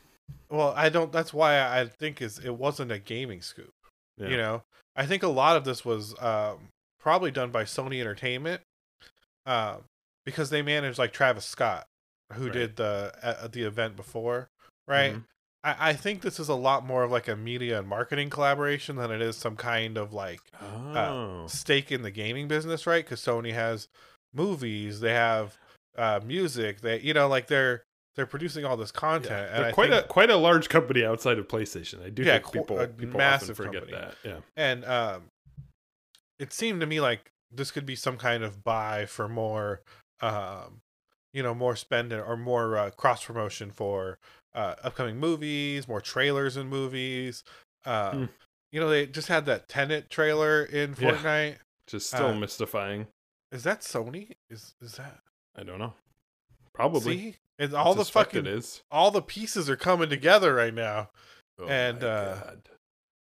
Well, 0.49 0.73
I 0.77 0.87
don't. 0.89 1.11
That's 1.11 1.33
why 1.33 1.59
I 1.59 1.87
think 1.87 2.21
is 2.21 2.39
it 2.39 2.55
wasn't 2.55 2.91
a 2.91 2.99
gaming 2.99 3.41
scoop. 3.41 3.71
Yeah. 4.17 4.27
You 4.29 4.37
know, 4.37 4.63
I 4.95 5.05
think 5.05 5.23
a 5.23 5.27
lot 5.27 5.57
of 5.57 5.65
this 5.65 5.83
was 5.83 6.15
um, 6.21 6.69
probably 6.99 7.31
done 7.31 7.49
by 7.49 7.63
Sony 7.63 7.99
Entertainment, 7.99 8.61
uh, 9.45 9.77
because 10.25 10.49
they 10.49 10.61
managed 10.61 10.99
like 10.99 11.11
Travis 11.11 11.45
Scott, 11.45 11.87
who 12.33 12.45
Right. 12.45 12.53
did 12.53 12.75
the 12.75 13.13
uh, 13.21 13.47
the 13.47 13.63
event 13.63 13.95
before, 13.95 14.49
right? 14.87 15.15
Mhm. 15.15 15.23
I, 15.63 15.89
I 15.89 15.93
think 15.93 16.21
this 16.21 16.39
is 16.39 16.49
a 16.49 16.55
lot 16.55 16.85
more 16.85 17.03
of 17.03 17.11
like 17.11 17.27
a 17.27 17.35
media 17.35 17.79
and 17.79 17.87
marketing 17.87 18.29
collaboration 18.29 18.95
than 18.95 19.11
it 19.11 19.21
is 19.21 19.37
some 19.37 19.55
kind 19.55 19.97
of 19.97 20.13
like 20.13 20.41
Oh, 20.61 21.45
stake 21.47 21.91
in 21.91 22.01
the 22.01 22.11
gaming 22.11 22.47
business, 22.47 22.85
right? 22.85 23.03
Because 23.03 23.19
Sony 23.21 23.53
has 23.53 23.87
movies, 24.33 24.99
they 24.99 25.13
have 25.13 25.57
uh, 25.97 26.19
music, 26.25 26.81
they 26.81 26.99
you 26.99 27.13
know 27.13 27.27
like 27.27 27.47
they're 27.47 27.83
they're 28.15 28.25
producing 28.27 28.63
all 28.63 28.77
this 28.77 28.91
content, 28.91 29.31
Yeah, 29.49 29.55
and 29.55 29.65
they're 29.65 29.73
quite 29.73 29.89
think, 29.89 30.05
a 30.05 30.07
quite 30.07 30.29
a 30.29 30.37
large 30.37 30.69
company 30.69 31.03
outside 31.03 31.39
of 31.39 31.47
PlayStation. 31.47 32.03
I 32.05 32.09
do 32.09 32.23
Yeah, 32.23 32.39
think 32.39 32.51
people, 32.51 32.87
people 32.87 33.17
massive 33.17 33.51
often 33.51 33.65
forget 33.65 33.87
company. 33.87 33.97
that. 33.97 34.15
Yeah, 34.23 34.39
and 34.55 34.85
um 34.85 35.23
it 36.39 36.53
seemed 36.53 36.81
to 36.81 36.87
me 36.87 36.99
like 36.99 37.31
this 37.51 37.71
could 37.71 37.85
be 37.85 37.95
some 37.95 38.17
kind 38.17 38.43
of 38.43 38.63
buy 38.63 39.05
for 39.05 39.27
more 39.27 39.81
um 40.21 40.81
you 41.33 41.41
know 41.41 41.53
more 41.55 41.75
spending 41.75 42.19
or 42.19 42.37
more 42.37 42.77
uh, 42.77 42.89
cross 42.91 43.25
promotion 43.25 43.71
for 43.71 44.17
uh 44.55 44.75
upcoming 44.83 45.17
movies 45.19 45.87
more 45.87 46.01
trailers 46.01 46.55
and 46.57 46.69
movies 46.69 47.43
um 47.85 48.17
Hmm. 48.17 48.25
you 48.71 48.79
know 48.79 48.89
they 48.89 49.05
just 49.07 49.27
had 49.27 49.45
that 49.47 49.67
Tenet 49.67 50.09
trailer 50.09 50.63
in 50.63 50.95
Yeah. 50.99 51.11
fortnite 51.15 51.55
just 51.87 52.07
still 52.07 52.29
Uh, 52.31 52.35
mystifying. 52.35 53.07
is 53.51 53.63
that 53.63 53.81
sony 53.81 54.31
is 54.49 54.73
is 54.81 54.93
that 54.95 55.19
I 55.55 55.63
don't 55.63 55.79
know. 55.79 55.93
Probably 56.73 57.17
see 57.17 57.35
and 57.59 57.73
all 57.75 57.93
the 57.93 58.05
fucking 58.05 58.47
is. 58.47 58.81
all 58.89 59.11
the 59.11 59.21
pieces 59.21 59.69
are 59.69 59.75
coming 59.75 60.09
together 60.09 60.55
right 60.55 60.73
now 60.73 61.09
Oh 61.59 61.67
and, 61.67 62.01
my 62.01 62.07
uh, 62.07 62.35
God. 62.39 62.61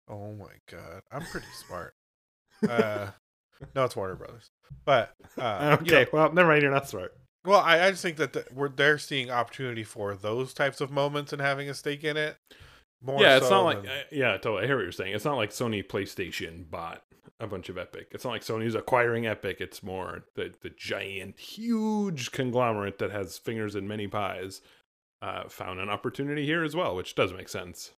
Oh 0.09 0.33
my 0.33 0.53
god, 0.71 1.03
I'm 1.13 1.23
pretty 1.27 1.47
smart. 1.67 1.93
Uh, 2.67 3.11
no, 3.75 3.85
it's 3.85 3.95
Warner 3.97 4.15
Brothers, 4.15 4.47
but 4.87 5.13
uh, 5.37 5.77
you 5.85 5.93
okay, 5.93 6.05
know, 6.05 6.19
well, 6.19 6.33
never 6.33 6.49
mind. 6.49 6.63
You're 6.63 6.71
not 6.71 6.89
smart. 6.89 7.15
Well, 7.47 7.61
I, 7.61 7.87
I 7.87 7.91
just 7.91 8.03
think 8.03 8.17
that 8.19 8.33
the, 8.33 8.45
we're 8.53 8.69
they're 8.69 8.99
seeing 8.99 9.31
opportunity 9.31 9.85
for 9.85 10.15
those 10.15 10.53
types 10.53 10.81
of 10.81 10.91
moments 10.91 11.33
and 11.33 11.41
having 11.41 11.69
a 11.69 11.75
stake 11.75 12.05
in 12.05 12.17
it. 12.17 12.37
More 13.03 13.21
yeah, 13.21 13.37
it's 13.37 13.49
so 13.49 13.63
not 13.63 13.65
like 13.65 13.79
uh, 13.89 14.03
yeah, 14.11 14.33
totally. 14.33 14.65
I 14.65 14.67
hear 14.67 14.77
what 14.77 14.83
you're 14.83 14.93
saying. 14.93 15.15
It's 15.15 15.25
not 15.25 15.37
like 15.37 15.51
Sony 15.51 15.87
PlayStation 15.87 16.69
bought 16.71 17.03
a 17.39 17.47
bunch 17.47 17.69
of 17.69 17.77
Epic. 17.77 18.09
It's 18.13 18.25
not 18.25 18.31
like 18.31 18.43
Sony's 18.43 18.75
acquiring 18.75 19.27
Epic. 19.27 19.59
It's 19.61 19.83
more 19.83 20.25
the 20.35 20.55
the 20.63 20.71
giant, 20.71 21.39
huge 21.39 22.33
conglomerate 22.33 22.99
that 22.99 23.11
has 23.13 23.39
fingers 23.39 23.75
in 23.75 23.87
many 23.87 24.07
pies. 24.07 24.61
Uh, 25.23 25.49
found 25.49 25.81
an 25.81 25.89
opportunity 25.89 26.45
here 26.45 26.63
as 26.63 26.77
well, 26.77 26.95
which 26.95 27.15
does 27.15 27.33
make 27.33 27.49
sense. 27.49 27.93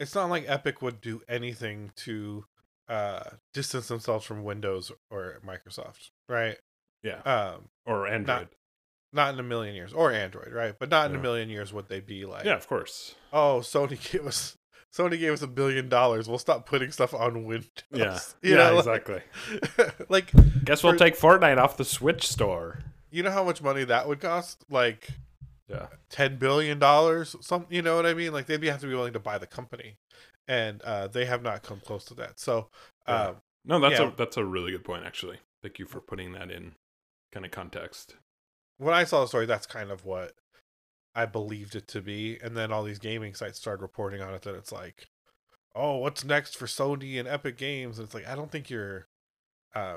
it's 0.00 0.14
not 0.16 0.28
like 0.28 0.44
Epic 0.48 0.82
would 0.82 1.00
do 1.00 1.22
anything 1.28 1.92
to 1.96 2.44
uh, 2.88 3.22
distance 3.54 3.88
themselves 3.88 4.24
from 4.24 4.42
Windows 4.44 4.90
or 5.10 5.40
Microsoft, 5.46 6.10
right? 6.28 6.58
Yeah, 7.02 7.20
Um, 7.22 7.68
or 7.86 8.06
Android. 8.08 8.26
not 8.26 8.48
in 9.12 9.40
a 9.40 9.42
million 9.42 9.74
years, 9.74 9.92
or 9.92 10.12
Android, 10.12 10.52
right? 10.52 10.74
But 10.78 10.90
not 10.90 11.06
in 11.06 11.12
Yeah. 11.12 11.18
a 11.18 11.22
million 11.22 11.48
years 11.48 11.72
would 11.72 11.88
they 11.88 12.00
be 12.00 12.24
like, 12.26 12.44
yeah, 12.44 12.54
of 12.56 12.66
course. 12.68 13.14
oh, 13.32 13.60
Sony 13.62 13.98
gave 14.12 14.26
us. 14.26 14.56
Sony 14.96 15.18
gave 15.18 15.32
us 15.32 15.42
a 15.42 15.46
billion 15.46 15.88
dollars. 15.90 16.26
We'll 16.28 16.38
stop 16.38 16.64
putting 16.64 16.90
stuff 16.90 17.12
on 17.12 17.44
Windows. 17.44 17.70
Yeah, 17.92 18.18
You 18.42 18.56
yeah, 18.56 18.70
know, 18.70 18.78
exactly. 18.78 19.20
like 20.08 20.32
Guess 20.64 20.82
we'll 20.82 20.96
take 20.96 21.18
Fortnite 21.18 21.58
off 21.58 21.76
the 21.76 21.84
Switch 21.84 22.26
store. 22.26 22.80
you 23.10 23.22
know 23.22 23.30
how 23.30 23.44
much 23.44 23.62
money 23.62 23.84
that 23.84 24.08
would 24.08 24.20
cost 24.20 24.64
like 24.70 25.08
Yeah, 25.68 25.88
10 26.10 26.36
billion 26.38 26.78
dollars 26.78 27.34
some 27.40 27.66
you 27.70 27.82
know 27.82 27.96
what 27.96 28.06
i 28.06 28.14
mean 28.14 28.32
like 28.32 28.46
they'd 28.46 28.62
have 28.64 28.80
to 28.80 28.86
be 28.86 28.94
willing 28.94 29.12
to 29.14 29.18
buy 29.20 29.36
the 29.38 29.46
company 29.46 29.96
and 30.48 30.80
uh 30.82 31.08
they 31.08 31.24
have 31.24 31.42
not 31.42 31.62
come 31.62 31.80
close 31.84 32.04
to 32.06 32.14
that 32.14 32.38
so 32.38 32.68
Yeah. 33.08 33.28
um 33.28 33.36
no, 33.64 33.80
that's 33.80 33.98
Yeah. 33.98 34.08
a 34.12 34.16
that's 34.16 34.36
a 34.36 34.44
really 34.44 34.70
good 34.72 34.84
point. 34.84 35.04
Actually, 35.04 35.38
thank 35.62 35.78
you 35.80 35.86
for 35.86 36.00
putting 36.00 36.32
that 36.32 36.50
in 36.52 36.74
kind 37.32 37.44
of 37.44 37.50
context. 37.50 38.14
When 38.78 38.94
i 38.94 39.04
saw 39.04 39.20
the 39.20 39.26
story 39.28 39.46
that's 39.46 39.66
kind 39.66 39.90
of 39.90 40.04
what 40.04 40.32
i 41.14 41.24
believed 41.26 41.74
it 41.74 41.86
to 41.88 42.00
be 42.00 42.38
and 42.42 42.56
then 42.56 42.72
all 42.72 42.82
these 42.84 42.98
gaming 42.98 43.34
sites 43.34 43.58
started 43.58 43.82
reporting 43.82 44.20
on 44.22 44.34
it 44.34 44.42
that 44.42 44.54
it's 44.54 44.72
like 44.72 45.08
oh 45.74 45.96
what's 45.96 46.24
next 46.24 46.56
for 46.56 46.66
sony 46.66 47.18
and 47.18 47.28
epic 47.28 47.56
games 47.56 47.98
and 47.98 48.06
it's 48.06 48.14
like 48.14 48.26
i 48.28 48.34
don't 48.34 48.50
think 48.50 48.68
you're 48.70 49.06
uh 49.74 49.96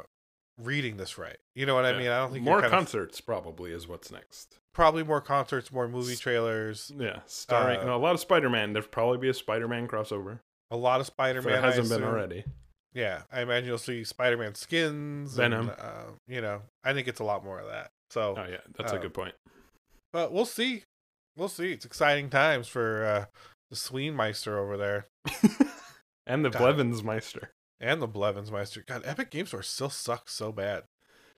reading 0.62 0.98
this 0.98 1.18
right 1.18 1.38
you 1.56 1.66
know 1.66 1.74
what 1.76 1.86
i 1.86 1.92
mean 1.98 2.10
i 2.10 2.18
don't 2.18 2.32
think 2.34 2.44
More 2.44 2.56
you're 2.56 2.62
kind 2.64 2.74
of- 2.74 2.78
concerts 2.80 3.22
probably 3.22 3.72
is 3.72 3.88
what's 3.88 4.12
next. 4.12 4.60
probably 4.74 5.04
more 5.04 5.22
concerts 5.22 5.72
more 5.72 5.88
movie 5.88 6.16
trailers 6.18 6.92
Yeah, 6.98 7.20
starring 7.26 7.80
Uh, 7.80 7.86
no, 7.86 7.96
a 7.96 7.98
lot 7.98 8.14
of 8.14 8.20
Spider-Man. 8.20 8.74
There'll 8.74 8.88
probably 8.90 9.18
be 9.20 9.30
a 9.30 9.34
Spider-Man 9.34 9.88
crossover. 9.88 10.40
a 10.70 10.76
lot 10.78 11.00
of 11.00 11.06
spider-man 11.06 11.54
it 11.56 11.64
hasn't 11.64 11.88
I 11.88 11.90
been 11.96 12.04
assume. 12.04 12.04
already. 12.14 12.44
Yeah, 12.94 13.22
I 13.32 13.42
imagine 13.42 13.68
you'll 13.70 13.78
see 13.78 14.04
Spider-Man 14.04 14.56
skins, 14.56 15.36
Venom. 15.36 15.70
And, 15.70 15.80
uh, 15.80 16.04
you 16.28 16.42
know, 16.42 16.62
I 16.84 16.94
think 16.94 17.08
it's 17.08 17.20
a 17.20 17.24
lot 17.24 17.44
more 17.44 17.60
of 17.60 17.68
that. 17.68 17.92
So, 18.10 18.36
Oh 18.38 18.50
yeah, 18.50 18.58
that's 18.78 18.92
a 18.92 18.96
uh, 18.96 19.00
good 19.00 19.14
point. 19.14 19.36
but 20.12 20.32
we'll 20.34 20.46
see. 20.46 20.84
We'll 21.38 21.50
see. 21.50 21.72
It's 21.72 21.86
exciting 21.86 22.30
times 22.30 22.68
for 22.68 23.06
uh, 23.06 23.26
the 23.70 23.76
Sweenmeister 23.76 24.58
over 24.58 24.76
there 24.78 25.08
and 26.26 26.44
the 26.44 26.50
God. 26.50 26.62
Blevensmeister. 26.78 27.50
and 27.80 28.02
the 28.02 28.08
Blevensmeister. 28.08 28.86
God, 28.86 29.04
Epic 29.06 29.30
Games 29.32 29.50
Store 29.50 29.62
still 29.64 29.90
sucks 29.92 30.34
so 30.34 30.52
bad. 30.52 30.84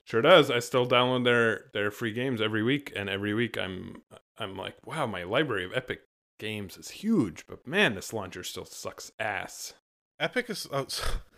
Sure 0.07 0.21
does. 0.21 0.49
I 0.49 0.59
still 0.59 0.87
download 0.87 1.25
their 1.25 1.65
their 1.73 1.91
free 1.91 2.11
games 2.13 2.41
every 2.41 2.63
week, 2.63 2.91
and 2.95 3.09
every 3.09 3.33
week 3.33 3.57
I'm 3.57 4.01
I'm 4.37 4.55
like, 4.55 4.75
wow, 4.85 5.05
my 5.05 5.23
library 5.23 5.65
of 5.65 5.73
Epic 5.75 6.01
games 6.39 6.77
is 6.77 6.89
huge, 6.89 7.45
but 7.45 7.67
man, 7.67 7.93
this 7.93 8.11
launcher 8.13 8.43
still 8.43 8.65
sucks 8.65 9.11
ass. 9.19 9.73
Epic 10.19 10.49
is. 10.49 10.67
Oh, 10.71 10.87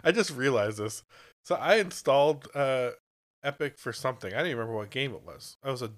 I 0.04 0.12
just 0.12 0.30
realized 0.36 0.78
this. 0.78 1.02
So 1.44 1.54
I 1.56 1.76
installed 1.76 2.48
uh, 2.54 2.90
Epic 3.42 3.78
for 3.78 3.92
something. 3.92 4.32
I 4.32 4.36
didn't 4.38 4.48
even 4.48 4.58
remember 4.58 4.76
what 4.78 4.90
game 4.90 5.12
it 5.14 5.22
was. 5.24 5.56
It 5.64 5.70
was 5.70 5.82
a. 5.82 5.90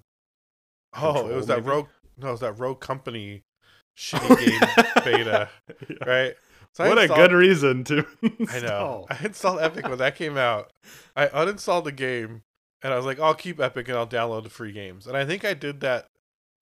Oh, 0.95 1.11
it 1.11 1.15
Control, 1.15 1.37
was 1.37 1.47
that 1.47 1.59
maybe? 1.59 1.71
rogue. 1.71 1.89
No, 2.19 2.29
it 2.29 2.33
was 2.33 2.41
that 2.41 2.59
rogue 2.59 2.81
company 2.81 3.43
shitty 3.99 4.39
game 4.39 5.05
beta, 5.05 5.49
Yeah. 5.89 5.97
right? 6.07 6.35
So 6.75 6.85
I 6.85 6.89
What 6.89 6.99
a 6.99 7.09
good 7.09 7.33
reason 7.33 7.85
to. 7.85 8.07
I 8.51 8.61
know. 8.61 9.07
I 9.11 9.19
installed 9.25 9.61
Epic 9.61 9.87
when 9.89 9.99
that 9.99 10.17
came 10.17 10.37
out. 10.39 10.71
I 11.17 11.27
uninstalled 11.27 11.85
the 11.85 11.93
game 11.93 12.43
and 12.83 12.93
I 12.93 12.97
was 12.97 13.05
like, 13.05 13.21
I'll 13.21 13.35
keep 13.35 13.61
Epic 13.61 13.89
and 13.89 13.97
I'll 13.99 14.07
download 14.07 14.45
the 14.45 14.51
free 14.51 14.73
games. 14.73 15.07
And 15.07 15.17
I 15.17 15.25
think 15.27 15.45
I 15.45 15.53
did 15.55 15.81
that 15.81 16.07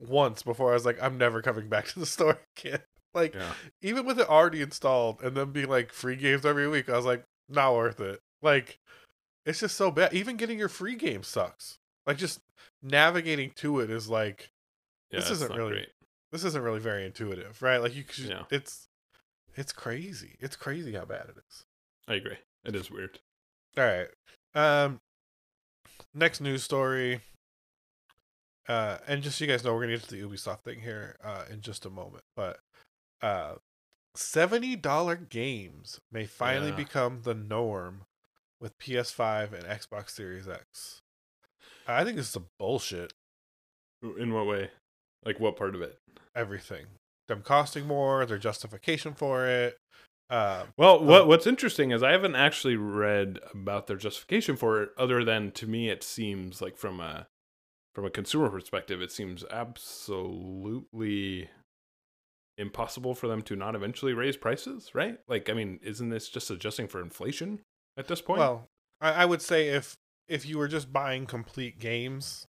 once 0.01 0.43
before 0.43 0.71
I 0.71 0.75
was 0.75 0.85
like, 0.85 1.01
I'm 1.03 1.17
never 1.19 1.43
coming 1.43 1.69
back 1.69 1.87
to 1.89 2.01
the 2.01 2.07
store 2.07 2.39
again. 2.59 2.81
like 3.15 3.35
Yeah. 3.35 3.53
even 3.83 4.05
with 4.07 4.19
it 4.19 4.29
already 4.29 4.63
installed 4.63 5.23
and 5.23 5.37
then 5.37 5.53
being 5.53 5.69
like 5.69 5.93
free 5.93 6.17
games 6.17 6.45
every 6.45 6.67
week, 6.69 6.89
I 6.89 6.97
was 6.97 7.07
like, 7.07 7.25
not 7.51 7.75
worth 7.75 8.01
it. 8.01 8.21
Like 8.43 8.79
it's 9.45 9.61
just 9.61 9.77
so 9.77 9.91
bad. 9.91 10.13
Even 10.15 10.37
getting 10.37 10.59
your 10.59 10.69
free 10.69 10.97
game 10.97 11.23
sucks. 11.23 11.79
Like 12.07 12.17
just 12.17 12.41
navigating 12.83 13.51
to 13.57 13.81
it 13.81 13.91
is 13.91 14.09
like 14.09 14.51
Yeah, 15.11 15.21
This 15.21 15.31
isn't 15.31 15.55
really- 15.55 15.73
great. 15.73 15.89
this 16.33 16.45
isn't 16.45 16.63
really 16.63 16.81
very 16.81 17.05
intuitive, 17.05 17.61
right? 17.63 17.79
Like 17.79 17.95
you, 17.95 18.05
could- 18.05 18.25
Yeah. 18.25 18.45
it's 18.51 18.89
it's 19.57 19.73
crazy. 19.73 20.37
It's 20.41 20.57
crazy 20.57 20.93
how 20.95 21.05
bad 21.05 21.29
it 21.29 21.37
is. 21.49 21.65
I 22.09 22.15
agree. 22.15 22.39
It 22.65 22.75
is 22.77 22.91
weird. 22.91 23.19
All 23.77 23.85
right. 23.85 24.09
Um 24.55 25.01
next 26.15 26.41
news 26.41 26.63
story. 26.63 27.21
Uh 28.69 28.99
and 29.07 29.23
just 29.23 29.39
so 29.39 29.45
you 29.45 29.51
guys 29.51 29.65
know, 29.65 29.75
we're 29.75 29.81
gonna 29.83 29.97
get 29.97 30.09
to 30.09 30.15
the 30.15 30.23
Ubisoft 30.23 30.61
thing 30.63 30.81
here 30.81 31.17
uh 31.25 31.45
in 31.51 31.61
just 31.61 31.87
a 31.87 31.91
moment. 31.91 32.25
But 32.37 32.61
uh 33.23 33.55
$70 34.17 35.29
games 35.29 36.01
may 36.11 36.27
finally 36.27 36.71
Yeah. 36.71 36.77
become 36.77 37.23
the 37.23 37.35
norm 37.35 38.05
with 38.61 38.79
PS5 38.79 39.53
and 39.53 39.65
Xbox 39.65 40.11
Series 40.11 40.49
X. 40.49 41.01
I 41.87 42.05
think 42.05 42.17
this 42.17 42.29
is 42.31 42.37
a 42.37 42.45
bullshit. 42.59 43.13
In 44.03 44.33
what 44.33 44.47
way? 44.47 44.71
Like 45.25 45.41
what 45.41 45.57
part 45.57 45.75
of 45.75 45.83
it? 45.83 45.99
Everything. 46.35 46.87
Them 47.29 47.43
costing 47.43 47.87
more, 47.87 48.25
their 48.27 48.39
justification 48.39 49.15
for 49.15 49.47
it. 49.47 49.77
Uh, 50.29 50.67
Well, 50.77 51.03
what 51.05 51.27
what's 51.27 51.47
interesting 51.47 51.91
is 51.91 52.03
I 52.03 52.13
haven't 52.13 52.37
actually 52.37 52.77
read 52.77 53.41
about 53.53 53.89
their 53.89 53.97
justification 53.97 54.57
for 54.57 54.83
it, 54.83 54.91
other 54.97 55.25
than 55.25 55.51
to 55.53 55.67
me 55.67 55.91
it 55.91 56.03
seems 56.05 56.63
like 56.63 56.77
from 56.77 57.01
a 57.01 57.27
from 57.95 58.05
a 58.05 58.11
consumer 58.11 58.49
perspective, 58.49 59.03
it 59.03 59.11
seems 59.11 59.45
absolutely 59.51 61.51
impossible 62.61 63.15
for 63.15 63.27
them 63.27 63.43
to 63.43 63.57
not 63.57 63.75
eventually 63.75 64.13
raise 64.13 64.37
prices, 64.37 64.91
right? 64.95 65.19
Like, 65.29 65.49
I 65.51 65.55
mean, 65.55 65.81
isn't 65.83 66.11
this 66.11 66.29
just 66.29 66.51
adjusting 66.51 66.87
for 66.89 67.01
inflation 67.01 67.61
at 67.97 68.07
this 68.09 68.21
point? 68.21 68.39
Well, 68.41 68.69
I, 69.01 69.23
I 69.23 69.25
would 69.25 69.43
say 69.43 69.69
if 69.69 69.97
if 70.29 70.47
you 70.47 70.59
were 70.59 70.69
just 70.69 70.93
buying 70.93 71.27
complete 71.27 71.81
games, 71.81 72.47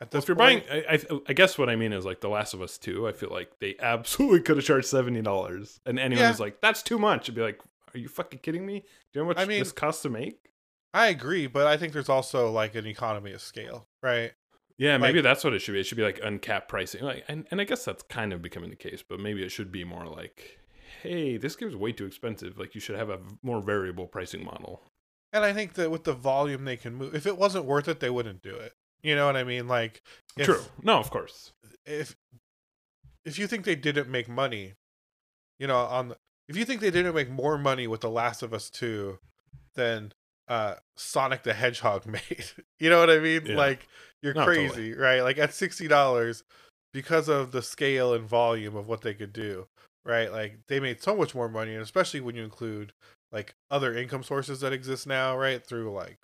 at 0.00 0.12
Well, 0.12 0.22
if 0.22 0.28
you're 0.28 0.36
point, 0.36 0.66
buying, 0.68 0.84
I, 0.88 0.94
I, 0.94 1.20
I 1.28 1.32
guess 1.34 1.56
what 1.56 1.68
I 1.68 1.76
mean 1.76 1.92
is 1.92 2.04
like 2.04 2.20
The 2.20 2.28
Last 2.28 2.54
of 2.54 2.62
Us 2.62 2.78
Two. 2.78 3.06
I 3.06 3.12
feel 3.12 3.30
like 3.30 3.50
they 3.60 3.76
absolutely 3.80 4.40
could 4.40 4.56
have 4.56 4.64
charged 4.66 4.86
seventy 4.88 5.22
dollars, 5.22 5.80
and 5.86 5.98
anyone 6.00 6.22
Yeah. 6.22 6.30
who's 6.30 6.40
like, 6.40 6.60
"That's 6.60 6.82
too 6.82 6.98
much," 6.98 7.28
I'd 7.28 7.34
be 7.36 7.42
like, 7.42 7.60
"Are 7.94 7.98
you 7.98 8.08
fucking 8.08 8.40
kidding 8.40 8.66
me? 8.66 8.80
Do 8.80 9.20
you 9.20 9.20
know 9.20 9.24
how 9.26 9.28
much 9.28 9.38
I 9.38 9.44
mean- 9.44 9.58
this 9.60 9.70
costs 9.72 10.02
to 10.02 10.10
make?" 10.10 10.38
I 10.94 11.06
agree, 11.06 11.46
but 11.46 11.66
I 11.66 11.76
think 11.78 11.94
there's 11.94 12.10
also 12.10 12.50
like 12.50 12.74
an 12.74 12.86
economy 12.86 13.32
of 13.32 13.40
scale, 13.40 13.86
right? 14.02 14.32
Yeah, 14.82 14.98
maybe 14.98 15.18
Like- 15.18 15.22
that's 15.24 15.44
what 15.44 15.52
it 15.54 15.60
should 15.60 15.72
be. 15.72 15.80
It 15.80 15.84
should 15.86 15.96
be 15.96 16.02
like 16.02 16.18
uncapped 16.22 16.68
pricing. 16.68 17.04
Like, 17.04 17.24
and, 17.28 17.46
and 17.52 17.60
I 17.60 17.64
guess 17.64 17.84
that's 17.84 18.02
kind 18.02 18.32
of 18.32 18.42
becoming 18.42 18.70
the 18.70 18.76
case, 18.76 19.02
but 19.08 19.20
maybe 19.20 19.44
it 19.44 19.50
should 19.50 19.70
be 19.70 19.84
more 19.84 20.06
like, 20.06 20.58
"Hey, 21.02 21.36
this 21.36 21.54
game's 21.54 21.76
way 21.76 21.92
too 21.92 22.04
expensive. 22.04 22.58
Like, 22.58 22.74
you 22.74 22.80
should 22.80 22.96
have 22.96 23.08
a 23.08 23.20
more 23.42 23.60
variable 23.62 24.08
pricing 24.08 24.44
model." 24.44 24.82
And 25.32 25.44
I 25.44 25.52
think 25.52 25.74
that 25.74 25.90
with 25.92 26.02
the 26.02 26.14
volume 26.14 26.64
they 26.64 26.76
can 26.76 26.96
move, 26.96 27.14
if 27.14 27.26
it 27.26 27.38
wasn't 27.38 27.64
worth 27.64 27.86
it, 27.86 28.00
they 28.00 28.10
wouldn't 28.10 28.42
do 28.42 28.54
it. 28.56 28.72
You 29.04 29.14
know 29.14 29.26
what 29.26 29.36
I 29.36 29.44
mean? 29.44 29.68
Like, 29.68 30.02
if, 30.36 30.46
True. 30.46 30.62
No, 30.82 30.98
of 30.98 31.10
course. 31.10 31.52
If 31.86 32.16
if 33.24 33.38
you 33.38 33.46
think 33.46 33.64
they 33.64 33.76
didn't 33.76 34.08
make 34.08 34.28
money, 34.28 34.74
you 35.60 35.68
know, 35.68 35.76
on 35.78 36.08
the, 36.08 36.16
if 36.48 36.56
you 36.56 36.64
think 36.64 36.80
they 36.80 36.90
didn't 36.90 37.14
make 37.14 37.30
more 37.30 37.56
money 37.56 37.86
with 37.86 38.00
The 38.00 38.10
Last 38.10 38.42
of 38.42 38.52
Us 38.52 38.68
Two 38.68 39.18
than 39.76 40.12
uh 40.48 40.74
Sonic 40.96 41.44
the 41.44 41.54
Hedgehog 41.54 42.04
made, 42.18 42.46
you 42.80 42.90
know 42.90 42.98
what 42.98 43.10
I 43.10 43.18
mean? 43.20 43.46
Yeah. 43.46 43.56
Like, 43.56 43.86
you're 44.22 44.34
No, 44.34 44.48
totally. 44.50 44.80
crazy, 44.80 44.94
right? 44.94 45.20
Like 45.22 45.38
at 45.38 45.52
sixty 45.54 45.88
dollars, 45.88 46.44
because 46.92 47.28
of 47.28 47.52
the 47.52 47.62
scale 47.62 48.14
and 48.14 48.26
volume 48.28 48.76
of 48.76 48.88
what 48.88 49.02
they 49.02 49.14
could 49.14 49.32
do, 49.32 49.66
right? 50.04 50.30
Like 50.32 50.58
they 50.68 50.80
made 50.80 51.02
so 51.02 51.16
much 51.16 51.34
more 51.34 51.48
money, 51.48 51.72
and 51.74 51.82
especially 51.82 52.20
when 52.20 52.34
you 52.36 52.44
include 52.44 52.92
like 53.32 53.54
other 53.70 53.94
income 53.96 54.22
sources 54.22 54.60
that 54.60 54.72
exist 54.72 55.06
now, 55.06 55.36
right? 55.36 55.64
Through 55.64 55.92
like 55.92 56.18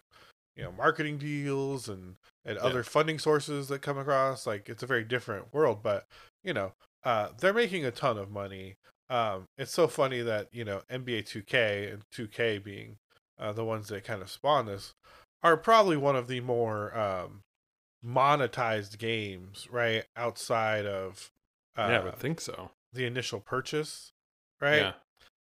you 0.56 0.62
know 0.62 0.72
marketing 0.72 1.18
deals 1.18 1.88
and 1.88 2.16
and 2.44 2.58
Yeah. 2.62 2.62
other 2.66 2.82
funding 2.82 3.18
sources 3.18 3.68
that 3.68 3.82
come 3.82 3.98
across. 3.98 4.46
Like 4.46 4.68
it's 4.68 4.82
a 4.82 4.86
very 4.86 5.04
different 5.04 5.52
world, 5.52 5.82
but 5.82 6.04
you 6.44 6.52
know 6.54 6.72
uh, 7.04 7.30
they're 7.40 7.52
making 7.54 7.84
a 7.84 7.90
ton 7.90 8.18
of 8.18 8.30
money. 8.30 8.74
Um, 9.10 9.44
it's 9.56 9.72
so 9.72 9.88
funny 9.88 10.20
that 10.22 10.48
you 10.52 10.64
know 10.64 10.82
NBA 10.90 11.22
2K 11.22 11.90
and 11.92 12.02
2K 12.12 12.58
being 12.58 12.96
uh, 13.38 13.52
the 13.52 13.64
ones 13.64 13.88
that 13.88 14.04
kind 14.04 14.22
of 14.22 14.30
spawn 14.30 14.66
this 14.66 14.92
are 15.42 15.56
probably 15.56 15.96
one 15.96 16.16
of 16.16 16.26
the 16.28 16.40
more 16.40 16.96
um, 16.98 17.40
monetized 18.04 18.98
games, 18.98 19.66
right? 19.70 20.04
Outside 20.16 20.86
of 20.86 21.30
uh, 21.76 21.88
yeah, 21.90 22.00
I 22.00 22.04
would 22.04 22.16
think 22.16 22.40
so. 22.40 22.70
the 22.92 23.04
initial 23.04 23.40
purchase, 23.40 24.12
right? 24.60 24.78
Yeah. 24.78 24.92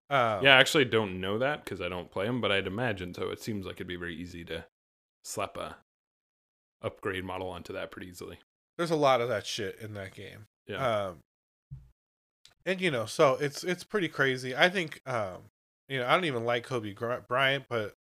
Um, 0.09 0.43
Yeah, 0.43 0.55
I 0.55 0.59
actually 0.59 0.85
don't 0.85 1.19
know 1.19 1.37
that 1.39 1.63
because 1.63 1.81
I 1.81 1.89
don't 1.89 2.11
play 2.11 2.25
them, 2.25 2.41
but 2.41 2.51
I'd 2.51 2.67
imagine 2.67 3.13
so. 3.13 3.29
It 3.29 3.41
seems 3.41 3.65
like 3.65 3.75
it'd 3.75 3.87
be 3.87 3.95
very 3.95 4.15
easy 4.15 4.45
to 4.45 4.65
slap 5.23 5.57
a 5.57 5.77
upgrade 6.81 7.25
model 7.25 7.49
onto 7.49 7.73
that 7.73 7.91
pretty 7.91 8.07
easily. 8.07 8.39
There's 8.77 8.91
a 8.91 8.95
lot 8.95 9.21
of 9.21 9.29
that 9.29 9.45
shit 9.45 9.77
in 9.81 9.93
that 9.95 10.13
game. 10.13 10.45
Yeah. 10.67 11.07
Um, 11.07 11.19
and 12.65 12.79
you 12.79 12.91
know, 12.91 13.05
so 13.05 13.37
it's 13.39 13.63
it's 13.63 13.83
pretty 13.83 14.07
crazy. 14.07 14.55
I 14.55 14.69
think, 14.69 15.01
um, 15.05 15.49
you 15.89 15.99
know, 15.99 16.05
I 16.05 16.11
don't 16.11 16.25
even 16.25 16.45
like 16.45 16.63
Kobe 16.63 16.93
Bryant, 17.27 17.65
but 17.69 17.93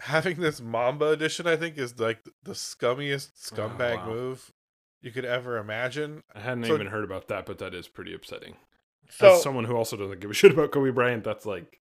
having 0.00 0.40
this 0.40 0.60
Mamba 0.60 1.10
edition, 1.10 1.46
I 1.46 1.56
think, 1.56 1.78
is 1.78 1.98
like 1.98 2.24
the 2.42 2.52
scummiest 2.52 3.32
scumbag 3.50 3.98
wow. 3.98 4.06
move 4.06 4.52
you 5.00 5.10
could 5.10 5.24
ever 5.24 5.58
imagine. 5.58 6.22
I 6.34 6.40
hadn't 6.40 6.64
so- 6.64 6.74
even 6.74 6.88
heard 6.88 7.04
about 7.04 7.28
that, 7.28 7.46
but 7.46 7.58
that 7.58 7.74
is 7.74 7.88
pretty 7.88 8.14
upsetting. 8.14 8.56
So 9.10 9.34
As 9.34 9.42
someone 9.42 9.64
who 9.64 9.74
also 9.74 9.96
doesn't 9.96 10.20
give 10.20 10.30
a 10.30 10.34
shit 10.34 10.52
about 10.52 10.70
Kobe 10.70 10.90
Bryant, 10.90 11.24
that's 11.24 11.46
like, 11.46 11.80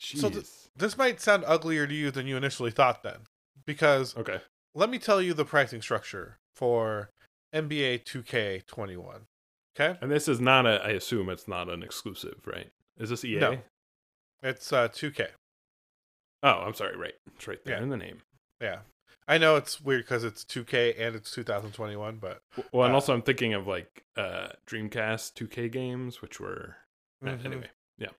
jeez. 0.00 0.18
So 0.18 0.28
th- 0.28 0.46
this 0.76 0.98
might 0.98 1.20
sound 1.20 1.44
uglier 1.46 1.86
to 1.86 1.94
you 1.94 2.10
than 2.10 2.26
you 2.26 2.36
initially 2.36 2.72
thought, 2.72 3.02
then, 3.04 3.18
because 3.64 4.16
okay. 4.16 4.40
let 4.74 4.90
me 4.90 4.98
tell 4.98 5.22
you 5.22 5.32
the 5.32 5.44
pricing 5.44 5.80
structure 5.80 6.38
for 6.52 7.10
NBA 7.54 8.04
2K21. 8.04 9.20
Okay, 9.78 9.98
And 10.00 10.10
this 10.10 10.26
is 10.26 10.40
not 10.40 10.66
a, 10.66 10.82
I 10.82 10.88
assume 10.88 11.28
it's 11.28 11.46
not 11.46 11.68
an 11.68 11.82
exclusive, 11.82 12.40
right? 12.46 12.70
Is 12.98 13.10
this 13.10 13.24
EA? 13.24 13.38
No. 13.38 13.58
it's 14.42 14.72
uh 14.72 14.88
2K. 14.88 15.28
Oh, 16.46 16.62
I'm 16.64 16.74
sorry. 16.74 16.96
Right. 16.96 17.14
It's 17.34 17.48
right 17.48 17.58
there 17.64 17.76
Yeah. 17.78 17.82
in 17.82 17.88
the 17.88 17.96
name. 17.96 18.22
Yeah, 18.60 18.80
I 19.26 19.36
know 19.38 19.56
it's 19.56 19.80
weird 19.80 20.02
because 20.04 20.22
it's 20.22 20.44
2K 20.44 20.94
and 20.98 21.16
it's 21.16 21.30
2021, 21.32 22.18
but 22.18 22.40
Well, 22.72 22.84
and 22.84 22.92
Uh, 22.92 22.96
also 22.96 23.12
I'm 23.12 23.22
thinking 23.22 23.52
of 23.52 23.66
like 23.66 24.04
uh 24.16 24.50
Dreamcast 24.66 25.34
2K 25.34 25.68
games, 25.70 26.22
which 26.22 26.38
were 26.38 26.76
uh, 27.22 27.30
Mhm. 27.30 27.44
anyway. 27.46 27.70
Yeah. 27.98 28.10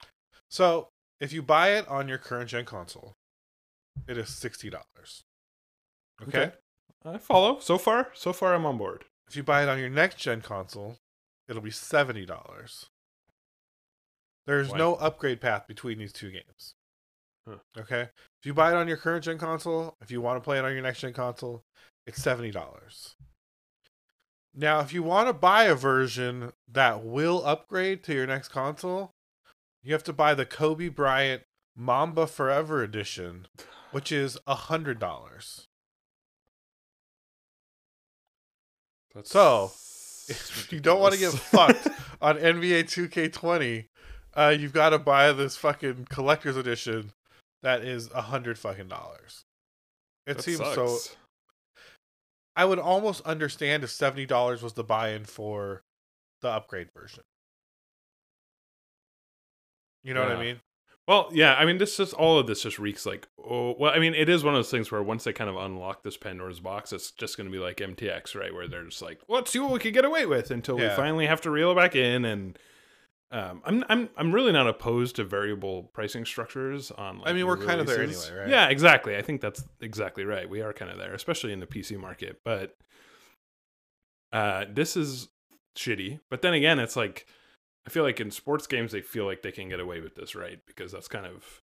So 0.49 0.89
if 1.21 1.31
you 1.31 1.41
buy 1.41 1.69
it 1.77 1.87
on 1.87 2.07
your 2.09 2.17
current 2.17 2.49
gen 2.49 2.65
console, 2.65 3.15
it 4.07 4.17
is 4.17 4.29
sixty 4.29 4.69
dollars. 4.69 5.23
Okay? 6.21 6.51
I 7.05 7.17
follow. 7.19 7.59
So 7.59 7.77
far, 7.77 8.11
so 8.13 8.33
far 8.33 8.53
I'm 8.53 8.65
on 8.65 8.77
board. 8.77 9.05
If 9.27 9.35
you 9.35 9.43
buy 9.43 9.63
it 9.63 9.69
on 9.69 9.79
your 9.79 9.89
next 9.89 10.17
gen 10.17 10.41
console, 10.41 10.97
it'll 11.47 11.61
be 11.61 11.71
seventy 11.71 12.25
dollars. 12.25 12.89
There's 14.45 14.73
no 14.73 14.95
upgrade 14.95 15.39
path 15.41 15.67
between 15.67 15.97
these 15.99 16.13
two 16.13 16.31
games. 16.31 16.75
Okay? 17.77 18.01
If 18.01 18.45
you 18.45 18.53
buy 18.53 18.71
it 18.71 18.75
on 18.75 18.88
your 18.88 18.97
current 18.97 19.23
gen 19.23 19.38
console, 19.38 19.95
if 20.01 20.12
you 20.12 20.21
want 20.21 20.38
to 20.38 20.43
play 20.43 20.57
it 20.57 20.65
on 20.65 20.73
your 20.73 20.81
next 20.81 20.99
gen 20.99 21.13
console, 21.13 21.63
it's 22.05 22.21
seventy 22.21 22.51
dollars. 22.51 23.15
Now, 24.55 24.79
if 24.79 24.91
you 24.91 25.03
want 25.03 25.27
to 25.27 25.33
buy 25.33 25.65
a 25.65 25.75
version 25.75 26.51
that 26.71 27.03
will 27.03 27.45
upgrade 27.45 28.03
to 28.05 28.13
your 28.13 28.25
next 28.25 28.47
console, 28.47 29.13
you 29.83 29.93
have 29.93 30.03
to 30.05 30.13
buy 30.13 30.33
the 30.33 30.45
Kobe 30.45 30.89
Bryant 30.89 31.43
Mamba 31.75 32.25
Forever 32.25 32.81
Edition, 32.81 33.47
which 33.91 34.12
is 34.12 34.38
a 34.47 34.55
hundred 34.55 34.99
dollars. 34.99 35.67
That's 39.13 39.31
So, 39.31 39.71
If 40.29 40.73
you 40.73 40.79
don't 40.79 40.99
want 40.99 41.13
to 41.13 41.19
get 41.19 41.33
fucked 41.33 41.87
on 42.21 42.37
NBA 42.37 42.83
2K20, 42.83 43.85
uh, 44.35 44.56
you've 44.58 44.73
got 44.73 44.89
to 44.89 45.00
buy 45.00 45.31
this 45.31 45.56
fucking 45.56 46.08
collector's 46.10 46.58
edition 46.58 47.13
that 47.63 47.83
is 47.83 48.10
a 48.12 48.21
hundred 48.21 48.58
fucking 48.58 48.87
dollars. 48.87 49.43
It 50.25 50.37
That 50.37 50.43
seems 50.43 50.60
so. 50.60 50.97
I 52.55 52.65
would 52.65 52.79
almost 52.79 53.21
understand 53.25 53.83
if 53.83 53.91
seventy 53.91 54.25
dollars 54.25 54.62
was 54.62 54.73
the 54.73 54.83
buy-in 54.83 55.25
for 55.25 55.83
the 56.41 56.49
upgrade 56.49 56.89
version. 56.93 57.23
You 60.03 60.13
know 60.13 60.21
what 60.21 60.31
I 60.31 60.39
mean? 60.39 60.62
Well, 61.08 61.29
yeah, 61.31 61.55
I 61.55 61.65
mean, 61.65 61.77
this 61.77 61.95
just 61.95 62.13
all 62.13 62.37
of 62.37 62.47
this 62.47 62.63
just 62.63 62.79
reeks 62.79 63.05
like, 63.05 63.27
oh, 63.39 63.75
well, 63.79 63.93
I 63.93 63.99
mean, 63.99 64.13
it 64.13 64.27
is 64.27 64.43
one 64.43 64.53
of 64.53 64.58
those 64.58 64.69
things 64.69 64.91
where 64.91 65.01
once 65.01 65.23
they 65.23 65.31
kind 65.31 65.49
of 65.49 65.55
unlock 65.55 66.03
this 66.03 66.17
Pandora's 66.17 66.60
box, 66.60 66.91
it's 66.91 67.12
just 67.12 67.37
going 67.37 67.49
to 67.49 67.51
be 67.51 67.63
like 67.63 67.77
MTX, 67.77 68.35
right? 68.35 68.53
Where 68.53 68.67
they're 68.67 68.83
just 68.83 69.01
like, 69.01 69.21
let's 69.29 69.51
see 69.51 69.60
what 69.60 69.71
we 69.71 69.79
can 69.79 69.93
get 69.93 70.03
away 70.03 70.25
with 70.25 70.51
until 70.51 70.75
we 70.75 70.89
finally 70.89 71.25
have 71.25 71.39
to 71.41 71.49
reel 71.49 71.71
it 71.71 71.75
back 71.75 71.95
in. 71.95 72.25
And 72.25 72.60
um, 73.32 73.62
I'm, 73.65 73.84
I'm, 73.90 74.10
I'm 74.15 74.32
really 74.32 74.54
not 74.54 74.67
opposed 74.67 75.17
to 75.17 75.23
variable 75.23 75.84
pricing 75.94 76.25
structures 76.25 76.92
on. 76.92 77.19
Like, 77.19 77.30
I 77.30 77.34
mean, 77.34 77.46
we're 77.46 77.58
kind 77.58 77.82
of 77.82 77.88
there 77.88 78.02
anyway, 78.02 78.32
right? 78.34 78.50
Yeah, 78.50 78.69
exactly. 78.69 79.17
I 79.17 79.21
think 79.21 79.42
that's 79.42 79.63
exactly 79.82 80.23
right. 80.23 80.50
We 80.50 80.62
are 80.62 80.71
kind 80.71 80.90
of 80.90 80.98
there, 80.98 81.13
especially 81.13 81.52
in 81.52 81.60
the 81.60 81.67
PC 81.67 82.00
market. 82.00 82.40
But 82.46 82.75
uh, 84.32 84.65
this 84.71 84.96
is 84.96 85.28
shitty. 85.78 86.19
But 86.30 86.42
then 86.42 86.54
again, 86.54 86.80
it's 86.80 86.96
like 86.96 87.25
I 87.86 87.90
feel 87.90 88.04
like 88.04 88.19
in 88.19 88.32
sports 88.32 88.67
games 88.67 88.92
they 88.92 89.02
feel 89.02 89.25
like 89.25 89.42
they 89.42 89.52
can 89.52 89.69
get 89.69 89.80
away 89.80 90.00
with 90.00 90.15
this, 90.15 90.36
right? 90.36 90.60
Because 90.65 90.92
that's 90.92 91.08
kind 91.08 91.25
of 91.25 91.62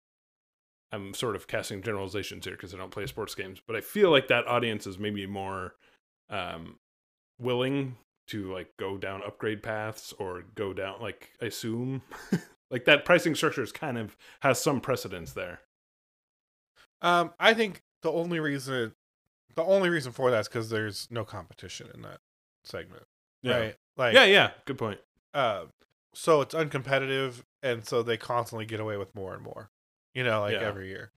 I'm 0.92 1.14
sort 1.14 1.36
of 1.36 1.48
casting 1.48 1.82
generalizations 1.82 2.46
here 2.46 2.56
because 2.56 2.74
I 2.74 2.78
don't 2.78 2.92
play 2.92 3.06
sports 3.08 3.36
games, 3.36 3.62
but 3.66 3.76
I 3.76 3.82
feel 3.82 4.10
like 4.10 4.28
that 4.30 4.48
audience 4.48 4.88
is 4.88 4.98
maybe 4.98 5.26
more 5.26 5.76
um, 6.30 6.78
willing 7.40 7.98
to 8.28 8.52
like 8.52 8.70
go 8.78 8.98
down 8.98 9.22
upgrade 9.26 9.64
paths 9.64 10.14
or 10.20 10.44
go 10.56 10.74
down 10.74 11.02
like 11.02 11.32
I 11.42 11.46
assume 11.46 12.02
like 12.72 12.86
that 12.86 13.06
pricing 13.06 13.36
structure 13.36 13.64
is 13.64 13.72
kind 13.72 13.98
of 13.98 14.16
has 14.42 14.62
some 14.62 14.82
precedence 14.82 15.34
there. 15.34 15.62
Um, 17.02 17.32
I 17.40 17.54
think 17.54 17.82
the 18.02 18.12
only 18.12 18.40
reason 18.40 18.94
the 19.56 19.64
only 19.64 19.90
reason 19.90 20.12
for 20.12 20.30
that 20.32 20.42
is 20.42 20.48
because 20.48 20.70
there's 20.70 21.08
no 21.10 21.24
competition 21.26 21.88
in 21.94 22.02
that 22.04 22.20
segment, 22.64 23.04
Yeah. 23.42 23.58
right? 23.58 23.76
Like, 23.98 24.14
yeah, 24.14 24.26
yeah, 24.26 24.52
good 24.66 24.78
point. 24.78 25.00
uh, 25.34 25.66
so 26.14 26.42
it's 26.42 26.54
uncompetitive, 26.56 27.42
and 27.64 27.86
so 27.86 28.02
they 28.04 28.18
constantly 28.18 28.66
get 28.66 28.80
away 28.80 28.98
with 28.98 29.14
more 29.16 29.34
and 29.34 29.44
more, 29.44 29.70
you 30.14 30.24
know, 30.24 30.42
like 30.42 30.54
Yeah. 30.54 30.62
every 30.68 30.90
year, 30.90 31.12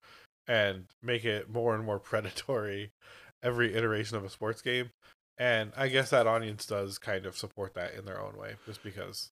and 0.47 0.87
make 1.03 1.25
it 1.25 1.51
more 1.51 1.75
and 1.75 1.85
more 1.85 1.99
predatory 1.99 2.93
every 3.43 3.75
iteration 3.75 4.17
of 4.17 4.25
a 4.25 4.31
sports 4.31 4.61
game. 4.63 4.91
And 5.41 5.73
I 5.75 5.89
guess 5.89 6.11
that 6.11 6.27
audience 6.27 6.67
does 6.67 6.99
kind 6.99 7.25
of 7.25 7.35
support 7.37 7.73
that 7.75 7.95
in 7.95 8.05
their 8.05 8.21
own 8.21 8.37
way, 8.37 8.57
just 8.67 8.83
because 8.83 9.31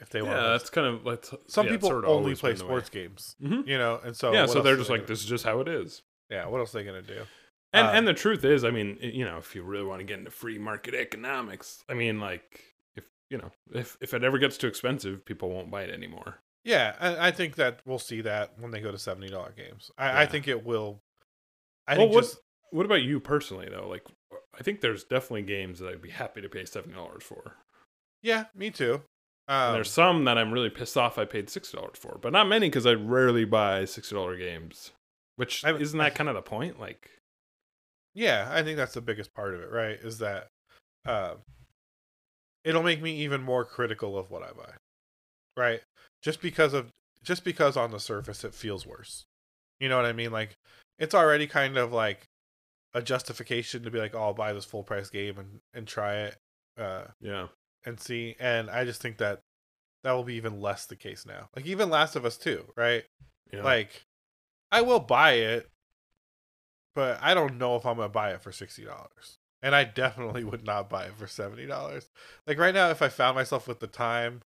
if 0.00 0.08
they 0.08 0.20
yeah, 0.20 0.24
want, 0.26 0.36
Yeah, 0.36 0.48
that's 0.50 0.70
kind 0.70 0.86
of 0.86 1.04
like 1.04 1.24
some 1.48 1.66
yeah, 1.66 1.72
people 1.72 1.88
sort 1.88 2.04
of 2.04 2.10
only 2.10 2.36
play 2.36 2.52
way. 2.52 2.56
sports 2.56 2.88
games, 2.88 3.34
Mhm. 3.42 3.66
you 3.66 3.76
know, 3.76 4.00
and 4.04 4.16
so 4.16 4.32
yeah, 4.32 4.46
so 4.46 4.62
they're 4.62 4.76
just 4.76 4.88
they 4.88 4.94
like 4.94 5.00
gonna- 5.02 5.08
this 5.08 5.20
is 5.20 5.26
just 5.26 5.44
how 5.44 5.58
it 5.60 5.66
is. 5.68 6.02
Yeah, 6.30 6.46
what 6.46 6.60
else 6.60 6.72
are 6.74 6.78
they 6.78 6.84
gonna 6.84 7.02
do? 7.02 7.26
And 7.72 7.88
Uh, 7.88 7.90
and 7.90 8.06
the 8.06 8.14
truth 8.14 8.44
is, 8.44 8.62
I 8.62 8.70
mean, 8.70 8.96
you 9.00 9.24
know, 9.24 9.38
if 9.38 9.56
you 9.56 9.64
really 9.64 9.82
want 9.84 9.98
to 9.98 10.04
get 10.04 10.20
into 10.20 10.30
free 10.30 10.58
market 10.58 10.94
economics, 10.94 11.82
I 11.88 11.94
mean, 11.94 12.20
like 12.20 12.62
if 12.94 13.04
you 13.28 13.36
know, 13.38 13.50
if 13.72 13.96
if 14.00 14.14
it 14.14 14.22
ever 14.22 14.38
gets 14.38 14.56
too 14.56 14.68
expensive, 14.68 15.24
people 15.24 15.50
won't 15.50 15.68
buy 15.70 15.82
it 15.82 15.90
anymore. 15.90 16.38
Yeah, 16.62 16.94
and 17.00 17.16
I 17.20 17.32
think 17.32 17.56
that 17.56 17.80
we'll 17.84 17.98
see 17.98 18.20
that 18.20 18.56
when 18.58 18.70
they 18.70 18.80
go 18.80 18.92
to 18.92 18.98
seventy 18.98 19.28
dollar 19.30 19.50
games. 19.50 19.90
I, 19.98 20.22
I 20.22 20.26
think 20.26 20.46
it 20.46 20.64
will. 20.64 21.02
I 21.88 21.98
well, 21.98 22.06
think 22.06 22.14
what 22.14 22.22
just 22.22 22.38
what 22.70 22.86
about 22.86 23.02
you 23.02 23.18
personally 23.20 23.68
though? 23.68 23.88
Like, 23.88 24.06
I 24.58 24.62
think 24.62 24.80
there's 24.80 25.04
definitely 25.04 25.42
games 25.42 25.78
that 25.80 25.88
I'd 25.88 26.02
be 26.02 26.10
happy 26.10 26.40
to 26.40 26.48
pay 26.48 26.64
seventy 26.64 26.94
dollars 26.94 27.22
for. 27.22 27.56
yeah, 28.22 28.44
me 28.54 28.70
too. 28.70 29.02
Um, 29.46 29.74
there's 29.74 29.90
some 29.90 30.24
that 30.24 30.38
I'm 30.38 30.52
really 30.52 30.70
pissed 30.70 30.96
off 30.96 31.18
I 31.18 31.24
paid 31.26 31.50
sixty 31.50 31.76
dollars 31.76 31.98
for, 31.98 32.18
but 32.20 32.32
not 32.32 32.48
many 32.48 32.68
because 32.68 32.86
I 32.86 32.92
rarely 32.94 33.44
buy 33.44 33.84
sixty 33.84 34.14
dollar 34.14 34.36
games. 34.36 34.92
Which 35.36 35.64
I- 35.64 35.74
isn't 35.74 35.98
that 35.98 36.14
kind 36.14 36.28
of 36.28 36.34
the 36.34 36.42
point? 36.42 36.78
Like, 36.80 37.10
yeah, 38.14 38.48
I 38.50 38.62
think 38.62 38.76
that's 38.76 38.94
the 38.94 39.00
biggest 39.00 39.34
part 39.34 39.54
of 39.54 39.60
it, 39.60 39.70
right? 39.70 39.98
Is 40.02 40.18
that 40.18 40.46
uh, 41.04 41.34
it'll 42.64 42.82
make 42.82 43.02
me 43.02 43.16
even 43.22 43.42
more 43.42 43.64
critical 43.64 44.16
of 44.18 44.30
what 44.30 44.42
I 44.42 44.52
buy, 44.52 44.72
right? 45.56 45.80
Just 46.22 46.40
because 46.40 46.72
of 46.72 46.90
just 47.22 47.44
because 47.44 47.76
on 47.76 47.90
the 47.90 48.00
surface 48.00 48.44
it 48.44 48.54
feels 48.54 48.86
worse. 48.86 49.24
You 49.80 49.88
know 49.88 49.96
what 49.96 50.06
I 50.06 50.12
mean? 50.12 50.30
Like 50.32 50.54
it's 50.98 51.14
already 51.14 51.46
kind 51.46 51.76
of 51.76 51.92
like 51.92 52.24
a 52.94 53.02
justification 53.02 53.82
to 53.82 53.90
be 53.90 53.98
like, 53.98 54.14
oh, 54.14 54.22
I'll 54.22 54.34
buy 54.34 54.52
this 54.52 54.64
full 54.64 54.84
price 54.84 55.10
game 55.10 55.38
and 55.38 55.60
and 55.74 55.86
try 55.86 56.14
it. 56.16 56.36
Uh, 56.78 57.04
yeah, 57.20 57.48
and 57.84 58.00
see. 58.00 58.36
And 58.38 58.70
I 58.70 58.84
just 58.84 59.02
think 59.02 59.18
that 59.18 59.40
that 60.04 60.12
will 60.12 60.24
be 60.24 60.34
even 60.34 60.60
less 60.60 60.86
the 60.86 60.96
case 60.96 61.26
now. 61.26 61.48
Like 61.56 61.66
even 61.66 61.90
Last 61.90 62.14
of 62.14 62.24
Us 62.24 62.36
2, 62.36 62.72
right? 62.76 63.04
yeah. 63.52 63.62
Like 63.62 64.04
I 64.70 64.82
will 64.82 65.00
buy 65.00 65.32
it, 65.32 65.68
but 66.94 67.18
I 67.22 67.34
don't 67.34 67.58
know 67.58 67.76
if 67.76 67.86
I'm 67.86 67.96
gonna 67.96 68.08
buy 68.08 68.32
it 68.32 68.42
for 68.42 68.52
sixty 68.52 68.84
dollars. 68.84 69.38
And 69.62 69.74
I 69.74 69.84
definitely 69.84 70.44
would 70.44 70.64
not 70.64 70.90
buy 70.90 71.04
it 71.06 71.16
for 71.16 71.26
seventy 71.26 71.66
dollars. 71.66 72.08
Like 72.46 72.58
right 72.58 72.74
now, 72.74 72.90
if 72.90 73.02
I 73.02 73.08
found 73.08 73.34
myself 73.34 73.66
with 73.66 73.80
the 73.80 73.86
time 73.86 74.42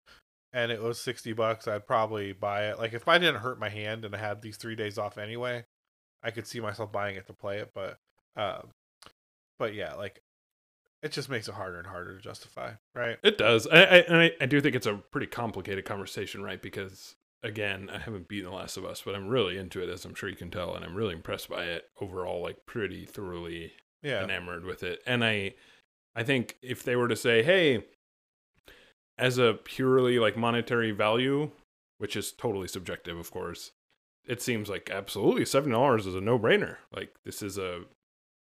and 0.53 0.73
it 0.73 0.83
was 0.83 1.01
sixty 1.01 1.33
bucks, 1.33 1.69
I'd 1.69 1.87
probably 1.87 2.33
buy 2.33 2.69
it. 2.69 2.79
Like 2.79 2.93
if 2.95 3.07
I 3.09 3.19
didn't 3.19 3.41
hurt 3.41 3.59
my 3.61 3.69
hand 3.69 4.05
and 4.05 4.15
I 4.15 4.19
had 4.19 4.43
these 4.43 4.57
three 4.57 4.77
days 4.77 4.99
off 4.99 5.19
anyway, 5.19 5.65
I 6.23 6.31
could 6.31 6.47
see 6.47 6.61
myself 6.61 6.91
buying 6.91 7.17
it 7.17 7.27
to 7.29 7.33
play 7.33 7.59
it. 7.59 7.71
But 7.75 7.99
um 8.37 8.69
but 9.59 9.75
yeah, 9.75 9.95
like 9.95 10.21
it 11.03 11.13
just 11.13 11.29
makes 11.29 11.49
it 11.49 11.55
harder 11.55 11.79
and 11.79 11.87
harder 11.87 12.17
to 12.17 12.23
justify, 12.23 12.73
right? 12.95 13.19
It 13.23 13.37
does. 13.39 13.67
I, 13.67 13.77
I, 13.83 13.97
and 14.09 14.17
I, 14.17 14.33
I 14.41 14.47
do 14.47 14.61
think 14.61 14.75
it's 14.75 14.87
a 14.87 14.95
pretty 14.95 15.27
complicated 15.27 15.85
conversation, 15.85 16.43
right? 16.43 16.61
Because 16.61 17.15
again, 17.43 17.91
I 17.93 17.99
haven't 17.99 18.27
beaten 18.27 18.51
The 18.51 18.57
Last 18.57 18.77
of 18.79 18.87
Us, 18.87 19.03
but 19.05 19.15
I'm 19.15 19.29
really 19.29 19.59
into 19.59 19.83
it, 19.83 19.91
as 19.91 20.05
I'm 20.07 20.15
sure 20.15 20.31
you 20.31 20.35
can 20.37 20.51
tell, 20.51 20.75
and 20.75 20.83
I'm 20.85 20.95
really 20.95 21.13
impressed 21.15 21.51
by 21.51 21.65
it 21.65 21.85
overall. 22.01 22.43
Like 22.43 22.65
pretty 22.67 23.05
thoroughly 23.05 23.73
Yeah. 24.03 24.23
enamored 24.25 24.65
with 24.65 24.83
it. 24.83 25.03
And 25.07 25.23
I, 25.23 25.55
I 26.17 26.23
think 26.23 26.57
if 26.63 26.83
they 26.83 26.97
were 26.97 27.09
to 27.09 27.17
say, 27.17 27.43
hey, 27.43 27.85
as 29.19 29.39
a 29.39 29.59
purely 29.65 30.19
like 30.19 30.37
monetary 30.37 30.91
value, 30.91 31.51
which 31.99 32.17
is 32.17 32.33
totally 32.33 32.67
subjective, 32.69 33.19
of 33.19 33.31
course, 33.31 33.73
it 34.27 34.41
seems 34.43 34.69
like 34.71 34.91
absolutely 34.91 35.45
seven 35.45 35.71
dollars 35.71 36.07
is 36.07 36.15
a 36.15 36.21
no 36.21 36.39
brainer. 36.39 36.77
Like 36.95 37.15
this 37.25 37.43
is 37.43 37.59
a, 37.59 37.83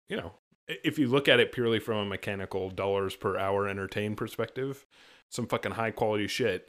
you 0.08 0.16
know, 0.16 0.32
if 0.68 0.98
you 0.98 1.06
look 1.08 1.28
at 1.28 1.40
it 1.40 1.52
purely 1.52 1.78
from 1.78 1.96
a 1.98 2.04
mechanical 2.04 2.70
dollars 2.70 3.14
per 3.16 3.36
hour 3.36 3.68
entertain 3.68 4.16
perspective, 4.16 4.86
some 5.30 5.46
fucking 5.46 5.72
high 5.72 5.90
quality 5.90 6.26
shit. 6.26 6.68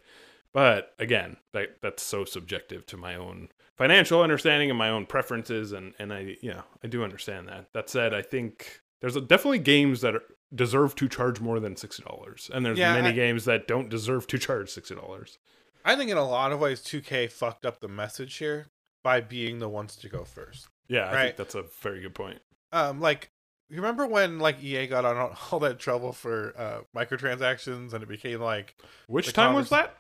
But 0.54 0.94
again, 0.98 1.38
that 1.54 1.78
that's 1.82 2.02
so 2.04 2.26
subjective 2.26 2.86
to 2.88 2.98
my 2.98 3.16
own 3.16 3.50
financial 3.78 4.22
understanding 4.22 4.70
and 4.70 4.78
my 4.80 4.90
own 4.90 5.06
preferences, 5.06 5.72
and 5.72 5.94
and 6.00 6.12
I 6.14 6.38
you 6.42 6.52
know 6.52 6.64
I 6.84 6.88
do 6.88 7.04
understand 7.04 7.48
that. 7.50 7.68
That 7.74 7.90
said, 7.90 8.14
I 8.14 8.22
think 8.22 8.82
there's 9.02 9.16
a, 9.16 9.22
definitely 9.22 9.60
games 9.60 10.02
that 10.02 10.16
are, 10.16 10.24
deserve 10.56 10.96
to 10.96 11.08
charge 11.10 11.40
more 11.42 11.60
than 11.60 11.76
sixty 11.76 12.02
dollars, 12.04 12.50
and 12.54 12.66
there's 12.66 12.80
Yeah, 12.80 12.94
many 12.94 13.10
I- 13.10 13.12
games 13.12 13.46
that 13.46 13.68
don't 13.68 13.90
deserve 13.90 14.26
to 14.28 14.38
charge 14.40 14.70
sixty 14.70 14.96
dollars. 14.96 15.38
I 15.86 15.96
think 15.96 16.10
in 16.10 16.18
a 16.18 16.28
lot 16.28 16.52
of 16.52 16.60
ways, 16.60 16.82
2K 16.82 17.32
fucked 17.32 17.66
up 17.66 17.80
the 17.80 17.88
message 17.88 18.36
here 18.38 18.68
by 19.04 19.22
being 19.22 19.60
the 19.60 19.70
ones 19.70 19.96
to 19.98 20.10
go 20.10 20.26
first. 20.26 20.68
Yeah, 20.90 21.06
I 21.10 21.14
Right. 21.14 21.24
think 21.26 21.38
that's 21.38 21.56
a 21.56 21.64
very 21.82 22.02
good 22.02 22.14
point. 22.16 22.42
Um, 22.72 23.00
like 23.00 23.30
you 23.70 23.78
remember 23.78 24.06
when 24.08 24.40
like 24.40 24.62
EA 24.64 24.88
got 24.88 25.06
on 25.06 25.36
all- 25.52 25.60
that 25.60 25.80
trouble 25.80 26.14
for 26.14 26.54
uh 26.58 26.80
microtransactions 26.96 27.94
and 27.94 28.04
it 28.04 28.10
became 28.10 28.40
like 28.42 28.76
Which 29.08 29.34
time 29.34 29.54
was 29.54 29.70
that? 29.70 29.96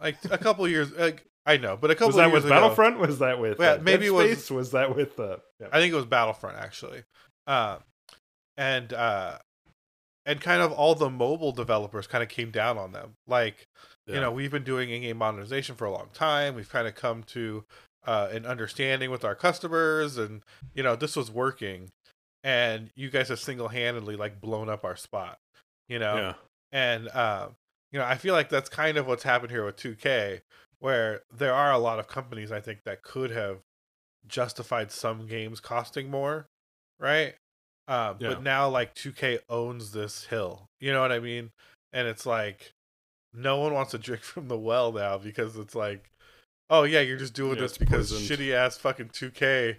like 0.00 0.16
a 0.30 0.38
couple 0.38 0.66
years 0.68 0.92
like 0.92 1.24
I 1.46 1.56
know, 1.56 1.76
but 1.80 1.90
a 1.90 1.94
couple 1.94 2.08
was 2.08 2.16
that 2.16 2.24
years 2.30 2.34
with 2.34 2.44
ago, 2.46 2.54
Battlefront? 2.60 2.98
Was 2.98 3.18
that 3.20 3.38
with 3.40 3.58
Yeah, 3.58 3.72
uh, 3.72 3.78
maybe 3.82 4.02
Dead 4.02 4.06
it 4.08 4.10
was- 4.10 4.30
Space? 4.32 4.50
Was 4.50 4.70
that 4.72 4.94
with 4.94 5.18
uh, 5.18 5.36
yeah. 5.60 5.68
I 5.72 5.78
think 5.80 5.92
it 5.92 5.96
was 5.96 6.04
Battlefront 6.06 6.58
actually. 6.58 7.04
Uh, 7.46 7.78
and 8.56 8.92
uh 8.92 9.38
and 10.26 10.40
kind 10.42 10.60
of 10.60 10.72
all 10.72 10.94
the 10.94 11.08
mobile 11.08 11.52
developers 11.52 12.06
kind 12.06 12.22
of 12.22 12.28
came 12.28 12.50
down 12.50 12.76
on 12.76 12.92
them. 12.92 13.14
Like 13.26 13.66
you 14.06 14.14
know 14.20 14.30
we've 14.30 14.50
been 14.50 14.64
doing 14.64 14.88
in-game 14.90 15.18
monetization 15.18 15.74
for 15.76 15.84
a 15.84 15.90
long 15.92 16.08
time 16.14 16.54
we've 16.54 16.70
kind 16.70 16.88
of 16.88 16.94
come 16.94 17.22
to 17.24 17.64
uh, 18.06 18.28
an 18.32 18.46
understanding 18.46 19.10
with 19.10 19.22
our 19.22 19.34
customers 19.34 20.16
and 20.16 20.42
you 20.74 20.82
know 20.82 20.96
this 20.96 21.14
was 21.14 21.30
working 21.30 21.90
and 22.44 22.90
you 22.94 23.10
guys 23.10 23.28
have 23.28 23.38
single-handedly 23.40 24.16
like 24.16 24.40
blown 24.40 24.68
up 24.68 24.84
our 24.84 24.96
spot 24.96 25.38
you 25.88 25.98
know 25.98 26.16
yeah, 26.16 26.34
and 26.72 27.08
um, 27.10 27.56
you 27.92 27.98
know 27.98 28.04
i 28.04 28.14
feel 28.16 28.34
like 28.34 28.48
that's 28.48 28.68
kind 28.68 28.96
of 28.96 29.06
what's 29.06 29.22
happened 29.24 29.50
here 29.50 29.64
with 29.64 29.76
2k 29.76 30.40
where 30.80 31.22
there 31.36 31.52
are 31.52 31.72
a 31.72 31.78
lot 31.78 31.98
of 31.98 32.06
companies 32.06 32.52
i 32.52 32.60
think 32.60 32.80
that 32.84 33.02
could 33.02 33.30
have 33.30 33.58
justified 34.26 34.90
some 34.90 35.26
games 35.26 35.60
costing 35.60 36.10
more 36.10 36.46
right 37.00 37.34
uh, 37.86 38.14
Yeah. 38.18 38.28
but 38.28 38.42
now 38.42 38.68
like 38.68 38.94
2k 38.94 39.38
owns 39.48 39.92
this 39.92 40.24
hill 40.26 40.66
you 40.80 40.92
know 40.92 41.00
what 41.00 41.12
i 41.12 41.18
mean 41.18 41.50
and 41.92 42.06
it's 42.06 42.26
like 42.26 42.72
no 43.32 43.58
one 43.58 43.72
wants 43.72 43.92
to 43.92 43.98
drink 43.98 44.22
from 44.22 44.48
the 44.48 44.58
well 44.58 44.92
now 44.92 45.16
because 45.18 45.56
it's 45.56 45.74
like 45.74 46.10
oh 46.70 46.82
yeah 46.82 47.00
you're 47.00 47.16
just 47.16 47.32
doing 47.34 47.54
Yeah, 47.56 47.62
this 47.62 47.78
because 47.78 48.12
poisoned. 48.12 48.38
shitty 48.40 48.52
ass 48.52 48.76
fucking 48.76 49.08
2k 49.08 49.76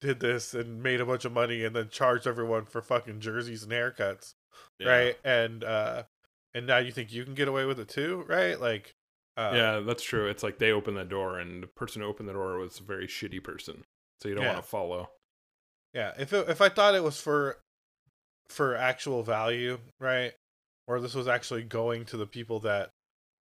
did 0.00 0.20
this 0.20 0.54
and 0.54 0.82
made 0.82 1.00
a 1.00 1.06
bunch 1.06 1.24
of 1.24 1.32
money 1.32 1.64
and 1.64 1.74
then 1.74 1.88
charged 1.90 2.26
everyone 2.26 2.64
for 2.64 2.80
fucking 2.80 3.20
jerseys 3.20 3.62
and 3.64 3.72
haircuts 3.72 4.34
yeah. 4.78 4.88
right 4.88 5.16
and 5.24 5.64
uh 5.64 6.02
and 6.54 6.66
now 6.66 6.78
you 6.78 6.92
think 6.92 7.12
you 7.12 7.24
can 7.24 7.34
get 7.34 7.48
away 7.48 7.64
with 7.64 7.78
it 7.80 7.88
too 7.88 8.24
right 8.28 8.60
like 8.60 8.94
uh, 9.36 9.52
yeah, 9.54 9.78
that's 9.78 10.02
true. 10.02 10.26
It's 10.26 10.42
like 10.42 10.58
they 10.58 10.72
opened 10.72 10.96
the 10.96 11.04
door, 11.04 11.38
and 11.38 11.62
the 11.62 11.68
person 11.68 12.02
who 12.02 12.08
opened 12.08 12.28
the 12.28 12.32
door 12.32 12.58
was 12.58 12.80
a 12.80 12.82
very 12.82 13.06
shitty 13.06 13.40
person, 13.44 13.84
so 14.20 14.28
you 14.28 14.34
don't 14.34 14.42
Yeah. 14.42 14.54
want 14.54 14.64
to 14.64 14.68
follow. 14.68 15.10
yeah 15.94 16.12
if 16.18 16.32
it, 16.32 16.48
if 16.48 16.60
i 16.60 16.68
thought 16.68 16.96
it 16.96 17.04
was 17.04 17.20
for 17.20 17.56
for 18.50 18.74
actual 18.76 19.22
value 19.22 19.78
right 20.00 20.32
or 20.88 20.98
this 21.00 21.14
was 21.14 21.28
actually 21.28 21.62
going 21.62 22.04
to 22.06 22.16
the 22.16 22.26
people 22.26 22.58
that 22.60 22.90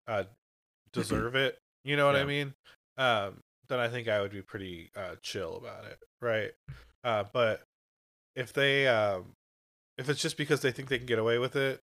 uh 0.07 0.25
deserve 0.93 1.35
it 1.35 1.59
you 1.85 1.97
know 1.97 2.05
what 2.05 2.17
i 2.17 2.25
mean 2.25 2.53
um 2.99 3.39
then 3.69 3.79
i 3.79 3.89
think 3.89 4.09
i 4.09 4.21
would 4.21 4.33
be 4.33 4.43
pretty 4.43 4.91
uh 4.97 5.15
chill 5.23 5.57
about 5.57 5.85
it 5.85 5.99
right? 6.21 6.51
Uh 7.05 7.25
but 7.33 7.63
if 8.35 8.53
they 8.53 8.87
um 8.89 9.35
if 9.99 10.09
it's 10.09 10.21
just 10.21 10.37
because 10.37 10.61
they 10.61 10.73
think 10.73 10.89
they 10.89 10.99
can 10.99 11.07
get 11.07 11.19
away 11.19 11.39
with 11.39 11.57
it 11.57 11.81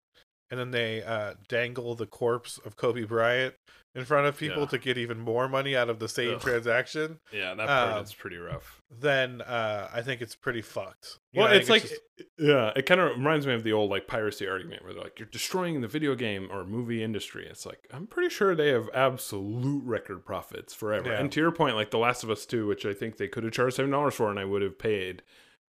and 0.51 0.59
then 0.59 0.71
they 0.71 1.03
uh, 1.03 1.35
dangle 1.49 1.95
the 1.95 2.07
corpse 2.07 2.59
of 2.65 2.77
Kobe 2.77 3.05
Bryant 3.05 3.55
in 3.95 4.05
front 4.05 4.27
of 4.27 4.37
people 4.37 4.61
Yeah. 4.61 4.67
to 4.69 4.79
get 4.79 4.99
even 4.99 5.19
more 5.19 5.49
money 5.49 5.75
out 5.75 5.89
of 5.89 5.99
the 5.99 6.09
same 6.09 6.35
Ugh. 6.35 6.41
transaction, 6.41 7.19
Yeah, 7.33 7.55
that 7.55 7.67
part 7.67 7.93
Um, 7.97 8.05
is 8.05 8.15
pretty 8.15 8.37
rough. 8.37 8.81
then 8.91 9.41
uh, 9.41 9.89
I 9.93 10.03
think 10.03 10.21
it's 10.21 10.37
pretty 10.37 10.61
fucked. 10.63 11.19
You 11.33 11.41
Well, 11.41 11.51
know, 11.51 11.57
it's 11.57 11.69
like, 11.71 11.83
just- 11.83 12.01
yeah, 12.39 12.71
it 12.77 12.83
kind 12.87 13.01
of 13.01 13.17
reminds 13.17 13.47
me 13.47 13.55
of 13.55 13.65
the 13.65 13.73
old 13.73 13.91
like 13.91 14.07
piracy 14.07 14.47
argument 14.47 14.85
where 14.85 14.93
they're 14.93 15.03
like, 15.03 15.19
you're 15.19 15.27
destroying 15.29 15.81
the 15.81 15.89
video 15.89 16.15
game 16.15 16.49
or 16.53 16.65
movie 16.65 17.03
industry. 17.03 17.47
It's 17.49 17.65
like, 17.67 17.89
I'm 17.91 18.07
pretty 18.07 18.29
sure 18.29 18.55
they 18.55 18.69
have 18.69 18.89
absolute 18.95 19.83
record 19.85 20.25
profits 20.25 20.75
forever. 20.75 21.09
Yeah. 21.11 21.19
And 21.21 21.33
to 21.33 21.41
your 21.41 21.51
point, 21.51 21.75
like 21.75 21.91
The 21.91 21.99
Last 21.99 22.23
of 22.23 22.31
Us 22.31 22.45
2, 22.47 22.67
which 22.67 22.85
I 22.87 22.93
think 22.93 23.17
they 23.17 23.27
could 23.29 23.43
have 23.43 23.53
charged 23.55 23.79
$7 23.79 24.13
for 24.13 24.31
and 24.31 24.39
I 24.39 24.45
would 24.45 24.63
have 24.63 24.79
paid, 24.79 25.23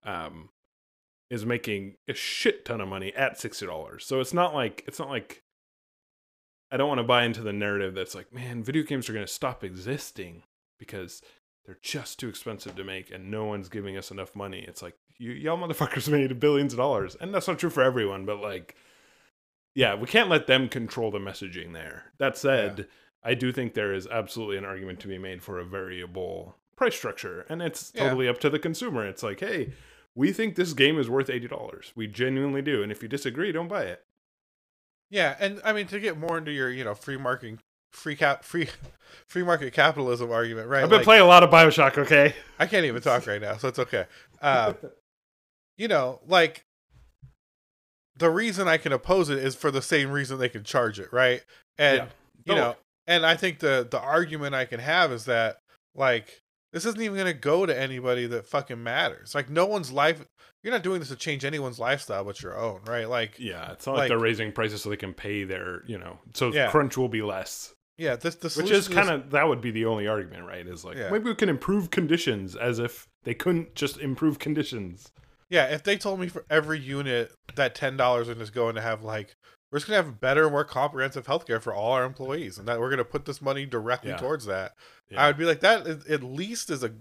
um, 0.04 0.50
is 1.30 1.46
making 1.46 1.96
a 2.08 2.14
shit 2.14 2.66
ton 2.66 2.82
of 2.82 2.88
money 2.88 3.14
at 3.16 3.34
$60. 3.38 4.02
So 4.02 4.20
it's 4.20 4.34
not 4.34 4.54
like, 4.54 4.84
it's 4.88 5.00
not 5.00 5.10
like, 5.10 5.42
I 6.72 6.78
don't 6.78 6.88
want 6.88 7.00
to 7.00 7.04
buy 7.04 7.24
into 7.24 7.42
the 7.42 7.54
narrative 7.54 7.96
that's 7.96 8.16
like, 8.16 8.34
man, 8.34 8.64
video 8.64 8.84
games 8.84 9.10
are 9.10 9.14
going 9.14 9.26
to 9.26 9.32
stop 9.32 9.64
existing 9.64 10.44
because 10.80 11.22
they're 11.66 11.78
just 11.82 12.20
too 12.20 12.28
expensive 12.30 12.76
to 12.76 12.84
make 12.84 13.12
and 13.12 13.32
no 13.32 13.46
one's 13.46 13.70
giving 13.70 13.98
us 13.98 14.12
enough 14.12 14.36
money. 14.36 14.66
It's 14.68 14.82
like 14.82 14.96
you 15.18 15.32
y'all 15.32 15.58
motherfuckers 15.58 16.10
made 16.12 16.40
billions 16.40 16.74
of 16.74 16.78
dollars. 16.78 17.16
And 17.20 17.34
that's 17.34 17.48
not 17.48 17.60
true 17.60 17.70
for 17.70 17.82
everyone, 17.84 18.26
but 18.26 18.40
like 18.42 18.76
yeah, 19.74 19.96
we 19.96 20.08
can't 20.08 20.30
let 20.30 20.48
them 20.48 20.70
control 20.70 21.12
the 21.12 21.20
messaging 21.20 21.74
there. 21.74 22.12
That 22.18 22.38
said, 22.38 22.88
I 23.24 23.34
do 23.34 23.52
think 23.52 23.74
there 23.74 23.94
is 23.94 24.08
absolutely 24.08 24.58
an 24.58 24.64
argument 24.66 25.00
to 25.02 25.08
be 25.08 25.18
made 25.18 25.42
for 25.44 25.60
a 25.60 25.66
variable 25.66 26.56
price 26.78 26.96
structure 26.96 27.46
and 27.50 27.62
it's 27.62 27.92
Yeah. 27.96 28.04
totally 28.04 28.28
up 28.28 28.40
to 28.42 28.50
the 28.50 28.60
consumer. 28.60 29.06
It's 29.08 29.24
like, 29.24 29.40
"Hey, 29.40 29.74
we 30.16 30.32
think 30.32 30.56
this 30.56 30.74
game 30.74 30.98
is 30.98 31.10
worth 31.10 31.28
$80. 31.28 31.92
We 31.96 32.08
genuinely 32.08 32.62
do. 32.62 32.82
And 32.82 32.92
if 32.92 33.04
you 33.04 33.10
disagree, 33.10 33.52
don't 33.52 33.68
buy 33.68 33.84
it." 33.84 34.02
yeah, 35.12 35.36
and 35.40 35.62
I 35.64 35.72
mean 35.74 35.88
to 35.88 36.00
get 36.00 36.18
more 36.18 36.38
into 36.38 36.52
your 36.52 36.70
you 36.70 36.84
know 36.84 36.96
free 36.96 37.18
marketing, 37.18 37.60
free 37.92 38.16
cap, 38.16 38.44
free 38.44 38.68
free 39.28 39.44
market 39.44 39.74
capitalism 39.74 40.32
argument, 40.32 40.68
right? 40.68 40.84
I've 40.84 40.90
been 40.90 40.98
Like, 41.00 41.06
playing 41.06 41.22
a 41.22 41.28
lot 41.28 41.44
of 41.44 41.50
BioShock, 41.50 41.98
okay? 42.00 42.34
I 42.60 42.66
can't 42.66 42.86
even 42.86 43.02
talk 43.02 43.28
right 43.28 43.42
now, 43.42 43.58
so 43.58 43.68
it's 43.68 43.80
okay. 43.80 44.06
Uh, 44.42 44.74
you 45.78 45.88
know, 45.88 46.22
like 46.28 46.64
the 48.18 48.30
reason 48.30 48.68
I 48.68 48.78
can 48.78 48.94
oppose 48.94 49.30
it 49.30 49.38
is 49.40 49.56
for 49.56 49.72
the 49.72 49.82
same 49.82 50.12
reason 50.12 50.38
they 50.40 50.50
can 50.50 50.64
charge 50.64 51.00
it, 51.00 51.12
right? 51.12 51.44
And 51.78 51.98
Yeah. 51.98 52.08
you 52.46 52.56
know, 52.56 52.76
and 53.08 53.26
I 53.26 53.36
think 53.36 53.60
the 53.60 53.88
the 53.90 54.00
argument 54.00 54.56
I 54.56 54.66
can 54.66 54.80
have 54.80 55.12
is 55.12 55.26
that 55.26 55.58
like 55.94 56.42
this 56.76 56.86
isn't 56.86 57.02
even 57.02 57.16
going 57.16 57.26
to 57.34 57.40
go 57.40 57.66
to 57.66 57.76
anybody 57.80 58.28
that 58.28 58.46
fucking 58.46 58.84
matters. 58.84 59.34
Like 59.34 59.50
no 59.50 59.66
one's 59.66 59.94
life. 59.94 60.24
You're 60.62 60.74
not 60.74 60.84
doing 60.84 61.00
this 61.00 61.08
to 61.08 61.16
change 61.16 61.46
anyone's 61.46 61.80
lifestyle 61.80 62.26
but 62.26 62.42
your 62.42 62.58
own, 62.60 62.82
right? 62.86 63.08
Like 63.10 63.40
Yeah, 63.40 63.72
it's 63.72 63.88
not 63.88 63.94
like, 63.94 64.00
Like- 64.02 64.10
they're 64.10 64.20
raising 64.20 64.52
prices 64.52 64.82
so 64.82 64.90
they 64.90 64.98
can 64.98 65.14
pay 65.14 65.46
their, 65.46 65.84
you 65.88 65.98
know, 65.98 66.20
so 66.34 66.52
Yeah. 66.52 66.70
crunch 66.70 66.98
will 66.98 67.08
be 67.08 67.22
less. 67.22 67.74
yeah, 67.98 68.18
this 68.18 68.36
the 68.36 68.50
Which 68.62 68.72
is 68.72 68.90
kind 68.90 69.10
of 69.10 69.32
that 69.32 69.48
would 69.48 69.62
be 69.62 69.72
the 69.72 69.86
only 69.86 70.06
argument, 70.06 70.46
right? 70.46 70.68
Is 70.68 70.84
like 70.84 70.98
Yeah. 70.98 71.10
maybe 71.12 71.24
we 71.30 71.36
can 71.36 71.48
improve 71.48 71.92
conditions 71.92 72.54
as 72.58 72.78
if 72.78 73.08
they 73.24 73.34
couldn't 73.34 73.74
just 73.74 73.98
improve 73.98 74.38
conditions. 74.38 75.12
Yeah, 75.50 75.68
if 75.68 75.82
they 75.84 75.96
told 75.96 76.20
me 76.20 76.28
for 76.28 76.44
every 76.50 76.80
unit 76.80 77.32
that 77.56 77.74
ten 77.74 77.96
dollars 77.96 78.28
is 78.28 78.50
going 78.50 78.76
to 78.76 78.82
have 78.82 79.02
like 79.02 79.36
we're 79.72 79.80
just 79.80 79.88
gonna 79.88 80.02
have 80.02 80.20
better, 80.20 80.44
and 80.44 80.52
more 80.52 80.64
comprehensive 80.64 81.26
healthcare 81.28 81.62
for 81.62 81.74
all 81.74 81.92
our 81.94 82.04
employees, 82.06 82.58
and 82.58 82.68
that 82.68 82.80
we're 82.80 82.90
gonna 82.90 83.04
put 83.06 83.26
this 83.26 83.42
money 83.42 83.66
directly 83.66 84.12
Yeah. 84.12 84.18
towards 84.18 84.46
that, 84.46 84.74
Yeah. 85.10 85.24
I 85.24 85.28
would 85.28 85.38
be 85.38 85.46
like, 85.46 85.60
that 85.62 85.86
is, 85.88 86.06
at 86.08 86.24
least 86.24 86.70
is 86.70 86.84
a 86.84 86.94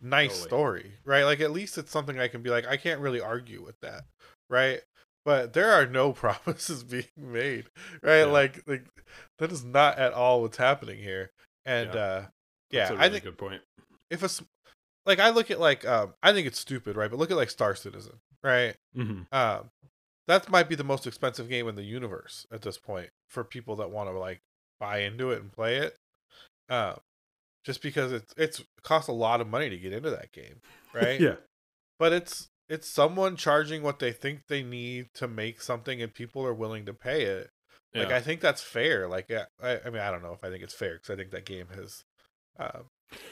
nice 0.00 0.32
Totally. 0.32 0.48
story, 0.48 0.92
right? 1.04 1.24
Like 1.24 1.40
at 1.40 1.50
least 1.52 1.78
it's 1.78 1.90
something 1.90 2.18
I 2.18 2.28
can 2.28 2.42
be 2.42 2.50
like, 2.50 2.66
I 2.66 2.76
can't 2.76 3.00
really 3.00 3.20
argue 3.20 3.62
with 3.64 3.78
that, 3.80 4.04
right? 4.50 4.80
But 5.24 5.52
there 5.52 5.70
are 5.72 5.86
no 5.86 6.12
promises 6.12 6.82
being 6.84 7.04
made, 7.16 7.66
right? 8.02 8.20
Yeah. 8.20 8.24
Like, 8.26 8.62
like 8.66 8.84
that 9.38 9.52
is 9.52 9.64
not 9.64 9.98
at 9.98 10.12
all 10.12 10.42
what's 10.42 10.56
happening 10.56 10.98
here, 10.98 11.30
and 11.64 11.94
Yeah. 11.94 12.00
uh 12.00 12.26
yeah, 12.70 12.88
That's 12.88 12.90
a 12.90 12.94
I 12.94 12.96
really 13.06 13.10
think 13.10 13.24
good 13.24 13.38
point. 13.38 13.62
if 14.10 14.22
a 14.22 14.28
like 15.06 15.18
I 15.20 15.30
look 15.30 15.50
at 15.50 15.60
like 15.60 15.86
um 15.86 16.14
I 16.22 16.32
think 16.32 16.46
it's 16.46 16.58
stupid, 16.58 16.96
right? 16.96 17.10
But 17.10 17.18
look 17.18 17.30
at 17.30 17.36
like 17.36 17.50
Star 17.50 17.74
Citizen, 17.74 18.18
right? 18.42 18.74
hmm 18.94 19.22
um 19.30 19.70
that 20.28 20.48
might 20.50 20.68
be 20.68 20.74
the 20.74 20.84
most 20.84 21.06
expensive 21.06 21.48
game 21.48 21.68
in 21.68 21.74
the 21.74 21.82
universe 21.82 22.46
at 22.52 22.62
this 22.62 22.78
point 22.78 23.10
for 23.28 23.44
people 23.44 23.76
that 23.76 23.90
want 23.90 24.08
to 24.08 24.18
like 24.18 24.40
buy 24.80 24.98
into 24.98 25.30
it 25.30 25.40
and 25.40 25.52
play 25.52 25.76
it 25.76 25.96
um 26.68 26.98
just 27.64 27.82
because 27.82 28.12
it's 28.12 28.32
it's 28.36 28.60
it 28.60 28.66
costs 28.82 29.08
a 29.08 29.12
lot 29.12 29.40
of 29.40 29.46
money 29.48 29.68
to 29.70 29.76
get 29.78 29.92
into 29.92 30.10
that 30.10 30.32
game 30.32 30.60
right 30.94 31.20
Yeah. 31.20 31.36
but 31.98 32.12
it's 32.12 32.48
it's 32.68 32.88
someone 32.88 33.36
charging 33.36 33.82
what 33.82 33.98
they 33.98 34.12
think 34.12 34.42
they 34.48 34.62
need 34.62 35.06
to 35.14 35.28
make 35.28 35.60
something 35.60 36.00
and 36.00 36.14
people 36.14 36.44
are 36.46 36.54
willing 36.54 36.86
to 36.86 36.94
pay 36.94 37.22
it 37.22 37.50
like 37.94 38.08
yeah. 38.08 38.16
i 38.16 38.20
think 38.20 38.40
that's 38.40 38.62
fair 38.62 39.08
like 39.08 39.30
I, 39.30 39.44
I 39.62 39.80
I 39.86 39.90
mean 39.90 40.00
i 40.02 40.10
don't 40.10 40.22
know 40.22 40.32
if 40.32 40.42
i 40.44 40.50
think 40.50 40.62
it's 40.62 40.74
fair 40.74 40.94
because 40.94 41.10
i 41.10 41.16
think 41.16 41.30
that 41.32 41.44
game 41.44 41.66
has 41.74 42.04
um 42.58 42.84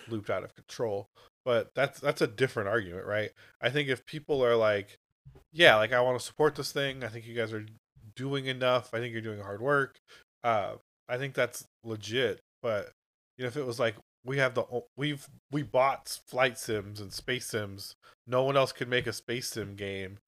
looped 0.09 0.29
out 0.31 0.45
of 0.45 0.55
control 0.55 1.09
but 1.45 1.71
that's 1.75 1.99
that's 2.01 2.21
a 2.21 2.27
different 2.27 2.69
argument 2.69 3.07
right 3.07 3.31
i 3.63 3.71
think 3.71 3.89
if 3.89 4.05
people 4.05 4.45
are 4.45 4.57
like 4.57 4.99
yeah 5.53 5.77
like 5.77 5.93
i 5.93 6.01
want 6.01 6.19
to 6.19 6.25
support 6.25 6.55
this 6.55 6.73
thing. 6.73 7.05
I 7.05 7.09
think 7.09 7.27
you 7.27 7.35
guys 7.35 7.53
are 7.53 7.67
doing 8.17 8.47
enough. 8.47 8.93
I 8.93 8.99
think 8.99 9.13
you're 9.13 9.23
doing 9.23 9.41
hard 9.41 9.61
work. 9.61 9.99
Uh 10.45 10.75
i 11.09 11.19
think 11.19 11.35
that's 11.35 11.65
legit 11.83 12.41
but 12.63 12.93
you 13.37 13.43
know 13.43 13.49
if 13.49 13.57
it 13.57 13.67
was 13.67 13.81
like 13.81 13.97
we 14.25 14.39
have 14.39 14.55
the 14.55 14.65
we've 14.97 15.27
we 15.51 15.63
bought 15.63 16.21
flight 16.27 16.59
sims 16.59 17.01
and 17.01 17.13
space 17.13 17.47
sims. 17.47 17.97
No 18.27 18.45
one 18.45 18.57
else 18.57 18.73
can 18.73 18.89
make 18.89 19.07
a 19.07 19.13
space 19.13 19.49
sim 19.49 19.75
game. 19.75 20.19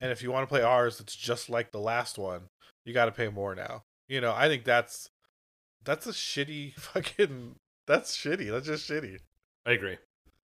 And 0.00 0.12
if 0.12 0.22
you 0.22 0.30
want 0.30 0.44
to 0.44 0.52
play 0.52 0.62
ours 0.62 1.00
it's 1.00 1.16
just 1.16 1.50
like 1.50 1.72
the 1.72 1.80
last 1.80 2.18
one 2.18 2.42
you 2.84 2.94
got 2.94 3.06
to 3.06 3.12
pay 3.12 3.28
more 3.28 3.54
now. 3.54 3.82
You 4.08 4.20
know 4.20 4.32
i 4.34 4.48
think 4.48 4.64
that's 4.64 5.10
that's 5.84 6.06
a 6.06 6.12
shitty 6.12 6.74
fucking 6.78 7.56
that's 7.88 8.16
shitty. 8.16 8.50
That's 8.50 8.66
just 8.66 8.88
shitty. 8.88 9.18
I 9.66 9.72
agree. 9.72 9.96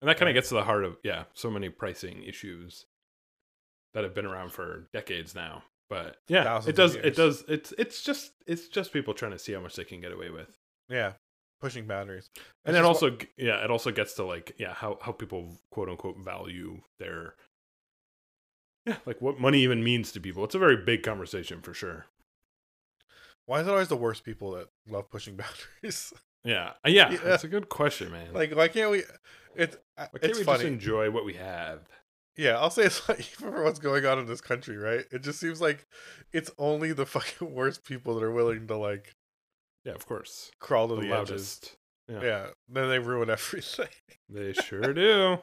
And 0.02 0.10
that 0.10 0.18
kind 0.18 0.30
of 0.30 0.36
gets 0.36 0.50
to 0.50 0.56
the 0.56 0.64
heart 0.64 0.84
of 0.84 0.98
yeah, 1.04 1.24
so 1.34 1.50
many 1.50 1.70
pricing 1.70 2.24
issues 2.24 2.86
that 3.94 4.04
have 4.04 4.14
been 4.16 4.26
around 4.26 4.52
for 4.52 4.88
decades 4.94 5.34
now. 5.36 5.64
But 5.90 6.18
yeah, 6.28 6.44
Thousands 6.44 6.70
it 6.70 6.76
does 6.76 6.96
it 6.96 7.16
does 7.16 7.44
it's 7.48 7.74
it's 7.78 8.04
just 8.04 8.32
it's 8.46 8.68
just 8.68 8.94
people 8.94 9.14
trying 9.14 9.32
to 9.32 9.40
see 9.40 9.54
how 9.54 9.60
much 9.60 9.76
they 9.76 9.84
can 9.84 10.02
get 10.02 10.12
away 10.12 10.30
with. 10.30 10.56
yeah 10.90 11.14
pushing 11.60 11.86
boundaries. 11.88 12.30
And 12.66 12.76
That's 12.76 12.86
it 12.86 12.88
also 12.88 13.10
g 13.12 13.28
yeah 13.38 13.64
it 13.64 13.72
also 13.72 13.92
gets 13.92 14.14
to 14.16 14.24
like 14.24 14.56
yeah 14.58 14.74
how, 14.74 14.98
how 15.02 15.12
people 15.12 15.58
quote 15.72 15.90
unquote 15.90 16.18
value 16.24 16.82
their 17.00 17.34
yeah 18.86 18.98
like 19.06 19.22
what 19.22 19.40
money 19.40 19.62
even 19.62 19.84
means 19.84 20.12
to 20.12 20.20
people. 20.20 20.44
It's 20.44 20.56
a 20.56 20.60
very 20.60 20.78
big 20.78 21.04
conversation 21.04 21.62
for 21.62 21.74
sure. 21.74 22.06
Why 23.46 23.62
is 23.62 23.68
it 23.68 23.72
always 23.72 23.88
the 23.88 23.98
worst 23.98 24.24
people 24.24 24.52
that 24.52 24.68
love 24.88 25.10
pushing 25.10 25.36
boundaries? 25.84 26.14
Yeah 26.44 26.74
Uh, 26.86 26.90
yeah, 26.90 27.12
Yeah. 27.12 27.18
that's 27.24 27.44
a 27.44 27.48
good 27.50 27.68
question 27.70 28.12
man. 28.12 28.32
Like 28.34 28.56
why 28.56 28.68
can't 28.68 28.92
we 28.92 29.04
it's 29.56 29.76
why 29.96 30.06
can't 30.14 30.24
it's 30.24 30.38
we 30.40 30.44
funny. 30.46 30.58
just 30.60 30.68
enjoy 30.68 31.10
what 31.10 31.26
we 31.26 31.34
have 31.34 31.80
Yeah, 32.40 32.58
I'll 32.58 32.70
say 32.70 32.84
it's 32.84 33.08
like 33.10 33.20
even 33.20 33.52
for 33.52 33.64
what's 33.64 33.80
going 33.80 34.06
on 34.06 34.18
in 34.18 34.26
this 34.26 34.40
country, 34.40 34.78
right? 34.78 35.04
It 35.12 35.24
just 35.24 35.42
seems 35.42 35.60
like 35.60 35.86
it's 36.32 36.50
only 36.58 36.94
the 36.94 37.06
fucking 37.06 37.54
worst 37.54 37.84
people 37.84 38.16
that 38.16 38.24
are 38.24 38.32
willing 38.32 38.66
to 38.68 38.78
like 38.78 39.14
yeah 39.86 39.94
of 39.94 40.06
course 40.06 40.52
crawl 40.60 40.90
to 40.90 40.96
the, 40.96 41.02
the, 41.02 41.08
edges. 41.08 41.32
loudest 41.32 41.76
yeah. 42.10 42.22
Yeah, 42.24 42.48
then 42.68 42.90
they 42.90 42.98
ruin 42.98 43.30
everything, 43.30 43.90
they 44.30 44.54
sure 44.54 44.94
do 44.94 45.38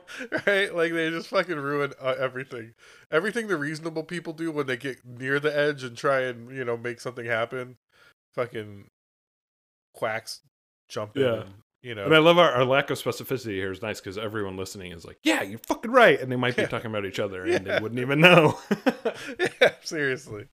right? 0.47 0.75
Like 0.75 0.93
they 0.93 1.11
just 1.11 1.29
fucking 1.29 1.57
ruin 1.57 1.93
uh, 2.01 2.15
everything. 2.19 2.73
Everything 3.11 3.47
the 3.47 3.57
reasonable 3.57 4.03
people 4.03 4.33
do 4.33 4.51
when 4.51 4.67
they 4.67 4.77
get 4.77 5.05
near 5.05 5.39
the 5.39 5.57
edge 5.57 5.85
and 5.85 5.97
try 5.97 6.23
and 6.23 6.51
you 6.51 6.65
know 6.65 6.77
make 6.77 7.01
something 7.01 7.27
happen, 7.27 7.77
fucking 8.35 8.87
quacks 9.95 10.41
jump 10.89 11.17
in. 11.17 11.23
Yeah. 11.23 11.41
And, 11.43 11.55
you 11.87 11.95
know, 11.95 12.05
And 12.05 12.15
I 12.15 12.19
love 12.19 12.37
our, 12.39 12.51
our 12.51 12.65
lack 12.65 12.91
of 12.91 12.99
specificity 13.01 13.53
here 13.53 13.71
is 13.71 13.81
nice 13.81 14.01
because 14.01 14.19
everyone 14.19 14.57
listening 14.57 14.91
is 14.93 15.05
like, 15.05 15.19
yeah, 15.23 15.43
you're 15.43 15.59
fucking 15.61 15.91
right. 15.91 16.21
And 16.21 16.31
they 16.33 16.37
might 16.37 16.57
be 16.57 16.63
Yeah. 16.63 16.69
talking 16.69 16.91
about 16.91 17.05
each 17.07 17.21
other 17.21 17.45
and 17.45 17.65
Yeah. 17.67 17.77
they 17.77 17.83
wouldn't 17.83 18.01
even 18.01 18.21
know. 18.21 18.59
yeah, 19.61 19.71
seriously. 19.83 20.47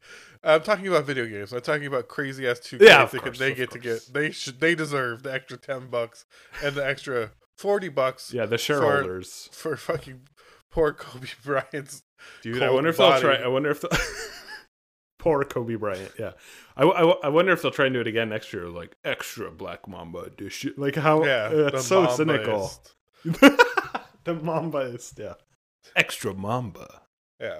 I'm 0.43 0.61
talking 0.61 0.87
about 0.87 1.05
video 1.05 1.25
games. 1.25 1.51
I'm 1.51 1.61
talking 1.61 1.87
about 1.87 2.07
crazy 2.07 2.47
ass 2.47 2.59
two 2.59 2.77
Yeah, 2.79 3.05
they, 3.05 3.17
course, 3.17 3.39
they 3.39 3.53
get 3.55 3.71
to 3.71 3.79
get. 3.79 4.01
They 4.13 4.29
should. 4.31 4.59
They 4.59 4.75
deserve 4.75 5.23
the 5.23 5.33
extra 5.33 5.57
ten 5.57 5.87
bucks 5.87 6.25
and 6.63 6.75
the 6.75 6.85
extra 6.85 7.31
forty 7.57 7.89
bucks 7.89 8.33
yeah, 8.33 8.45
the 8.45 8.57
shareholders. 8.57 9.49
for 9.53 9.75
fucking 9.77 10.27
poor 10.69 10.91
Kobe 10.93 11.27
Bryant's. 11.43 12.03
Dude, 12.41 12.61
I 12.61 12.69
wonder 12.69 12.89
if 12.89 12.97
they'll 12.97 13.19
try. 13.19 13.35
I 13.35 13.47
wonder 13.47 13.69
if 13.69 13.81
the 13.81 13.87
poor 15.23 15.43
Kobe 15.45 15.75
Bryant. 15.75 16.11
Yeah, 16.19 16.31
I, 16.75 16.83
I, 16.83 17.03
I 17.23 17.29
wonder 17.29 17.53
if 17.53 17.61
they'll 17.61 17.71
try 17.71 17.85
and 17.85 17.93
do 17.93 18.01
it 18.01 18.07
again 18.07 18.29
next 18.29 18.51
year. 18.51 18.67
Like 18.67 18.97
extra 19.05 19.49
Black 19.49 19.87
Mamba 19.87 20.19
edition. 20.19 20.73
Like 20.77 20.95
how? 20.95 21.23
Yeah, 21.23 21.45
uh, 21.45 21.69
that's 21.71 21.85
so 21.85 22.03
Mamba 22.03 22.15
cynical. 22.15 22.71
the 24.25 24.33
Mamba 24.41 24.79
is 24.79 25.13
yeah. 25.17 25.35
Extra 25.95 26.33
Mamba. 26.33 27.01
Yeah, 27.39 27.59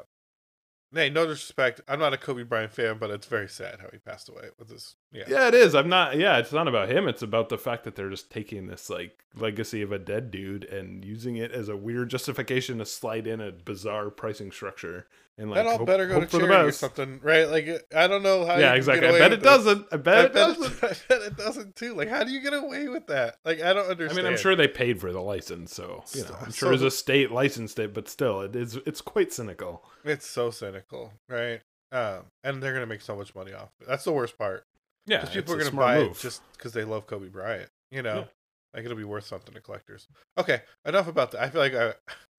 Hey, 0.93 1.09
no 1.09 1.25
disrespect. 1.25 1.81
I'm 1.87 1.99
not 1.99 2.13
a 2.13 2.17
Kobe 2.17 2.43
Bryant 2.43 2.71
fan, 2.71 2.97
but 2.99 3.09
it's 3.09 3.25
very 3.25 3.49
sad 3.49 3.79
how 3.79 3.87
he 3.91 3.97
passed 3.97 4.29
away 4.29 4.49
with 4.59 4.67
this. 4.67 4.95
Yeah. 5.11 5.23
Yeah, 5.27 5.47
it 5.47 5.55
is. 5.55 5.73
I'm 5.73 5.89
not. 5.89 6.17
Yeah, 6.17 6.37
it's 6.37 6.53
not 6.53 6.67
about 6.67 6.89
him. 6.89 7.07
It's 7.07 7.23
about 7.23 7.49
the 7.49 7.57
fact 7.57 7.83
that 7.85 7.95
they're 7.95 8.11
just 8.11 8.29
taking 8.29 8.67
this 8.67 8.91
like 8.91 9.23
legacy 9.35 9.81
of 9.81 9.91
a 9.91 9.97
dead 9.97 10.29
dude 10.29 10.65
and 10.65 11.03
using 11.03 11.35
it 11.35 11.51
as 11.51 11.67
a 11.67 11.75
weird 11.75 12.09
justification 12.09 12.77
to 12.77 12.85
slide 12.85 13.25
in 13.25 13.41
a 13.41 13.51
bizarre 13.51 14.11
pricing 14.11 14.51
structure 14.51 15.07
and 15.37 15.49
like 15.49 15.57
that 15.57 15.65
all 15.67 15.77
hope- 15.79 15.87
better 15.87 16.07
go 16.07 16.19
to 16.19 16.25
charity 16.27 16.53
or 16.69 16.71
something, 16.71 17.19
right? 17.23 17.49
Like, 17.49 17.67
I 17.95 18.07
don't 18.07 18.21
know 18.23 18.45
how. 18.45 18.57
Yeah, 18.57 18.73
exactly. 18.73 19.07
I 19.07 19.11
bet 19.19 19.33
it 19.33 19.41
doesn't. 19.41 19.87
I 19.91 19.97
bet 19.97 20.15
I 20.17 20.19
it 20.25 20.33
bet, 20.33 20.57
doesn't. 20.57 20.83
it, 20.83 20.83
I 20.83 20.95
bet 21.13 21.21
it 21.23 21.37
doesn't 21.37 21.75
too. 21.75 21.95
Like, 21.95 22.09
how 22.09 22.23
do 22.23 22.31
you 22.31 22.41
get 22.41 22.53
away 22.53 22.87
with 22.87 23.07
that? 23.07 23.37
Like, 23.43 23.61
I 23.61 23.73
don't 23.73 23.89
understand. 23.89 24.19
I 24.19 24.23
mean, 24.23 24.31
I'm 24.31 24.37
sure 24.37 24.55
they 24.55 24.67
paid 24.67 24.99
for 25.01 25.11
the 25.11 25.21
license, 25.21 25.73
so 25.73 26.03
you 26.13 26.23
know, 26.23 26.35
I'm 26.41 26.51
so 26.51 26.55
sure 26.67 26.71
his 26.73 26.81
the- 26.81 26.87
estate 26.87 27.31
licensed 27.31 27.79
it, 27.79 27.93
but 27.93 28.07
still, 28.07 28.41
it 28.41 28.55
is. 28.55 28.75
It's 28.85 29.01
quite 29.01 29.33
cynical. 29.33 29.83
it's 30.03 30.27
so 30.27 30.51
cynical, 30.51 31.13
right? 31.29 31.61
Um, 31.91 32.25
and 32.43 32.61
they're 32.61 32.73
gonna 32.73 32.85
make 32.87 33.01
so 33.01 33.15
much 33.15 33.33
money 33.35 33.53
off 33.53 33.69
it. 33.81 33.87
That's 33.87 34.03
the 34.03 34.11
worst 34.11 34.37
part. 34.37 34.65
Yeah, 35.05 35.19
Because 35.21 35.35
people 35.35 35.53
are 35.55 35.57
a 35.59 35.63
gonna 35.65 35.75
buy 35.75 35.99
move. 35.99 36.11
it 36.13 36.19
just 36.19 36.41
because 36.57 36.73
they 36.73 36.83
love 36.83 37.07
Kobe 37.07 37.27
Bryant. 37.27 37.69
You 37.91 38.01
know, 38.01 38.15
Yeah. 38.19 38.25
like 38.73 38.85
it'll 38.85 38.97
be 38.97 39.03
worth 39.03 39.25
something 39.25 39.53
to 39.53 39.61
collectors. 39.61 40.07
Okay, 40.37 40.61
enough 40.85 41.07
about 41.07 41.31
that. 41.31 41.41
I 41.43 41.49
feel 41.49 41.61
like 41.61 41.75
I, 41.75 41.93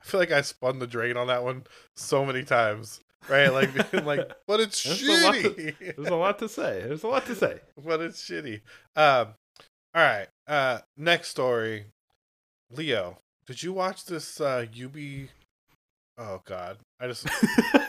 I 0.04 0.08
feel 0.10 0.20
like 0.20 0.32
I 0.32 0.40
spun 0.42 0.78
the 0.78 0.86
drain 0.86 1.16
on 1.16 1.28
that 1.28 1.42
one 1.44 1.64
so 1.96 2.24
many 2.24 2.42
times, 2.42 3.00
right? 3.28 3.48
Like, 3.48 3.92
like, 4.04 4.30
but 4.46 4.60
it's 4.60 4.82
There's 4.82 5.02
a 5.02 5.24
lot 5.26 5.34
to- 5.34 5.50
shitty. 5.50 5.96
There's 5.96 6.08
a 6.08 6.14
lot 6.16 6.38
to 6.40 6.48
say. 6.48 6.82
There's 6.86 7.02
a 7.02 7.08
lot 7.08 7.26
to 7.26 7.34
say. 7.34 7.60
but 7.84 8.00
it's 8.00 8.22
shitty. 8.22 8.60
Um, 8.96 9.28
all 9.94 10.02
right. 10.02 10.26
Uh, 10.46 10.78
next 10.96 11.28
story. 11.28 11.86
Leo, 12.70 13.18
did 13.46 13.62
you 13.62 13.72
watch 13.72 14.04
this 14.06 14.40
uh 14.40 14.66
UB? 14.82 14.96
Oh 16.16 16.40
God, 16.44 16.78
I 17.00 17.06
just 17.08 17.26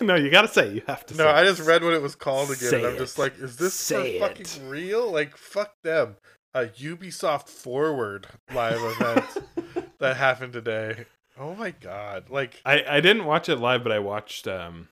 no, 0.02 0.16
you 0.16 0.30
gotta 0.32 0.48
say. 0.48 0.72
You 0.74 0.82
have 0.88 1.06
to. 1.08 1.16
no, 1.16 1.28
I 1.30 1.44
just 1.44 1.62
read 1.62 1.84
what 1.84 1.94
it 1.94 2.02
was 2.02 2.16
called 2.16 2.50
again, 2.50 2.70
Say 2.70 2.78
and 2.78 2.86
I'm 2.88 2.96
it. 2.96 3.00
just 3.00 3.18
like, 3.20 3.38
is 3.40 3.58
this 3.58 3.74
Say 3.74 4.20
for 4.20 4.28
fucking 4.28 4.46
it. 4.46 4.62
real? 4.68 5.12
Like, 5.12 5.36
fuck 5.38 5.74
them. 5.84 6.16
A 6.54 6.66
Ubisoft 6.66 7.50
Forward 7.50 8.28
live 8.54 8.82
event 8.82 9.26
that 10.00 10.18
happened 10.18 10.54
today. 10.54 11.06
Oh 11.40 11.56
my 11.56 11.72
God! 11.72 12.30
Like, 12.30 12.62
I, 12.66 12.84
I 12.88 13.02
didn't 13.02 13.26
watch 13.26 13.50
it 13.50 13.58
live, 13.58 13.84
but 13.84 13.92
I 13.92 14.00
watched 14.00 14.48
um 14.48 14.90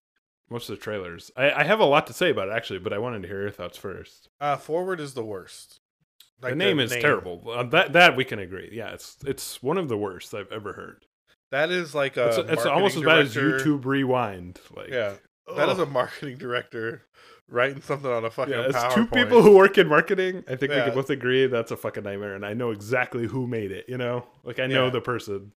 most 0.49 0.69
of 0.69 0.77
the 0.77 0.83
trailers. 0.83 1.31
I, 1.37 1.51
I 1.51 1.63
have 1.63 1.79
a 1.79 1.85
lot 1.85 2.05
to 2.07 2.13
say 2.13 2.29
about 2.29 2.49
it 2.49 2.51
actually, 2.51 2.79
but 2.79 2.93
I 2.93 2.97
wanted 2.97 3.21
to 3.23 3.27
hear 3.27 3.41
your 3.41 3.51
thoughts 3.51 3.77
first. 3.77 4.29
uh, 4.41 4.57
Forward 4.57 4.99
is 4.99 5.13
the 5.13 5.23
worst. 5.23 5.79
Like, 6.41 6.51
the 6.51 6.55
name 6.57 6.79
is 6.79 6.91
terrible. 6.91 7.41
Uh, 7.49 7.63
that 7.63 7.93
that 7.93 8.15
we 8.17 8.25
can 8.25 8.39
agree. 8.39 8.69
Yeah, 8.73 8.89
it's 8.93 9.17
it's 9.25 9.63
one 9.63 9.77
of 9.77 9.87
the 9.87 9.97
worst 9.97 10.33
I've 10.33 10.51
ever 10.51 10.73
heard. 10.73 11.05
That 11.51 11.71
is 11.71 11.95
like 11.95 12.17
a. 12.17 12.27
It's, 12.39 12.51
it's 12.51 12.65
almost 12.65 12.97
as 12.97 13.03
marketing 13.03 13.05
bad 13.05 13.55
as 13.57 13.63
YouTube 13.63 13.85
Rewind. 13.85 14.59
Like 14.75 14.89
Yeah, 14.89 15.13
That 15.55 15.69
is 15.69 15.79
ugh. 15.79 15.87
a 15.87 15.91
marketing 15.91 16.37
director 16.37 17.03
writing 17.47 17.81
something 17.81 18.09
on 18.11 18.25
a 18.25 18.29
fucking 18.29 18.53
yeah, 18.53 18.65
it's 18.69 18.95
two 18.95 19.05
people 19.07 19.41
who 19.43 19.55
work 19.55 19.77
in 19.77 19.87
marketing. 19.87 20.43
I 20.47 20.55
think 20.55 20.71
we 20.71 20.77
can 20.81 20.93
both 20.93 21.09
agree 21.09 21.45
that's 21.47 21.71
a 21.71 21.77
fucking 21.77 22.03
nightmare, 22.03 22.35
and 22.35 22.45
I 22.45 22.53
know 22.53 22.71
exactly 22.71 23.27
who 23.27 23.47
made 23.47 23.71
it. 23.71 23.85
You 23.87 23.97
know, 23.97 24.25
like 24.43 24.59
I 24.59 24.65
know 24.67 24.85
Yeah. 24.85 24.91
the 24.91 25.01
person. 25.01 25.53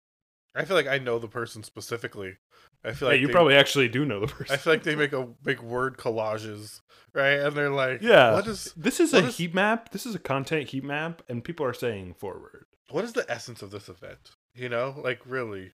I 0.56 0.64
feel 0.64 0.76
like 0.76 0.86
I 0.86 0.98
know 0.98 1.18
the 1.18 1.28
person 1.28 1.62
specifically. 1.62 2.38
I 2.84 2.92
feel 2.92 3.08
Yeah, 3.08 3.12
like 3.14 3.20
you 3.20 3.26
they- 3.26 3.32
probably 3.32 3.54
actually 3.56 3.88
do 3.88 4.04
know 4.04 4.20
the 4.20 4.26
person. 4.28 4.54
I 4.54 4.56
feel 4.56 4.72
like 4.72 4.82
they 4.84 4.94
make 4.94 5.12
a 5.12 5.24
big 5.42 5.60
word 5.60 5.96
collages, 5.98 6.80
right? 7.14 7.40
And 7.40 7.54
they're 7.56 7.70
like, 7.70 8.00
Yeah. 8.02 8.32
what 8.34 8.46
is 8.46 8.72
this 8.76 9.00
is 9.00 9.12
a 9.12 9.26
is- 9.26 9.36
heat 9.36 9.54
map. 9.54 9.90
This 9.90 10.06
is 10.06 10.14
a 10.14 10.18
content 10.18 10.68
heat 10.70 10.84
map, 10.84 11.22
and 11.28 11.42
people 11.44 11.66
are 11.66 11.74
saying 11.74 12.14
forward. 12.14 12.66
what 12.90 13.04
is 13.04 13.12
the 13.14 13.28
essence 13.30 13.62
of 13.62 13.70
this 13.72 13.88
event? 13.88 14.30
You 14.54 14.68
know, 14.68 14.94
like 15.04 15.20
really, 15.26 15.72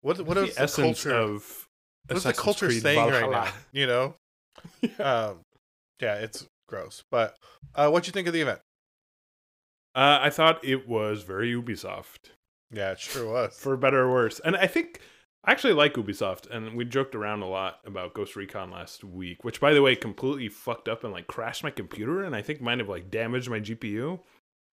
what 0.00 0.18
what 0.18 0.26
What's 0.36 0.40
the 0.40 0.46
the, 0.56 0.62
essence 0.62 1.02
culture? 1.04 1.14
of 1.16 1.68
what's 2.08 2.24
the 2.24 2.32
culture 2.32 2.66
Creed 2.68 2.82
saying 2.82 3.10
right 3.10 3.30
now? 3.30 3.52
You 3.72 3.86
know, 3.86 4.14
um, 4.98 5.40
yeah, 6.00 6.14
it's 6.16 6.46
gross. 6.68 7.04
But 7.10 7.36
uh, 7.74 7.88
what 7.90 8.02
do 8.02 8.08
you 8.08 8.12
think 8.12 8.26
of 8.26 8.32
the 8.34 8.40
event? 8.40 8.60
Uh, 9.94 10.18
I 10.22 10.30
thought 10.30 10.64
it 10.64 10.88
was 10.88 11.22
very 11.22 11.52
Ubisoft, 11.54 12.30
Yeah, 12.70 12.92
it 12.92 13.00
sure 13.00 13.30
was. 13.30 13.56
for 13.58 13.76
better 13.76 14.00
or 14.00 14.12
worse. 14.12 14.40
And 14.40 14.56
I 14.56 14.66
think 14.66 15.00
I 15.44 15.52
actually 15.52 15.74
like 15.74 15.94
Ubisoft, 15.94 16.50
and 16.50 16.76
we 16.76 16.84
joked 16.84 17.14
around 17.14 17.42
a 17.42 17.48
lot 17.48 17.78
about 17.84 18.14
Ghost 18.14 18.34
Recon 18.34 18.70
last 18.70 19.04
week, 19.04 19.44
which, 19.44 19.60
by 19.60 19.72
the 19.72 19.82
way, 19.82 19.94
completely 19.94 20.48
fucked 20.48 20.88
up 20.88 21.04
and 21.04 21.12
like 21.12 21.26
crashed 21.28 21.62
my 21.62 21.70
computer, 21.70 22.24
and 22.24 22.34
I 22.34 22.42
think 22.42 22.60
might 22.60 22.78
have 22.78 22.88
like 22.88 23.10
damaged 23.10 23.48
my 23.48 23.60
GPU. 23.60 24.18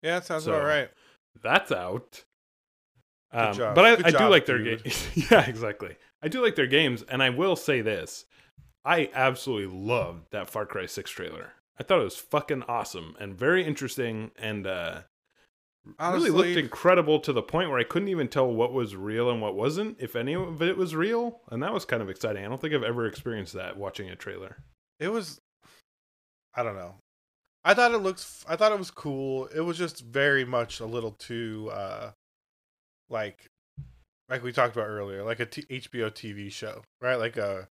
yeah, 0.03 0.17
it 0.17 0.25
sounds 0.25 0.43
So, 0.43 0.53
about 0.53 0.65
right. 0.67 0.89
That's 1.41 1.71
out. 1.71 2.23
Um. 3.31 3.57
But 3.57 3.79
I, 3.79 4.07
I 4.07 4.11
do 4.11 4.27
like 4.29 4.45
their 4.45 4.59
games. 4.61 5.07
yeah, 5.31 5.47
exactly. 5.47 5.95
I 6.21 6.27
do 6.27 6.41
like 6.43 6.55
their 6.55 6.67
games, 6.67 7.03
and 7.03 7.21
I 7.23 7.29
will 7.29 7.55
say 7.55 7.81
this: 7.81 8.25
I 8.85 9.09
absolutely 9.13 9.75
loved 9.77 10.31
that 10.31 10.49
Far 10.49 10.65
Cry 10.65 10.85
Six 10.87 11.09
trailer. 11.11 11.53
I 11.79 11.83
thought 11.83 12.01
it 12.01 12.03
was 12.05 12.15
fucking 12.17 12.63
awesome 12.67 13.15
and 13.19 13.35
very 13.37 13.63
interesting, 13.63 14.31
and 14.37 14.65
uh, 14.67 15.01
really 15.99 16.29
looked 16.29 16.57
incredible 16.57 17.19
to 17.21 17.33
the 17.33 17.41
point 17.41 17.69
where 17.69 17.79
I 17.79 17.83
couldn't 17.83 18.09
even 18.09 18.27
tell 18.27 18.51
what 18.51 18.73
was 18.73 18.95
real 18.95 19.29
and 19.29 19.41
what 19.41 19.55
wasn't, 19.55 19.97
if 19.99 20.15
any 20.15 20.33
of 20.33 20.61
it 20.61 20.77
was 20.77 20.95
real, 20.95 21.41
and 21.49 21.63
that 21.63 21.73
was 21.73 21.85
kind 21.85 22.01
of 22.01 22.09
exciting. 22.09 22.45
I 22.45 22.47
don't 22.47 22.59
think 22.59 22.73
I've 22.73 22.83
ever 22.83 23.05
experienced 23.05 23.53
that 23.53 23.77
watching 23.77 24.09
a 24.09 24.15
trailer. 24.15 24.57
It 24.99 25.09
was 25.09 25.39
I 26.53 26.63
don't 26.63 26.75
know. 26.75 26.95
I 27.63 27.73
thought 27.73 27.93
it 27.93 27.99
looks 27.99 28.45
I 28.47 28.55
thought 28.55 28.71
it 28.71 28.79
was 28.79 28.91
cool. 28.91 29.47
It 29.47 29.61
was 29.61 29.77
just 29.77 30.01
very 30.01 30.45
much 30.45 30.79
a 30.79 30.85
little 30.85 31.11
too 31.11 31.69
uh 31.73 32.11
like 33.09 33.47
like 34.29 34.43
we 34.43 34.51
talked 34.51 34.75
about 34.75 34.87
earlier, 34.87 35.23
like 35.23 35.39
a 35.39 35.45
t- 35.45 35.63
HBO 35.63 36.11
TV 36.11 36.51
show, 36.51 36.83
right? 37.01 37.15
Like 37.15 37.37
a 37.37 37.67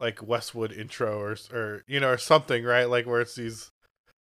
like 0.00 0.16
Westworld 0.16 0.76
intro 0.76 1.18
or 1.20 1.36
or 1.52 1.82
you 1.86 2.00
know 2.00 2.10
or 2.10 2.18
something, 2.18 2.64
right? 2.64 2.88
Like 2.88 3.06
where 3.06 3.20
it's 3.20 3.36
these 3.36 3.70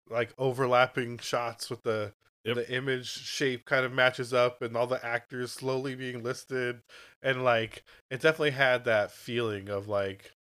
like 0.09 0.33
overlapping 0.37 1.19
shots 1.19 1.69
with 1.69 1.83
the 1.83 2.13
Yep. 2.49 2.67
the 2.67 2.73
image 2.75 3.07
shape 3.07 3.65
kind 3.65 3.85
of 3.85 3.91
matches 3.93 4.33
up 4.33 4.61
and 4.61 4.75
all 4.77 4.87
the 4.87 5.03
actors 5.05 5.51
slowly 5.51 5.95
being 5.95 6.23
listed 6.23 6.81
and 7.21 7.43
like 7.43 7.83
it 8.11 8.21
definitely 8.21 8.51
had 8.51 8.85
that 8.85 9.11
feeling 9.11 9.69
of 9.69 9.87
like 9.87 10.33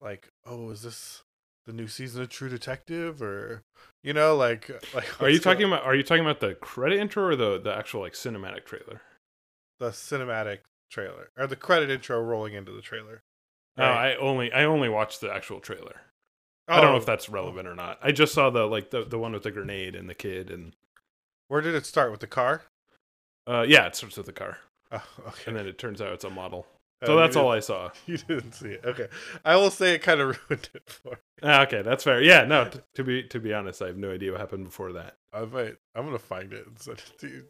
like 0.00 0.28
oh 0.46 0.70
is 0.70 0.82
this 0.82 1.22
the 1.66 1.72
new 1.72 1.88
season 1.88 2.22
of 2.22 2.28
True 2.28 2.48
Detective 2.48 3.20
or 3.20 3.62
you 4.04 4.12
know 4.12 4.36
like 4.36 4.70
uh, 4.70 4.74
like 4.94 5.20
Are 5.20 5.28
you 5.28 5.38
going- 5.38 5.40
talking 5.40 5.66
about? 5.66 5.82
Are 5.82 5.94
you 5.96 6.02
talking 6.04 6.24
about 6.24 6.40
the 6.40 6.54
credit 6.54 6.98
intro 7.00 7.24
or 7.24 7.36
the 7.36 7.60
the 7.60 7.74
actual 7.74 8.02
like 8.02 8.12
cinematic 8.14 8.64
trailer? 8.64 9.02
the 9.78 9.90
cinematic 9.90 10.60
trailer 10.90 11.30
or 11.36 11.46
the 11.46 11.56
credit 11.56 11.90
intro 11.90 12.20
rolling 12.20 12.54
into 12.54 12.72
the 12.72 12.80
trailer? 12.82 13.22
No, 13.76 13.84
right? 13.84 14.12
I 14.12 14.16
only 14.16 14.52
I 14.52 14.64
only 14.64 14.88
watched 14.88 15.20
the 15.20 15.30
actual 15.32 15.60
trailer. 15.60 15.96
I 16.68 16.80
don't 16.80 16.90
know 16.90 16.94
Oh, 16.94 16.98
if 16.98 17.06
that's 17.06 17.28
oh. 17.28 17.32
relevant 17.32 17.68
or 17.68 17.74
not. 17.74 17.98
I 18.02 18.10
just 18.12 18.32
saw 18.32 18.48
the 18.50 18.64
like 18.66 18.90
the 18.90 19.04
the 19.04 19.18
one 19.18 19.32
with 19.32 19.42
the 19.42 19.50
grenade 19.50 19.94
and 19.94 20.08
the 20.08 20.14
kid 20.14 20.50
and 20.50 20.74
Where 21.48 21.60
did 21.60 21.74
it 21.74 21.86
start 21.86 22.10
with 22.10 22.20
the 22.20 22.26
car? 22.26 22.62
uh 23.48 23.64
yeah, 23.66 23.86
it 23.86 23.94
starts 23.94 24.16
with 24.16 24.26
the 24.26 24.32
car 24.32 24.58
Oh, 24.92 25.02
okay. 25.28 25.42
and 25.46 25.56
then 25.56 25.66
it 25.66 25.78
turns 25.78 26.00
out 26.00 26.12
it's 26.12 26.24
a 26.24 26.30
model. 26.30 26.66
Oh, 27.02 27.06
So 27.06 27.16
that's 27.16 27.36
all 27.36 27.50
I 27.50 27.60
saw. 27.60 27.90
You 28.06 28.16
didn't 28.18 28.52
see 28.52 28.68
it. 28.70 28.80
Okay, 28.84 29.08
I 29.44 29.56
will 29.56 29.70
say 29.70 29.94
it 29.94 30.02
kind 30.02 30.20
of 30.20 30.28
ruined 30.50 30.68
it 30.74 30.82
for. 30.88 31.10
me. 31.12 31.16
Ah, 31.42 31.62
okay, 31.62 31.82
that's 31.82 32.04
fair. 32.04 32.20
Yeah, 32.22 32.44
no, 32.44 32.68
t- 32.68 32.80
to 32.94 33.04
be 33.04 33.22
to 33.24 33.38
be 33.40 33.52
honest, 33.52 33.82
I 33.82 33.86
have 33.88 33.96
no 33.96 34.10
idea 34.12 34.32
what 34.32 34.40
happened 34.40 34.64
before 34.64 34.92
that. 34.94 35.14
I 35.32 35.44
might. 35.44 35.76
I'm 35.94 36.04
gonna 36.06 36.18
find 36.18 36.52
it 36.52 36.66
and 36.66 36.78
send 36.78 36.98
it 36.98 37.18
to 37.18 37.28
you. 37.28 37.44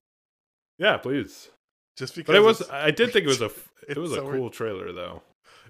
Yeah, 0.78 0.97
please. 0.99 1.51
Just 1.97 2.14
because. 2.14 2.26
But 2.26 2.36
it 2.36 2.42
was 2.42 2.68
I 2.70 2.90
did 2.90 3.12
think 3.12 3.24
it 3.24 3.28
was 3.28 3.40
a 3.42 3.51
it 3.88 3.97
was 3.97 4.12
a 4.12 4.16
so 4.16 4.30
cool 4.30 4.51
trailer 4.51 4.92
though. 4.92 5.22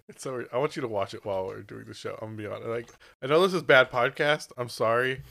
It's 0.08 0.22
so. 0.22 0.44
I 0.52 0.58
want 0.58 0.74
you 0.76 0.82
to 0.82 0.88
watch 0.88 1.14
it 1.14 1.24
while 1.24 1.46
we're 1.46 1.62
doing 1.62 1.84
the 1.86 1.94
show. 1.94 2.18
I'm 2.22 2.36
gonna 2.36 2.36
be 2.36 2.46
honest. 2.46 2.68
Like, 2.68 2.88
I 3.22 3.26
know 3.26 3.42
this 3.42 3.54
is 3.54 3.62
bad 3.62 3.90
podcast. 3.90 4.50
I'm 4.56 4.68
sorry. 4.68 5.22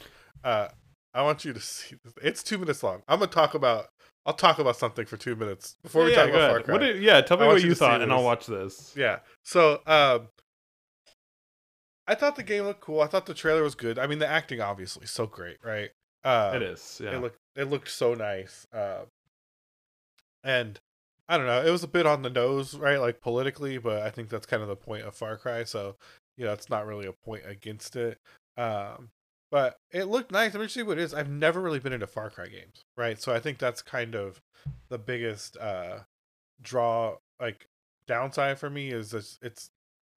Uh, 0.43 0.68
I 1.16 1.22
want 1.22 1.45
you 1.45 1.53
to 1.53 1.59
see. 1.59 1.95
This. 2.03 2.13
It's 2.22 2.43
two 2.43 2.57
minutes 2.57 2.84
long. 2.84 3.01
I'm 3.07 3.20
gonna 3.20 3.32
talk 3.32 3.55
about. 3.55 3.88
I'll 4.28 4.34
talk 4.34 4.59
about 4.59 4.76
something 4.76 5.05
for 5.05 5.18
two 5.18 5.36
minutes 5.36 5.78
before 5.84 6.03
we 6.03 6.11
yeah, 6.11 6.24
talk 6.24 6.32
go 6.32 6.36
about 6.36 6.49
Far. 6.49 6.59
Cry. 6.61 6.74
What 6.74 6.80
did, 6.80 7.01
yeah, 7.01 7.22
tell 7.22 7.38
me 7.38 7.45
what 7.45 7.61
you 7.61 7.70
you 7.70 7.76
thought 7.76 8.01
and 8.01 8.11
I'll 8.11 8.24
watch 8.24 8.47
this. 8.47 8.91
Yeah. 8.97 9.20
So, 9.43 9.82
um, 9.86 10.30
I 12.07 12.16
thought 12.16 12.36
the 12.36 12.41
game 12.41 12.63
looked 12.63 12.82
cool. 12.82 13.01
I 13.01 13.07
thought 13.07 13.28
the 13.28 13.36
trailer 13.36 13.61
was 13.61 13.76
good. 13.76 13.99
I 13.99 14.07
mean, 14.07 14.18
the 14.18 14.28
acting 14.28 14.61
obviously 14.61 15.05
so 15.05 15.28
great, 15.28 15.57
right? 15.63 15.91
Uh, 16.24 16.53
It 16.55 16.63
is. 16.63 16.99
Yeah. 17.03 17.11
It 17.16 17.22
looked 17.22 17.38
it 17.55 17.70
looked 17.70 17.89
so 17.89 18.16
nice. 18.16 18.66
Uh, 18.74 19.05
and 20.43 20.80
I 21.30 21.38
don't 21.38 21.45
know, 21.45 21.63
it 21.63 21.70
was 21.72 21.84
a 21.84 21.88
bit 21.88 22.07
on 22.07 22.24
the 22.24 22.30
nose, 22.32 22.76
right? 22.76 22.99
Like 22.99 23.22
politically, 23.22 23.78
but 23.78 24.01
I 24.01 24.09
think 24.09 24.30
that's 24.30 24.47
kind 24.47 24.63
of 24.63 24.70
the 24.70 24.76
point 24.76 25.03
of 25.03 25.16
Far 25.16 25.38
Cry. 25.38 25.63
So 25.63 25.97
you 26.36 26.45
know, 26.45 26.53
it's 26.53 26.70
not 26.70 26.88
really 26.88 27.05
a 27.05 27.13
point 27.13 27.43
against 27.45 27.95
it. 27.95 28.18
Um, 28.57 29.09
but 29.56 29.78
it 29.91 30.03
looked 30.10 30.34
nice. 30.34 30.53
I'm 30.53 30.60
interested 30.60 30.86
what 30.86 30.97
it 30.97 31.03
is. 31.03 31.14
I've 31.14 31.30
never 31.30 31.62
really 31.62 31.80
been 31.80 31.93
into 31.93 32.08
Far 32.08 32.30
Cry 32.30 32.47
games, 32.47 32.82
right? 32.97 33.22
So 33.22 33.34
I 33.34 33.39
think 33.39 33.58
that's 33.58 33.82
kind 33.82 34.14
of 34.14 34.41
the 34.89 34.97
biggest 34.97 35.56
uh 35.56 35.99
draw, 36.62 37.16
like 37.39 37.66
downside 38.06 38.60
for 38.60 38.70
me 38.70 38.89
is 38.91 39.14
it's 39.14 39.39
it's 39.41 39.70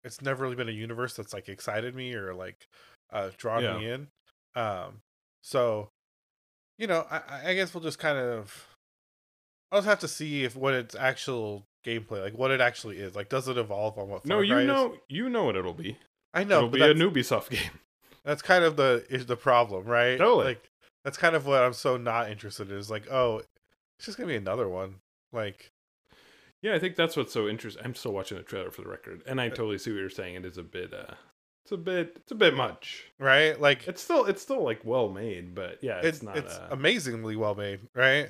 it's 0.03 0.23
never 0.23 0.43
really 0.43 0.55
been 0.55 0.69
a 0.69 0.71
universe 0.71 1.13
that's 1.15 1.33
like 1.35 1.49
excited 1.49 1.93
me 1.93 2.15
or 2.15 2.33
like 2.33 2.65
uh 3.13 3.29
drawn 3.37 3.61
Yeah. 3.61 3.77
me 3.77 3.89
in. 3.91 4.07
Um, 4.55 5.01
so 5.43 5.89
you 6.79 6.87
know, 6.87 7.05
I, 7.11 7.21
I- 7.45 7.53
guess 7.53 7.75
we'll 7.75 7.83
just 7.83 7.99
kind 7.99 8.17
of. 8.17 8.65
I'll 9.71 9.79
just 9.79 9.87
have 9.89 9.99
to 9.99 10.07
see 10.07 10.45
if 10.45 10.55
what 10.55 10.73
its 10.73 10.95
actual 10.95 11.65
gameplay, 11.85 12.23
like 12.23 12.35
what 12.35 12.49
it 12.49 12.59
actually 12.61 12.97
is. 12.97 13.15
Like, 13.15 13.29
does 13.29 13.47
it 13.47 13.57
evolve 13.57 13.99
on 13.99 14.09
what? 14.09 14.25
no, 14.25 14.37
Far 14.37 14.43
you 14.43 14.53
Cry 14.53 14.61
is? 14.61 14.67
know 14.67 14.95
you 15.09 15.29
know 15.29 15.43
what 15.43 15.55
it'll 15.55 15.73
be. 15.75 15.95
I 16.33 16.43
know, 16.43 16.57
It'll 16.57 16.69
be 16.69 16.81
a 16.81 16.93
Ubisoft 16.95 17.49
game. 17.51 17.79
That's 18.27 18.41
kind 18.43 18.63
of 18.63 18.75
the 18.75 19.05
is 19.09 19.25
the 19.25 19.37
problem, 19.37 19.85
right? 19.85 20.17
Totally. 20.17 20.45
Like 20.45 20.69
that's 21.03 21.17
kind 21.17 21.35
of 21.35 21.47
what 21.47 21.63
I'm 21.63 21.73
so 21.73 21.97
not 21.97 22.29
interested 22.29 22.69
in. 22.69 22.77
Is 22.77 22.91
like, 22.91 23.09
oh, 23.09 23.37
it's 23.97 24.05
just 24.05 24.17
gonna 24.17 24.27
be 24.27 24.35
another 24.35 24.67
one. 24.69 24.95
Like, 25.33 25.71
Yeah, 26.61 26.75
I 26.75 26.79
think 26.79 26.95
that's 26.95 27.15
what's 27.17 27.33
so 27.33 27.47
interesting. 27.47 27.83
I'm 27.85 27.95
still 27.95 28.11
watching 28.13 28.37
the 28.37 28.43
trailer 28.43 28.69
for 28.69 28.81
the 28.81 28.89
record, 28.89 29.23
and 29.25 29.39
I 29.41 29.49
totally 29.49 29.77
see 29.77 29.91
what 29.91 29.99
you're 29.99 30.09
saying. 30.09 30.35
It 30.35 30.45
is 30.45 30.57
a 30.57 30.63
bit, 30.63 30.93
uh, 30.93 31.13
it's 31.63 31.71
a 31.71 31.77
bit, 31.77 32.13
it's 32.17 32.31
a 32.31 32.35
bit 32.35 32.53
much. 32.53 33.05
right? 33.19 33.59
Like 33.59 33.87
It's 33.87 34.01
still, 34.01 34.25
it's 34.25 34.41
still 34.41 34.63
like 34.63 34.83
well 34.83 35.09
made, 35.09 35.55
but 35.55 35.79
yeah, 35.81 35.97
it's, 35.99 36.17
it's 36.17 36.23
not. 36.23 36.37
it's 36.37 36.53
uh, 36.53 36.67
amazingly 36.71 37.35
well 37.35 37.55
made, 37.55 37.79
right? 37.95 38.29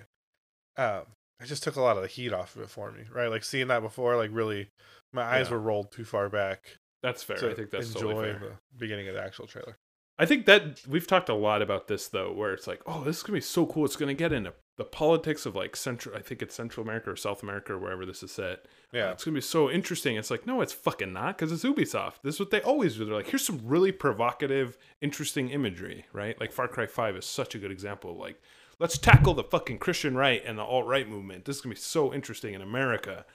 Um, 0.77 1.01
it 1.39 1.45
just 1.45 1.63
took 1.63 1.75
a 1.75 1.81
lot 1.81 1.97
of 1.97 2.03
the 2.03 2.07
heat 2.07 2.33
off 2.33 2.55
of 2.55 2.61
it 2.61 2.69
for 2.69 2.91
me, 2.91 3.03
right? 3.11 3.27
Like 3.29 3.43
seeing 3.43 3.67
that 3.69 3.81
before, 3.81 4.15
like 4.15 4.29
really, 4.33 4.69
my 5.13 5.23
eyes 5.23 5.47
Yeah. 5.47 5.53
were 5.53 5.59
rolled 5.61 5.91
too 5.91 6.05
far 6.05 6.29
back 6.29 6.77
that's 7.03 7.23
fair. 7.23 7.37
I 7.37 7.53
think 7.53 7.69
that's 7.69 7.87
enjoy 7.93 8.13
totally 8.13 8.31
fair. 8.33 8.39
the 8.39 8.77
beginning 8.77 9.07
of 9.07 9.13
the 9.15 9.21
actual 9.23 9.45
trailer. 9.47 9.77
I 10.19 10.25
think 10.25 10.45
that 10.47 10.81
we've 10.87 11.05
talked 11.05 11.29
a 11.29 11.35
lot 11.35 11.61
about 11.61 11.87
this 11.87 12.07
though, 12.07 12.33
where 12.33 12.53
it's 12.53 12.67
like, 12.67 12.81
oh, 12.85 13.03
this 13.03 13.17
is 13.17 13.23
gonna 13.23 13.37
be 13.37 13.41
so 13.41 13.65
cool. 13.65 13.85
It's 13.85 13.95
gonna 13.95 14.13
get 14.15 14.33
into 14.33 14.53
the 14.77 14.83
politics 14.83 15.45
of 15.45 15.55
like 15.55 15.75
Central. 15.75 16.15
I 16.15 16.21
think 16.21 16.41
it's 16.41 16.55
Central 16.55 16.83
America 16.83 17.11
or 17.11 17.15
South 17.15 17.43
America 17.43 17.73
or 17.73 17.77
wherever 17.77 18.05
this 18.05 18.23
is 18.23 18.31
set. 18.31 18.65
Yeah, 18.91 19.11
it's 19.11 19.23
gonna 19.23 19.35
be 19.35 19.41
so 19.41 19.69
interesting. 19.69 20.15
It's 20.15 20.31
like, 20.31 20.47
no, 20.47 20.61
it's 20.61 20.73
fucking 20.73 21.13
not, 21.13 21.37
because 21.37 21.51
it's 21.51 21.63
Ubisoft. 21.63 22.21
This 22.23 22.35
is 22.35 22.39
what 22.39 22.51
they 22.51 22.61
always 22.61 22.95
do. 22.95 23.05
They're 23.05 23.15
like, 23.15 23.27
here's 23.27 23.45
some 23.45 23.61
really 23.63 23.91
provocative, 23.91 24.77
interesting 25.01 25.49
imagery, 25.49 26.05
right? 26.13 26.39
Like 26.39 26.51
Far 26.51 26.67
Cry 26.67 26.87
Five 26.87 27.15
is 27.15 27.25
such 27.25 27.53
a 27.53 27.59
good 27.59 27.71
example. 27.71 28.11
Of 28.11 28.17
like, 28.17 28.41
let's 28.79 28.97
tackle 28.97 29.35
the 29.35 29.43
fucking 29.43 29.77
Christian 29.77 30.15
right 30.15 30.41
and 30.43 30.57
the 30.57 30.63
alt 30.63 30.87
right 30.87 31.07
movement. 31.07 31.45
This 31.45 31.57
is 31.57 31.61
gonna 31.61 31.75
be 31.75 31.81
so 31.81 32.11
interesting 32.11 32.55
in 32.55 32.61
America. 32.61 33.25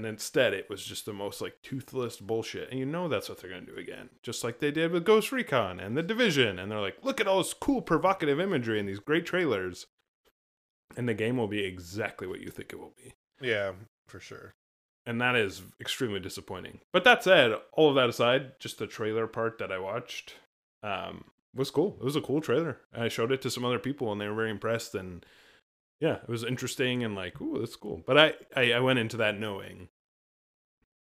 And 0.00 0.06
instead, 0.06 0.54
it 0.54 0.70
was 0.70 0.82
just 0.82 1.04
the 1.04 1.12
most 1.12 1.42
like 1.42 1.56
toothless 1.62 2.16
bullshit. 2.16 2.70
And 2.70 2.78
you 2.80 2.86
know 2.86 3.06
that's 3.06 3.28
what 3.28 3.38
they're 3.38 3.50
gonna 3.50 3.66
do 3.66 3.76
again, 3.76 4.08
just 4.22 4.42
like 4.42 4.58
they 4.58 4.70
did 4.70 4.92
with 4.92 5.04
Ghost 5.04 5.30
Recon 5.30 5.78
and 5.78 5.94
the 5.94 6.02
Division. 6.02 6.58
And 6.58 6.72
they're 6.72 6.80
like, 6.80 6.96
look 7.02 7.20
at 7.20 7.28
all 7.28 7.36
this 7.38 7.52
cool, 7.52 7.82
provocative 7.82 8.40
imagery 8.40 8.80
and 8.80 8.88
these 8.88 8.98
great 8.98 9.26
trailers. 9.26 9.84
And 10.96 11.06
the 11.06 11.12
game 11.12 11.36
will 11.36 11.48
be 11.48 11.64
exactly 11.64 12.26
what 12.26 12.40
you 12.40 12.48
think 12.48 12.72
it 12.72 12.80
will 12.80 12.94
be 12.96 13.12
yeah, 13.42 13.72
for 14.06 14.20
sure. 14.20 14.54
and 15.06 15.20
that 15.20 15.36
is 15.36 15.62
extremely 15.80 16.20
disappointing. 16.20 16.80
But 16.92 17.04
that 17.04 17.24
said, 17.24 17.54
all 17.72 17.88
of 17.88 17.94
that 17.96 18.08
aside, 18.08 18.58
just 18.58 18.78
the 18.78 18.86
trailer 18.86 19.26
part 19.26 19.58
that 19.58 19.72
I 19.72 19.78
watched 19.78 20.36
um, 20.82 21.24
was 21.54 21.70
cool. 21.70 21.96
It 22.00 22.04
was 22.04 22.16
a 22.16 22.20
cool 22.20 22.40
trailer. 22.40 22.78
I 22.94 23.08
showed 23.08 23.32
it 23.32 23.42
to 23.42 23.50
some 23.50 23.64
other 23.64 23.78
people, 23.78 24.12
and 24.12 24.20
they 24.20 24.28
were 24.28 24.34
very 24.34 24.50
impressed. 24.50 24.94
And 24.94 25.24
yeah, 26.00 26.14
it 26.16 26.28
was 26.28 26.44
interesting 26.44 27.04
and 27.04 27.14
like, 27.14 27.40
ooh, 27.40 27.58
that's 27.60 27.76
cool. 27.76 28.02
But 28.06 28.18
I, 28.18 28.32
I, 28.56 28.72
I 28.72 28.80
went 28.80 28.98
into 28.98 29.16
that 29.18 29.38
knowing, 29.38 29.88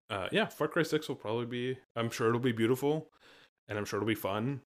uh, 0.09 0.27
yeah, 0.31 0.45
Far 0.47 0.67
Cry 0.67 0.83
Six 0.83 1.07
will 1.07 1.15
probably 1.15 1.45
be. 1.45 1.77
I'm 1.95 2.09
sure 2.09 2.27
it'll 2.29 2.39
be 2.39 2.51
beautiful, 2.51 3.09
and 3.67 3.77
I'm 3.77 3.85
sure 3.85 3.97
it'll 3.99 4.07
be 4.07 4.15
fun. 4.15 4.61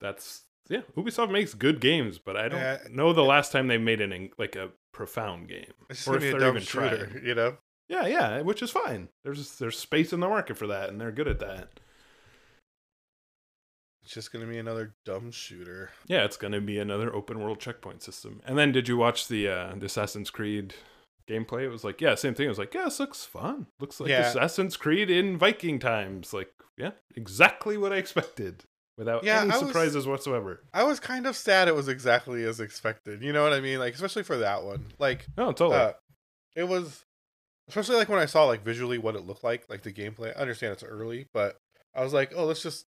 That's 0.00 0.42
yeah. 0.68 0.80
Ubisoft 0.96 1.30
makes 1.30 1.52
good 1.54 1.80
games, 1.80 2.18
but 2.18 2.36
I 2.36 2.48
don't 2.48 2.60
Yeah. 2.60 2.78
know 2.90 3.12
the 3.12 3.22
last 3.24 3.52
time 3.52 3.68
they 3.68 3.76
made 3.78 4.00
an 4.00 4.30
like 4.38 4.56
a 4.56 4.70
profound 4.92 5.48
game. 5.48 5.72
It's 5.90 6.08
Or 6.08 6.16
if 6.16 6.22
they're 6.22 6.48
even 6.48 6.62
shooter, 6.62 7.06
trying. 7.08 7.24
you 7.26 7.34
know. 7.34 7.58
Yeah, 7.88 8.06
yeah, 8.06 8.40
which 8.40 8.62
is 8.62 8.70
fine. 8.70 9.08
There's 9.24 9.58
there's 9.58 9.78
space 9.78 10.14
in 10.14 10.20
the 10.20 10.28
market 10.28 10.56
for 10.56 10.66
that, 10.68 10.88
and 10.88 10.98
they're 10.98 11.12
good 11.12 11.28
at 11.28 11.40
that. 11.40 11.68
It's 14.04 14.12
just 14.14 14.32
gonna 14.32 14.46
be 14.46 14.58
another 14.58 14.94
dumb 15.04 15.30
shooter. 15.30 15.90
Yeah, 16.06 16.24
it's 16.24 16.36
gonna 16.36 16.60
be 16.60 16.78
another 16.78 17.14
open 17.14 17.40
world 17.40 17.58
checkpoint 17.58 18.02
system. 18.02 18.40
And 18.44 18.58
then 18.58 18.70
did 18.72 18.86
you 18.88 18.96
watch 18.96 19.28
the 19.28 19.48
uh 19.48 19.74
the 19.76 19.86
Assassin's 19.86 20.30
Creed 20.30 20.74
gameplay? 21.28 21.62
It 21.62 21.70
was 21.70 21.84
like, 21.84 22.00
yeah, 22.00 22.14
same 22.14 22.34
thing. 22.34 22.46
It 22.46 22.50
was 22.50 22.58
like, 22.58 22.74
yeah, 22.74 22.84
this 22.84 23.00
looks 23.00 23.24
fun. 23.24 23.66
Looks 23.80 24.00
like 24.00 24.10
Yeah. 24.10 24.28
Assassin's 24.28 24.76
Creed 24.76 25.08
in 25.10 25.38
Viking 25.38 25.78
times. 25.78 26.32
Like, 26.34 26.50
yeah, 26.76 26.90
exactly 27.16 27.78
what 27.78 27.92
I 27.92 27.96
expected. 27.96 28.64
Without 28.98 29.24
Yeah, 29.24 29.40
any 29.40 29.50
I 29.52 29.56
was- 29.58 29.66
surprises 29.66 30.06
whatsoever. 30.06 30.62
I 30.74 30.84
was 30.84 31.00
kind 31.00 31.26
of 31.26 31.34
sad 31.36 31.66
it 31.66 31.74
was 31.74 31.88
exactly 31.88 32.44
as 32.44 32.60
expected. 32.60 33.22
You 33.22 33.32
know 33.32 33.42
what 33.42 33.52
I 33.54 33.60
mean? 33.60 33.78
Like 33.78 33.94
especially 33.94 34.22
for 34.24 34.36
that 34.36 34.64
one. 34.64 34.92
Like 34.98 35.26
No, 35.36 35.52
totally. 35.52 35.80
uh, 35.80 35.92
it 36.54 36.64
was 36.68 37.04
especially 37.68 37.96
like 37.96 38.10
when 38.10 38.18
I 38.20 38.26
saw 38.26 38.44
like 38.44 38.62
visually 38.62 38.98
what 38.98 39.16
it 39.16 39.26
looked 39.26 39.42
like, 39.44 39.64
like 39.70 39.82
the 39.82 39.92
gameplay. 39.92 40.28
I 40.36 40.40
understand 40.40 40.74
it's 40.74 40.84
early, 40.84 41.26
but 41.32 41.56
I 41.94 42.04
was 42.04 42.12
like, 42.12 42.32
oh, 42.36 42.46
this 42.46 42.62
just 42.62 42.84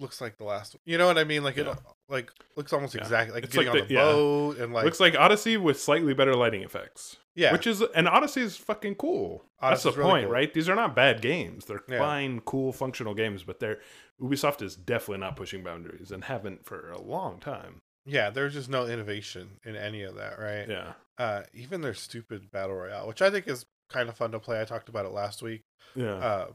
looks 0.00 0.20
like 0.20 0.36
the 0.38 0.44
last 0.44 0.74
one. 0.74 0.80
You 0.84 0.98
know 0.98 1.06
what 1.06 1.18
I 1.18 1.24
mean? 1.24 1.44
Like 1.44 1.56
Yeah. 1.56 1.72
it 1.72 1.78
like 2.08 2.30
looks 2.56 2.72
almost 2.72 2.94
Yeah. 2.94 3.02
exactly 3.02 3.34
like 3.34 3.44
It's 3.44 3.54
getting 3.54 3.68
like 3.72 3.82
on 3.82 3.88
the- 3.88 3.94
the, 3.94 4.00
yeah. 4.00 4.04
boat 4.12 4.58
and 4.58 4.72
like 4.72 4.84
Looks 4.84 4.98
like 5.00 5.14
Odyssey 5.14 5.56
with 5.56 5.80
slightly 5.80 6.14
better 6.14 6.34
lighting 6.34 6.62
effects. 6.62 7.16
yeah, 7.34 7.52
Which 7.52 7.66
is 7.66 7.82
and 7.94 8.08
Odyssey 8.08 8.40
is 8.40 8.56
fucking 8.56 8.96
cool. 8.96 9.44
That's 9.60 9.82
the 9.84 9.92
really 9.92 10.02
point, 10.10 10.24
cool. 10.24 10.32
right? 10.32 10.52
These 10.52 10.68
are 10.68 10.74
not 10.74 10.96
bad 10.96 11.20
games. 11.22 11.66
They're 11.66 11.78
fine, 11.86 12.40
cool, 12.40 12.72
functional 12.72 13.14
games, 13.14 13.44
but 13.44 13.60
they're 13.60 13.80
Ubisoft 14.20 14.60
is 14.62 14.76
definitely 14.76 15.18
not 15.20 15.36
pushing 15.36 15.62
boundaries 15.62 16.10
and 16.10 16.24
haven't 16.24 16.64
for 16.66 16.90
a 16.90 17.00
long 17.00 17.38
time. 17.38 17.80
yeah. 18.06 18.30
There's 18.30 18.54
just 18.54 18.68
no 18.68 18.86
innovation 18.86 19.60
in 19.64 19.76
any 19.76 20.02
of 20.02 20.16
that, 20.16 20.38
right? 20.38 20.68
Yeah. 20.68 20.92
Uh, 21.18 21.42
even 21.52 21.82
their 21.82 21.94
stupid 21.94 22.50
battle 22.50 22.74
royale, 22.76 23.06
which 23.06 23.20
I 23.22 23.30
think 23.30 23.46
is 23.46 23.66
kind 23.90 24.08
of 24.08 24.16
fun 24.16 24.32
to 24.32 24.38
play. 24.40 24.60
I 24.60 24.64
talked 24.64 24.88
about 24.88 25.04
it 25.04 25.12
last 25.12 25.42
week. 25.42 25.62
Yeah. 25.94 26.14
Uh, 26.14 26.46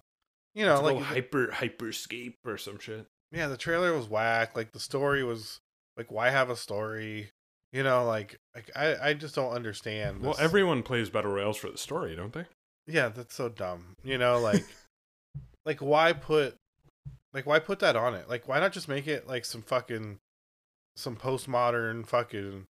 you 0.56 0.66
know, 0.66 0.74
It's 0.76 0.82
like 0.84 1.04
hyper 1.04 1.48
hyperscape 1.48 2.36
or 2.46 2.58
some 2.58 2.80
shit. 2.80 3.06
Yeah, 3.32 3.48
the 3.48 3.58
trailer 3.58 3.94
was 3.94 4.08
whack. 4.10 4.56
Like 4.56 4.72
the 4.72 4.80
story 4.80 5.24
was 5.24 5.60
like, 5.98 6.12
why 6.12 6.30
have 6.30 6.50
a 6.50 6.56
story? 6.56 7.32
You 7.72 7.84
know, 7.84 8.06
like 8.06 8.40
like 8.54 8.72
I 8.76 9.10
I 9.10 9.14
just 9.14 9.36
don't 9.36 9.52
understand. 9.52 10.22
Well, 10.22 10.36
everyone 10.40 10.84
plays 10.84 11.10
battle 11.10 11.32
royales 11.34 11.58
for 11.58 11.70
the 11.70 11.78
story, 11.78 12.16
don't 12.16 12.34
they? 12.34 12.46
yeah, 12.88 13.10
that's 13.10 13.34
so 13.36 13.50
dumb. 13.50 13.96
You 14.04 14.18
know, 14.18 14.40
like 14.52 14.64
like 15.66 15.82
why 15.82 16.14
put 16.14 16.56
like 17.34 17.46
why 17.46 17.60
put 17.60 17.80
that 17.80 17.96
on 17.96 18.14
it? 18.14 18.30
Like 18.30 18.48
why 18.48 18.60
not 18.60 18.72
just 18.72 18.88
make 18.88 19.08
it 19.08 19.28
like 19.28 19.44
some 19.46 19.62
fucking 19.62 20.20
some 20.96 21.18
postmodern 21.18 22.08
fucking 22.08 22.66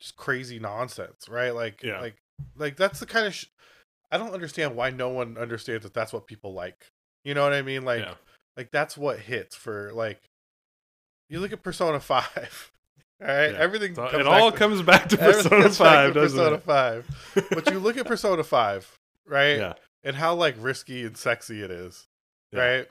just 0.00 0.16
crazy 0.16 0.58
nonsense, 0.58 1.28
right? 1.28 1.54
Like 1.54 1.82
Yeah. 1.82 2.00
like 2.00 2.16
like 2.56 2.76
that's 2.76 3.00
the 3.00 3.06
kind 3.06 3.26
of 3.26 3.34
sh- 3.34 3.46
I 4.10 4.18
don't 4.18 4.34
understand 4.34 4.74
why 4.76 4.90
no 4.90 5.08
one 5.08 5.38
understands 5.38 5.84
that 5.84 5.94
that's 5.94 6.12
what 6.12 6.26
people 6.26 6.52
like. 6.52 6.86
You 7.24 7.32
know 7.34 7.42
what 7.44 7.52
I 7.52 7.62
mean? 7.62 7.84
Like 7.84 8.00
yeah. 8.00 8.14
Like 8.60 8.70
that's 8.70 8.94
what 8.98 9.18
hits 9.18 9.56
for 9.56 9.90
like 9.94 10.20
you 11.30 11.40
look 11.40 11.52
at 11.52 11.62
Persona 11.62 11.98
5. 11.98 12.72
All 13.22 13.26
right? 13.26 13.52
Yeah. 13.52 13.58
Everything 13.58 13.94
So 13.94 14.04
it 14.06 14.26
all 14.26 14.50
to- 14.52 14.56
comes 14.58 14.82
back 14.82 15.08
to 15.08 15.16
Persona 15.18 15.62
comes 15.62 15.78
Five, 15.78 16.12
to 16.12 16.20
doesn't 16.20 16.38
Persona 16.38 16.56
it? 16.56 16.62
5. 16.62 17.46
But 17.50 17.70
you 17.72 17.78
look 17.78 17.96
at 17.96 18.04
Persona 18.14 18.44
5, 18.44 18.98
right? 19.26 19.56
yeah. 19.58 19.72
And 20.04 20.14
how 20.16 20.34
like 20.34 20.56
risky 20.58 21.04
and 21.06 21.16
sexy 21.16 21.62
it 21.62 21.70
is, 21.70 22.06
Yeah. 22.52 22.60
right? 22.60 22.88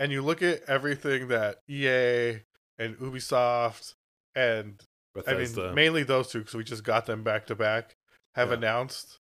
And 0.00 0.10
you 0.10 0.22
look 0.22 0.42
at 0.42 0.62
everything 0.68 1.28
that 1.28 1.58
EA 1.68 2.40
and 2.78 2.96
Ubisoft 2.98 3.94
and 4.34 4.80
I 5.26 5.34
mean 5.34 5.74
mainly 5.74 6.02
those 6.02 6.28
two 6.32 6.38
because 6.40 6.54
we 6.54 6.64
just 6.64 6.82
got 6.84 7.06
them 7.06 7.22
back 7.22 7.46
to 7.46 7.54
back 7.54 7.94
have 8.34 8.48
Yeah. 8.48 8.54
announced, 8.54 9.18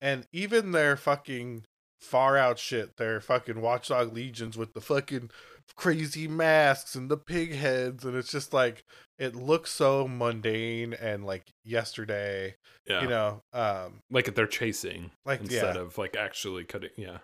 and 0.00 0.26
even 0.32 0.72
their 0.72 0.96
fucking 0.96 1.64
far 2.00 2.36
out 2.36 2.58
shit, 2.58 2.96
their 2.96 3.20
fucking 3.20 3.60
Watchdog 3.60 4.12
Legions 4.12 4.56
with 4.56 4.72
the 4.72 4.80
fucking 4.80 5.30
crazy 5.76 6.26
masks 6.28 6.94
and 6.94 7.10
the 7.10 7.16
pig 7.16 7.54
heads, 7.54 8.04
and 8.04 8.16
it's 8.16 8.30
just 8.30 8.52
like 8.52 8.84
it 9.18 9.34
looks 9.34 9.70
so 9.70 10.08
mundane 10.08 10.94
and 10.94 11.24
like 11.24 11.44
yesterday, 11.64 12.56
yeah. 12.86 13.02
you 13.02 13.08
know, 13.08 13.42
um, 13.52 14.00
like 14.10 14.34
they're 14.34 14.46
chasing 14.46 15.10
like 15.24 15.40
instead 15.40 15.76
yeah, 15.76 15.82
of 15.82 15.98
like 15.98 16.16
actually 16.16 16.64
cutting. 16.64 16.90
Yeah. 16.96 17.18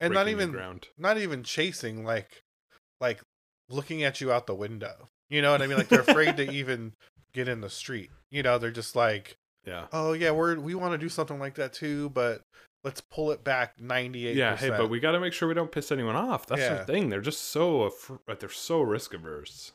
and 0.00 0.14
not 0.14 0.28
even 0.28 0.50
ground. 0.50 0.88
not 0.98 1.18
even 1.18 1.42
chasing, 1.42 2.04
like 2.04 2.40
like 3.00 3.20
looking 3.68 4.02
at 4.02 4.20
you 4.20 4.32
out 4.32 4.46
the 4.46 4.54
window. 4.54 5.08
You 5.28 5.42
know 5.42 5.52
what 5.52 5.62
I 5.62 5.66
mean? 5.66 5.78
Like 5.78 5.88
they're 5.88 6.00
afraid 6.00 6.36
to 6.38 6.50
even 6.52 6.92
get 7.32 7.48
in 7.48 7.60
the 7.60 7.70
street. 7.70 8.10
You 8.30 8.42
know, 8.42 8.58
they're 8.58 8.70
just 8.70 8.96
like, 8.96 9.36
Yeah. 9.66 9.86
oh 9.92 10.12
yeah, 10.12 10.30
we're 10.30 10.58
we 10.58 10.74
want 10.74 10.92
to 10.92 10.98
do 10.98 11.08
something 11.08 11.38
like 11.38 11.54
that 11.54 11.72
too, 11.72 12.10
but 12.10 12.42
let's 12.84 13.00
pull 13.00 13.30
it 13.30 13.44
back 13.44 13.80
ninety 13.80 14.26
eight. 14.26 14.36
Yeah, 14.36 14.56
hey, 14.56 14.70
but 14.70 14.88
we 14.90 15.00
got 15.00 15.12
to 15.12 15.20
make 15.20 15.32
sure 15.32 15.48
we 15.48 15.54
don't 15.54 15.70
piss 15.72 15.92
anyone 15.92 16.16
off. 16.16 16.46
That's 16.46 16.60
Yeah. 16.60 16.74
the 16.78 16.84
thing. 16.84 17.08
They're 17.08 17.20
just 17.20 17.42
so 17.42 17.82
af- 17.82 18.10
like, 18.28 18.40
they're 18.40 18.48
so 18.48 18.80
risk 18.82 19.14
averse. 19.14 19.72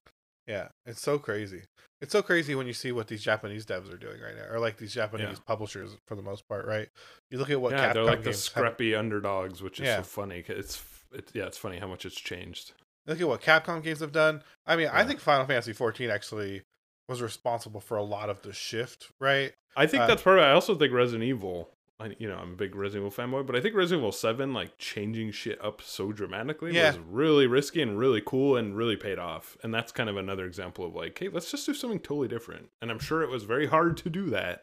yeah, 0.47 0.69
it's 0.85 1.01
so 1.01 1.17
crazy. 1.19 1.63
It's 1.99 2.11
so 2.11 2.21
crazy 2.21 2.53
when 2.53 2.67
you 2.67 2.73
see 2.73 2.91
what 2.91 3.07
these 3.07 3.23
Japanese 3.23 3.65
devs 3.65 3.91
are 3.91 3.97
doing 3.97 4.21
right 4.21 4.35
now, 4.35 4.45
or 4.53 4.59
like 4.59 4.77
these 4.77 4.93
Japanese 4.93 5.29
Yeah. 5.37 5.43
publishers 5.47 5.97
for 6.07 6.15
the 6.15 6.21
most 6.21 6.47
part, 6.47 6.65
right? 6.67 6.89
You 7.31 7.39
look 7.39 7.49
at 7.49 7.59
what 7.59 7.71
yeah, 7.71 7.89
Capcom 7.89 7.93
they're 7.95 8.03
like 8.03 8.19
the 8.19 8.25
games 8.25 8.35
have- 8.35 8.51
scrappy 8.53 8.93
underdogs, 8.95 9.61
which 9.63 9.79
is 9.79 9.87
Yeah. 9.87 9.97
so 9.97 10.03
funny. 10.03 10.43
It's 10.47 10.81
it's 11.11 11.31
yeah, 11.33 11.45
it's 11.45 11.57
funny 11.57 11.79
how 11.79 11.87
much 11.87 12.05
it's 12.05 12.19
changed. 12.19 12.73
look 13.07 13.19
at 13.21 13.27
what 13.27 13.41
Capcom 13.41 13.81
games 13.81 14.01
have 14.01 14.11
done. 14.11 14.43
I 14.65 14.75
mean, 14.75 14.89
I 14.91 15.05
think 15.05 15.19
Final 15.21 15.45
Fantasy 15.45 15.73
fourteen 15.73 16.09
actually 16.09 16.63
was 17.09 17.21
responsible 17.21 17.79
for 17.79 17.95
a 17.97 18.03
lot 18.03 18.29
of 18.29 18.41
the 18.41 18.51
shift, 18.53 19.09
right? 19.19 19.53
I 19.77 19.87
think 19.87 20.03
Uh, 20.03 20.07
that's 20.07 20.21
part 20.21 20.37
of 20.39 20.43
it. 20.43 20.47
I 20.47 20.51
also 20.51 20.75
think 20.75 20.91
Resident 20.93 21.23
Evil. 21.23 21.71
I, 21.99 22.15
you 22.19 22.27
know, 22.27 22.37
I'm 22.37 22.53
a 22.53 22.55
big 22.55 22.75
Resident 22.75 23.11
Evil 23.11 23.25
fanboy, 23.25 23.47
but 23.47 23.55
I 23.55 23.61
think 23.61 23.73
Resident 23.73 24.01
Evil 24.01 24.11
Seven, 24.11 24.53
like 24.53 24.77
changing 24.77 25.31
shit 25.31 25.59
up 25.63 25.81
so 25.81 26.11
dramatically, 26.11 26.75
Yeah. 26.75 26.89
was 26.91 26.99
really 26.99 27.47
risky 27.47 27.81
and 27.81 27.97
really 27.97 28.21
cool 28.23 28.55
and 28.55 28.77
really 28.77 28.95
paid 28.95 29.17
off. 29.17 29.57
And 29.63 29.73
that's 29.73 29.91
kind 29.91 30.07
of 30.09 30.15
another 30.15 30.45
example 30.45 30.85
of 30.85 30.93
like, 30.95 31.17
hey, 31.17 31.29
let's 31.29 31.49
just 31.49 31.65
do 31.65 31.73
something 31.73 31.99
totally 31.99 32.27
different. 32.27 32.69
And 32.81 32.91
I'm 32.91 32.99
sure 32.99 33.23
it 33.23 33.29
was 33.29 33.45
very 33.45 33.65
hard 33.65 33.97
to 33.97 34.09
do 34.11 34.29
that, 34.29 34.61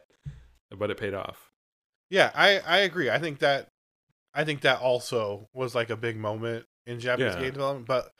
but 0.77 0.89
it 0.89 0.97
paid 0.97 1.13
off. 1.13 1.49
Yeah, 2.09 2.31
I 2.33 2.59
I 2.59 2.77
agree. 2.79 3.09
I 3.09 3.17
think 3.19 3.39
that 3.39 3.67
I 4.33 4.45
think 4.45 4.61
that 4.61 4.79
also 4.79 5.47
was 5.53 5.75
like 5.75 5.89
a 5.89 5.97
big 5.97 6.15
moment 6.17 6.65
in 6.85 6.99
Japanese 7.01 7.33
Yeah. 7.33 7.41
game 7.41 7.51
development. 7.53 7.87
But 7.87 8.11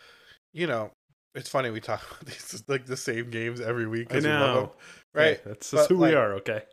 you 0.53 0.67
know, 0.67 0.91
it's 1.35 1.47
funny 1.49 1.69
we 1.69 1.79
talk 1.79 2.01
about 2.11 2.25
these 2.25 2.63
like 2.67 2.85
the 2.85 2.97
same 2.97 3.29
games 3.29 3.61
every 3.61 3.87
week. 3.87 4.07
I 4.09 4.15
'cause 4.15 4.23
we 4.25 4.29
love 4.31 4.39
know. 4.55 4.61
them, 4.61 4.69
right? 5.13 5.37
Hey, 5.37 5.41
that's 5.45 5.71
just 5.71 5.87
But, 5.87 5.95
who 5.95 6.01
we 6.01 6.13
are. 6.13 6.33
Okay. 6.35 6.63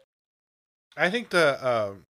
I 0.96 1.08
think 1.10 1.30
the 1.30 1.64
um 1.66 2.04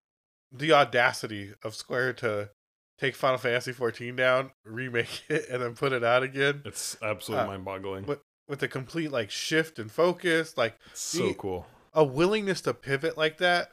the 0.52 0.72
audacity 0.72 1.52
of 1.62 1.74
Square 1.74 2.14
to 2.14 2.50
take 2.98 3.14
Final 3.16 3.38
Fantasy 3.38 3.72
14 3.72 4.14
down, 4.16 4.50
remake 4.64 5.22
it, 5.28 5.46
and 5.50 5.62
then 5.62 5.74
put 5.74 5.92
it 5.92 6.04
out 6.04 6.22
again 6.22 6.62
It's 6.64 6.96
absolutely 7.02 7.44
Uh, 7.44 7.48
mind-boggling. 7.48 8.06
with 8.06 8.20
with 8.48 8.62
a 8.62 8.68
complete 8.68 9.10
like 9.10 9.30
shift 9.30 9.78
and 9.78 9.90
focus, 9.90 10.56
like 10.56 10.76
so 10.92 11.28
the- 11.28 11.34
cool. 11.34 11.66
a 11.94 12.04
willingness 12.04 12.60
to 12.62 12.74
pivot 12.74 13.16
like 13.16 13.38
that, 13.38 13.70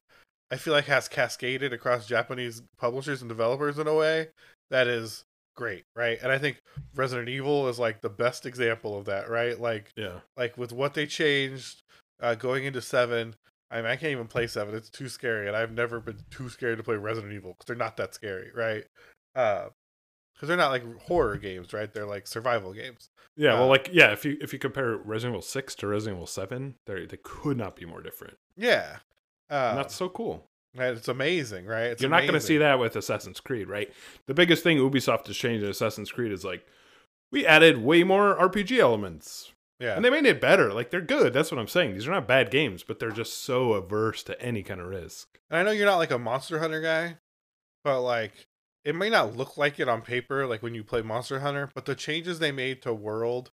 I 0.52 0.56
feel 0.58 0.74
like 0.74 0.86
has 0.86 1.08
cascaded 1.08 1.74
across 1.74 2.08
Japanese 2.08 2.62
publishers 2.78 3.22
and 3.22 3.28
developers 3.30 3.78
in 3.78 3.88
a 3.88 3.94
way 3.96 4.30
that 4.70 4.88
is 4.88 5.26
great, 5.58 5.84
right? 5.96 6.18
And 6.22 6.32
I 6.32 6.38
think 6.38 6.62
Resident 6.96 7.28
Evil 7.30 7.68
is 7.68 7.78
like 7.80 8.02
the 8.02 8.10
best 8.10 8.46
example 8.46 8.98
of 8.98 9.06
that, 9.06 9.30
right? 9.30 9.60
Like 9.60 9.92
Yeah. 9.98 10.20
like 10.38 10.58
with 10.58 10.72
what 10.72 10.94
they 10.94 11.06
changed 11.06 11.82
uh, 12.22 12.36
going 12.36 12.64
into 12.66 12.82
seven. 12.82 13.36
I 13.72 13.78
mean, 13.78 13.86
I 13.86 13.96
can't 13.96 14.12
even 14.12 14.28
play 14.28 14.48
seven; 14.48 14.74
it's 14.76 14.90
too 14.90 15.10
scary, 15.10 15.48
and 15.48 15.56
I've 15.56 15.72
never 15.72 16.00
been 16.00 16.18
too 16.32 16.50
scared 16.50 16.78
to 16.78 16.84
play 16.84 16.96
Resident 16.96 17.34
Evil 17.34 17.54
because 17.54 17.68
they're 17.68 17.76
not 17.76 17.98
that 17.98 18.14
scary, 18.14 18.50
right? 18.56 18.84
Because 19.34 20.48
they're 20.48 20.58
not 20.58 20.72
like 20.72 20.84
horror 21.02 21.38
games, 21.38 21.74
right? 21.74 21.94
They're 21.94 22.08
like 22.08 22.28
survival 22.28 22.74
games. 22.74 23.10
Yeah, 23.36 23.54
well, 23.54 23.64
Uh, 23.64 23.68
like 23.68 23.90
yeah, 23.92 24.12
if 24.12 24.26
you 24.26 24.38
if 24.42 24.54
you 24.54 24.60
compare 24.60 24.98
Resident 24.98 25.36
Evil 25.36 25.42
Six 25.42 25.76
to 25.76 25.88
Resident 25.88 26.18
Evil 26.18 26.28
Seven, 26.28 26.76
they 26.88 27.06
they 27.06 27.18
could 27.24 27.58
not 27.58 27.76
be 27.76 27.86
more 27.86 28.02
different. 28.02 28.38
Yeah, 28.58 28.98
uh, 29.50 29.76
that's 29.76 29.96
so 29.96 30.10
cool. 30.10 30.46
it's 30.76 31.08
amazing, 31.08 31.66
right? 31.66 31.86
It's 31.86 32.02
You're 32.02 32.12
not 32.12 32.22
going 32.22 32.34
to 32.34 32.42
see 32.42 32.58
that 32.58 32.80
with 32.80 32.96
Assassin's 32.96 33.40
Creed, 33.40 33.68
right? 33.70 33.92
The 34.28 34.34
biggest 34.34 34.64
thing 34.64 34.78
Ubisoft 34.78 35.28
has 35.28 35.38
changed 35.38 35.64
in 35.64 35.70
Assassin's 35.70 36.12
Creed 36.12 36.32
is 36.32 36.44
like 36.44 36.66
we 37.32 37.46
added 37.46 37.78
way 37.78 38.04
more 38.04 38.36
RPG 38.36 38.78
elements, 38.80 39.52
Yeah, 39.80 39.96
and 39.96 40.04
they 40.04 40.10
made 40.10 40.26
it 40.26 40.42
better. 40.42 40.74
Like 40.74 40.92
they're 40.92 41.02
good. 41.02 41.34
That's 41.34 41.52
what 41.52 41.60
I'm 41.60 41.68
saying. 41.68 41.94
These 41.94 42.08
are 42.08 42.12
not 42.12 42.28
bad 42.28 42.52
games, 42.52 42.84
but 42.84 43.00
they're 43.00 43.12
just 43.12 43.44
so 43.44 43.74
averse 43.74 44.24
to 44.24 44.42
any 44.42 44.62
kind 44.62 44.82
of 44.82 44.88
risk. 44.88 45.40
And 45.50 45.60
I 45.60 45.64
know 45.64 45.72
you're 45.72 45.86
not 45.86 45.98
like 45.98 46.12
a 46.12 46.20
Monster 46.20 46.60
Hunter 46.60 46.82
guy, 46.82 47.18
but 47.84 48.02
like 48.02 48.48
it 48.84 48.96
may 48.96 49.10
not 49.10 49.36
look 49.36 49.58
like 49.58 49.80
it 49.80 49.88
on 49.88 50.02
paper, 50.02 50.46
like 50.46 50.62
when 50.62 50.76
you 50.76 50.84
play 50.84 51.02
Monster 51.02 51.40
Hunter, 51.40 51.70
but 51.74 51.86
the 51.86 51.96
changes 51.96 52.40
they 52.40 52.52
made 52.52 52.82
to 52.82 52.94
World 52.94 53.52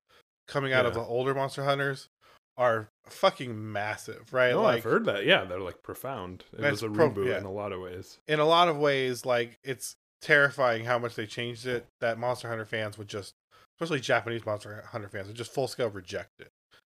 coming 0.47 0.74
out 0.74 0.86
of 0.86 0.93
the 0.93 0.99
older 0.99 1.34
Monster 1.34 1.63
Hunters 1.63 2.09
are 2.57 2.89
fucking 3.07 3.72
massive, 3.72 4.34
right? 4.34 4.51
No, 4.51 4.61
like 4.61 4.78
I've 4.78 4.84
heard 4.84 5.05
that. 5.05 5.26
Yeah, 5.26 5.45
they're 5.45 5.59
like 5.59 5.82
profound. 5.82 6.43
It 6.53 6.69
was 6.69 6.84
a 6.84 6.89
pro- 6.89 7.09
reboot 7.09 7.28
yeah. 7.28 7.38
in 7.38 7.45
a 7.45 7.51
lot 7.51 7.72
of 7.72 7.82
ways. 7.82 8.19
in 8.28 8.39
a 8.39 8.45
lot 8.45 8.67
of 8.67 8.78
ways, 8.78 9.26
like 9.26 9.57
it's 9.63 9.95
terrifying 10.22 10.86
how 10.86 10.99
much 10.99 11.15
they 11.15 11.26
changed 11.26 11.65
it 11.65 11.88
that 11.99 12.19
Monster 12.19 12.49
Hunter 12.49 12.65
fans 12.65 12.97
would 12.97 13.07
just, 13.07 13.34
especially 13.82 13.99
Japanese 13.99 14.45
Monster 14.45 14.84
Hunter 14.91 15.09
fans, 15.09 15.27
would 15.27 15.36
just 15.36 15.53
full 15.53 15.67
scale 15.67 15.89
reject 15.89 16.39
it. 16.39 16.51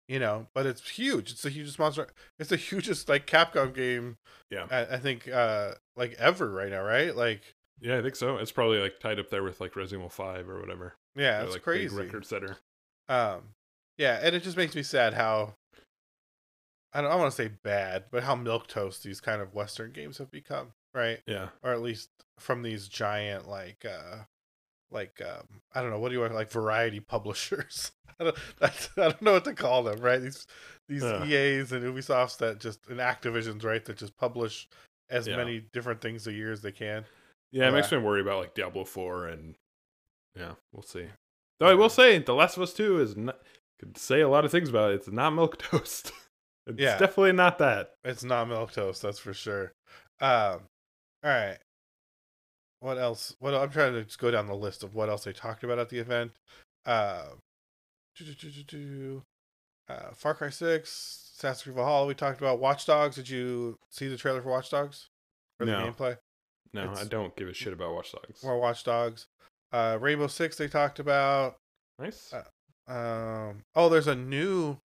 You 0.07 0.19
know, 0.19 0.47
but 0.53 0.65
it's 0.65 0.89
huge. 0.89 1.31
It's 1.31 1.41
the 1.41 1.49
hugest 1.49 1.77
monster. 1.77 2.07
It's 2.39 2.49
the 2.49 2.55
hugest 2.55 3.09
like 3.09 3.27
Capcom 3.27 3.73
game. 3.75 4.17
Yeah. 4.49 4.65
I, 4.71 4.95
I 4.95 4.97
think 4.97 5.27
uh 5.27 5.71
like 5.97 6.13
ever 6.17 6.49
right 6.49 6.71
now, 6.71 6.81
right? 6.81 7.13
Like 7.13 7.41
Yeah, 7.81 7.97
I 7.97 8.01
think 8.01 8.15
so. 8.15 8.37
It's 8.37 8.53
probably 8.53 8.79
like 8.79 9.01
tied 9.01 9.19
up 9.19 9.29
there 9.29 9.43
with 9.43 9.59
like 9.59 9.75
Resident 9.75 9.99
Evil 10.01 10.09
Five 10.09 10.47
or 10.49 10.61
whatever. 10.61 10.93
yeah, 11.15 11.43
it's 11.43 11.53
like 11.53 11.63
crazy. 11.63 11.93
record 11.93 12.25
setter. 12.25 12.57
Um, 13.09 13.49
yeah, 13.97 14.19
and 14.21 14.33
it 14.33 14.43
just 14.43 14.55
makes 14.57 14.75
me 14.75 14.83
sad 14.83 15.13
how 15.13 15.55
I 16.93 17.01
don't 17.01 17.11
I 17.11 17.15
want 17.15 17.29
to 17.29 17.35
say 17.35 17.51
bad, 17.63 18.05
but 18.09 18.23
how 18.23 18.35
milk 18.35 18.67
toast 18.67 19.03
these 19.03 19.19
kind 19.19 19.41
of 19.41 19.53
Western 19.53 19.91
games 19.91 20.19
have 20.19 20.31
become, 20.31 20.71
right? 20.93 21.19
Yeah, 21.27 21.49
Or 21.63 21.73
at 21.73 21.81
least 21.81 22.09
from 22.39 22.61
these 22.63 22.87
giant 22.87 23.47
like 23.49 23.85
uh 23.85 24.19
like 24.91 25.21
um 25.21 25.61
I 25.73 25.81
don't 25.81 25.89
know 25.91 25.99
what 25.99 26.09
do 26.09 26.15
you 26.15 26.21
want 26.21 26.33
like 26.33 26.51
variety 26.51 26.99
publishers. 27.15 27.91
I 28.19 28.23
don't 28.25 28.37
I 28.61 28.71
don't 28.97 29.21
know 29.21 29.33
what 29.33 29.43
to 29.45 29.53
call 29.53 29.83
them, 29.83 29.99
right? 29.99 30.21
These 30.21 30.47
these 30.89 31.03
Yeah. 31.03 31.25
EAs 31.25 31.71
and 31.71 31.83
Ubisofts 31.83 32.37
that 32.37 32.59
just 32.59 32.87
and 32.87 32.99
Activisions, 32.99 33.63
right, 33.63 33.83
that 33.85 33.97
just 33.97 34.17
publish 34.17 34.67
as 35.09 35.27
Yeah. 35.27 35.37
many 35.37 35.59
different 35.73 36.01
things 36.01 36.25
a 36.27 36.33
year 36.33 36.51
as 36.51 36.61
they 36.61 36.71
can. 36.71 37.05
yeah. 37.51 37.67
It 37.69 37.73
makes 37.73 37.91
me 37.91 37.97
worry 37.99 38.21
about 38.21 38.39
like 38.39 38.53
Diablo 38.55 38.83
Four 38.85 39.27
and 39.27 39.55
yeah, 40.35 40.53
we'll 40.71 40.83
see. 40.83 41.05
Though 41.59 41.67
I 41.67 41.73
will 41.73 41.89
say, 41.89 42.19
The 42.19 42.35
Last 42.35 42.57
of 42.57 42.63
Us 42.63 42.73
Two 42.73 42.99
is 43.01 43.15
not. 43.17 43.39
Could 43.79 43.97
say 43.97 44.21
a 44.21 44.29
lot 44.29 44.43
of 44.45 44.51
things 44.51 44.69
about 44.69 44.91
it. 44.91 44.95
It's 44.95 45.07
not 45.07 45.31
milk 45.31 45.57
toast. 45.61 46.11
it's 46.65 46.79
Yeah. 46.79 46.97
definitely 46.97 47.33
not 47.33 47.57
that. 47.59 47.91
It's 48.03 48.23
not 48.23 48.47
milk 48.47 48.71
toast, 48.71 49.01
that's 49.03 49.19
for 49.19 49.33
sure. 49.33 49.71
Um, 50.19 50.61
all 51.23 51.31
right. 51.31 51.57
What 52.79 52.97
else? 52.97 53.35
What 53.39 53.53
I'm 53.53 53.69
trying 53.69 53.93
to 53.93 54.03
just 54.03 54.19
go 54.19 54.29
down 54.31 54.47
the 54.47 54.55
list 54.55 54.83
of 54.83 54.93
what 54.93 55.09
else 55.09 55.23
they 55.23 55.33
talked 55.33 55.63
about 55.63 55.79
at 55.79 55.89
the 55.89 55.99
event. 55.99 56.31
Uh. 56.85 57.23
Uh, 59.89 60.11
Far 60.15 60.33
Cry 60.33 60.49
Six, 60.49 61.31
Assassin's 61.37 61.63
Creed 61.63 61.75
Valhalla. 61.75 62.07
We 62.07 62.13
talked 62.13 62.39
about 62.39 62.59
Watch 62.59 62.85
Dogs. 62.85 63.15
Did 63.15 63.29
you 63.29 63.77
see 63.89 64.07
the 64.07 64.17
trailer 64.17 64.41
for 64.41 64.49
Watch 64.49 64.69
Dogs? 64.69 65.07
Or 65.59 65.65
the 65.65 65.71
No. 65.71 65.91
gameplay? 65.91 66.17
No, 66.73 66.93
I 66.95 67.05
don't 67.05 67.35
give 67.35 67.47
a 67.47 67.53
shit 67.53 67.71
about 67.73 67.93
Watch 67.93 68.11
Dogs. 68.11 68.43
More 68.43 68.59
Watch 68.59 68.83
Dogs. 68.83 69.27
Uh, 69.71 69.97
Rainbow 69.99 70.27
Six. 70.27 70.57
They 70.57 70.67
talked 70.67 70.99
about. 70.99 71.55
nice. 71.99 72.33
uh, 72.33 72.43
Um. 72.91 73.63
Oh, 73.75 73.87
there's 73.89 74.07
a 74.07 74.15
new. 74.15 74.77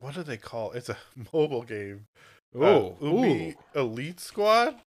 What 0.00 0.14
do 0.14 0.22
they 0.22 0.36
call? 0.36 0.72
It's 0.72 0.88
a 0.88 0.96
mobile 1.32 1.62
game. 1.62 2.06
uh, 2.54 2.58
oh, 2.64 2.96
Ubi. 3.00 3.56
Elite 3.74 4.20
Squad. 4.20 4.80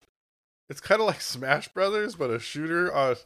It's 0.68 0.80
kind 0.80 1.00
of 1.00 1.06
like 1.06 1.20
Smash 1.20 1.68
Brothers, 1.68 2.14
but 2.14 2.30
a 2.30 2.38
shooter. 2.38 2.92
On 2.92 3.16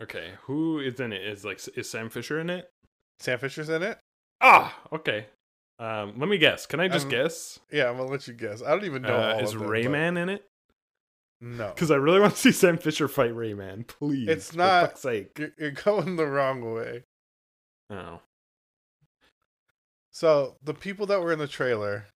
Okay, 0.00 0.32
who 0.42 0.78
is 0.78 1.00
in 1.00 1.12
it? 1.12 1.22
Is 1.22 1.44
like 1.44 1.60
is 1.76 1.90
Sam 1.90 2.08
Fisher 2.10 2.38
in 2.40 2.50
it? 2.50 2.70
Sam 3.20 3.38
Fisher's 3.38 3.68
in 3.68 3.82
it. 3.82 3.98
Ah, 4.40 4.78
okay. 4.92 5.26
Um, 5.80 6.14
let 6.18 6.28
me 6.28 6.38
guess. 6.38 6.66
Can 6.66 6.80
I 6.80 6.88
just 6.88 7.04
Um, 7.06 7.10
guess? 7.10 7.58
Yeah, 7.70 7.90
I'm 7.90 7.96
gonna 7.96 8.10
let 8.10 8.26
you 8.28 8.34
guess. 8.34 8.62
I 8.62 8.70
don't 8.70 8.84
even 8.84 9.02
know. 9.02 9.16
Uh, 9.16 9.34
all 9.34 9.40
is 9.40 9.52
of 9.52 9.58
them, 9.60 9.68
but- 9.68 9.74
Rayman 9.74 10.16
in 10.22 10.28
it? 10.28 10.44
No, 11.40 11.68
Because 11.68 11.92
I 11.92 11.96
really 11.96 12.18
want 12.18 12.34
to 12.34 12.40
see 12.40 12.50
Sam 12.52 12.78
Fisher 12.78 13.06
fight 13.06 13.30
Rayman. 13.30 13.86
Please, 13.86 14.28
It's 14.28 14.54
not- 14.56 14.88
fuck's 14.90 15.00
sake. 15.02 15.38
you're, 15.38 15.50
you're 15.56 15.70
going 15.70 16.16
the 16.16 16.26
wrong 16.26 16.72
way. 16.74 17.04
Oh, 17.90 18.20
So 20.10 20.56
the 20.62 20.74
people 20.74 21.06
that 21.06 21.20
were 21.20 21.32
in 21.32 21.38
the 21.38 21.46
trailer. 21.48 22.06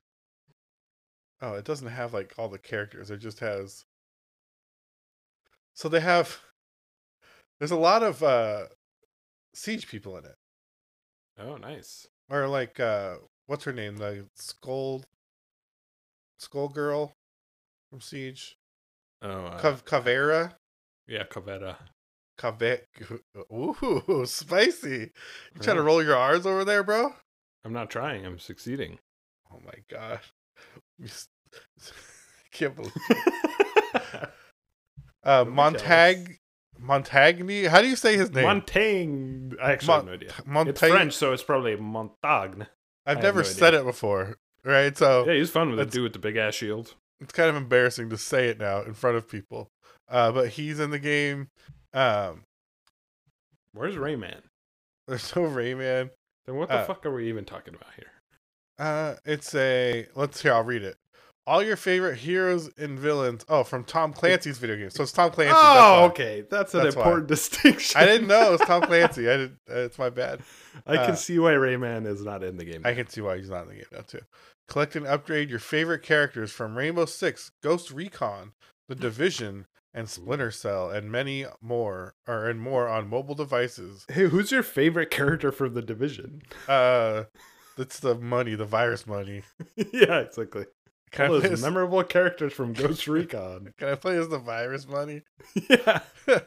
Oh, 1.40 1.54
it 1.54 1.64
doesn't 1.64 1.88
have 1.88 2.12
like 2.12 2.34
all 2.38 2.48
the 2.48 2.58
characters. 2.58 3.10
It 3.10 3.18
just 3.18 3.40
has. 3.40 3.84
So 5.74 5.88
they 5.88 6.00
have. 6.00 6.38
There's 7.58 7.70
a 7.70 7.76
lot 7.76 8.02
of 8.02 8.22
uh 8.22 8.64
siege 9.54 9.86
people 9.88 10.16
in 10.16 10.24
it, 10.24 10.34
oh, 11.38 11.56
nice. 11.56 12.06
or 12.30 12.48
like 12.48 12.80
uh 12.80 13.16
what's 13.46 13.64
her 13.64 13.72
name? 13.72 13.96
The 13.96 14.26
skull. 14.34 15.04
Skull 16.38 16.68
girl, 16.68 17.12
from 17.88 18.00
Siege. 18.00 18.56
Oh, 19.22 19.46
uh, 19.46 19.60
Cav- 19.62 19.84
Caveira. 19.84 20.56
yeah, 21.06 21.22
Cavetta. 21.22 21.76
Cave. 22.36 23.20
Ooh, 23.52 24.24
spicy. 24.26 25.12
You 25.54 25.60
trying 25.60 25.76
to 25.76 25.82
roll 25.82 26.02
your 26.02 26.16
R's 26.16 26.44
over 26.46 26.64
there, 26.64 26.82
bro? 26.82 27.14
I'm 27.64 27.72
not 27.72 27.90
trying. 27.90 28.26
I'm 28.26 28.40
succeeding. 28.40 28.98
Oh 29.52 29.60
my 29.64 29.74
god. 29.88 30.18
S- 31.04 31.28
Can't 32.50 32.74
believe. 32.74 32.92
Uh, 35.24 35.44
Montag. 35.44 36.38
Montagny. 36.80 37.68
How 37.68 37.80
do 37.80 37.88
you 37.88 37.96
say 37.96 38.16
his 38.16 38.30
name? 38.32 38.44
Montaigne. 38.44 39.52
I 39.62 39.72
actually 39.72 39.86
Mon- 39.88 39.96
have 39.98 40.06
no 40.06 40.12
idea. 40.14 40.32
Montaigne. 40.46 40.70
It's 40.70 40.80
French, 40.80 41.12
so 41.14 41.32
it's 41.32 41.42
probably 41.44 41.76
Montagne. 41.76 42.66
I've 43.06 43.22
never 43.22 43.40
no 43.40 43.44
said 43.44 43.74
it 43.74 43.84
before. 43.84 44.36
Right, 44.64 44.96
so 44.96 45.26
Yeah, 45.26 45.34
he's 45.34 45.50
fun 45.50 45.70
with 45.70 45.78
the 45.78 45.86
dude 45.86 46.02
with 46.04 46.12
the 46.12 46.18
big 46.20 46.36
ass 46.36 46.54
shield. 46.54 46.94
it's 47.20 47.32
kind 47.32 47.48
of 47.50 47.56
embarrassing 47.56 48.10
to 48.10 48.18
say 48.18 48.48
it 48.48 48.58
now 48.58 48.82
in 48.82 48.94
front 48.94 49.16
of 49.16 49.28
people. 49.28 49.68
Uh, 50.08 50.30
but 50.32 50.50
he's 50.50 50.78
in 50.80 50.90
the 50.90 50.98
game. 51.00 51.48
Um, 51.92 52.44
Where's 53.72 53.96
Rayman? 53.96 54.40
there's 55.08 55.34
no 55.34 55.42
Rayman. 55.42 56.10
Then 56.46 56.56
what 56.56 56.68
the 56.68 56.76
Uh, 56.76 56.84
fuck 56.84 57.04
are 57.06 57.12
we 57.14 57.28
even 57.28 57.44
talking 57.44 57.74
about 57.74 57.92
here? 57.96 58.10
Uh, 58.78 59.14
it's 59.24 59.54
a 59.54 60.06
let's 60.14 60.42
hear. 60.42 60.52
I'll 60.54 60.62
read 60.64 60.82
it. 60.82 60.96
All 61.46 61.62
your 61.62 61.76
favorite 61.76 62.18
heroes 62.18 62.70
and 62.78 62.98
villains. 62.98 63.44
Oh, 63.48 63.64
from 63.64 63.82
Tom 63.84 64.12
Clancy's 64.12 64.58
video 64.58 64.76
game. 64.76 64.90
So 64.90 65.02
it's 65.02 65.12
Tom 65.12 65.30
Clancy. 65.32 65.54
oh, 65.56 66.00
why. 66.00 66.04
okay. 66.06 66.44
That's 66.48 66.72
an 66.74 66.84
That's 66.84 66.94
why. 66.94 67.02
important 67.02 67.28
distinction. 67.28 68.00
I 68.00 68.06
didn't 68.06 68.28
know 68.28 68.48
it 68.48 68.58
was 68.58 68.60
Tom 68.60 68.82
Clancy. 68.82 69.28
I 69.28 69.36
did. 69.36 69.52
Uh, 69.68 69.78
it's 69.80 69.98
my 69.98 70.08
bad. 70.10 70.40
I 70.86 70.96
can 70.96 71.12
uh, 71.12 71.16
see 71.16 71.38
why 71.38 71.52
Rayman 71.52 72.06
is 72.06 72.22
not 72.24 72.44
in 72.44 72.56
the 72.56 72.64
game. 72.64 72.82
I 72.84 72.94
can 72.94 73.08
see 73.08 73.20
why 73.20 73.38
he's 73.38 73.50
not 73.50 73.62
in 73.62 73.68
the 73.70 73.74
game 73.74 73.84
now 73.92 74.02
too. 74.02 74.20
Collect 74.68 74.94
and 74.94 75.06
upgrade 75.06 75.50
your 75.50 75.58
favorite 75.58 76.02
characters 76.02 76.52
from 76.52 76.78
Rainbow 76.78 77.06
Six, 77.06 77.50
Ghost 77.62 77.90
Recon, 77.90 78.52
The 78.88 78.94
Division, 78.94 79.66
and 79.92 80.08
Splinter 80.08 80.50
Cell, 80.52 80.90
and 80.90 81.10
many 81.10 81.44
more, 81.60 82.14
or 82.26 82.48
and 82.48 82.60
more 82.60 82.88
on 82.88 83.08
mobile 83.08 83.34
devices. 83.34 84.06
Hey, 84.08 84.28
who's 84.28 84.52
your 84.52 84.62
favorite 84.62 85.10
character 85.10 85.50
from 85.50 85.74
the 85.74 85.82
division? 85.82 86.42
Uh, 86.68 87.24
that's 87.76 88.00
the 88.00 88.14
money, 88.14 88.54
the 88.54 88.64
virus 88.64 89.06
money. 89.06 89.42
yeah, 89.92 90.20
exactly. 90.20 90.66
Can 91.12 91.30
All 91.30 91.36
I, 91.36 91.40
those 91.40 91.52
as, 91.52 91.62
memorable 91.62 92.02
characters 92.04 92.52
from 92.52 92.72
Ghost 92.72 93.06
Recon. 93.06 93.74
can 93.78 93.88
I 93.88 93.94
play 93.94 94.16
as 94.16 94.28
the 94.28 94.38
virus 94.38 94.88
money? 94.88 95.22
yeah. 95.70 96.00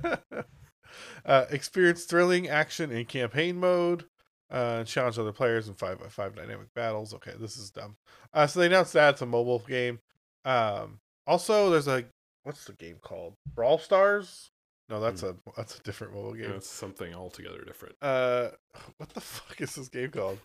uh, 1.26 1.46
experience 1.52 2.06
thrilling 2.06 2.50
action 2.50 2.92
in 2.92 3.06
campaign 3.06 3.58
mode. 3.58 4.06
Uh, 4.50 4.84
challenge 4.84 5.18
other 5.18 5.32
players 5.32 5.68
in 5.68 5.74
five 5.74 6.00
by 6.00 6.08
five 6.08 6.36
dynamic 6.36 6.68
battles. 6.76 7.14
Okay, 7.14 7.34
this 7.40 7.58
is 7.58 7.72
dumb. 7.72 7.96
Uh, 8.34 8.48
so 8.48 8.60
they 8.60 8.68
announced 8.68 8.94
that 8.94 9.14
it's 9.14 9.22
a 9.22 9.26
mobile 9.26 9.60
game. 9.60 10.00
Um, 10.46 11.00
also, 11.28 11.70
there's 11.70 11.88
a 11.88 12.06
what's 12.44 12.66
the 12.66 12.74
game 12.74 12.98
called? 13.02 13.36
Brawl 13.56 13.78
Stars. 13.78 14.52
No, 14.88 15.00
that's 15.00 15.24
a 15.24 15.36
that's 15.58 15.80
a 15.80 15.82
different 15.82 16.14
mobile 16.14 16.34
game. 16.34 16.52
It's 16.52 16.70
something 16.70 17.12
altogether 17.14 17.64
different. 17.66 17.96
Uh, 18.04 18.50
what 18.98 19.10
the 19.10 19.22
fuck 19.22 19.60
is 19.60 19.74
this 19.74 19.90
game 19.90 20.12
called? 20.12 20.38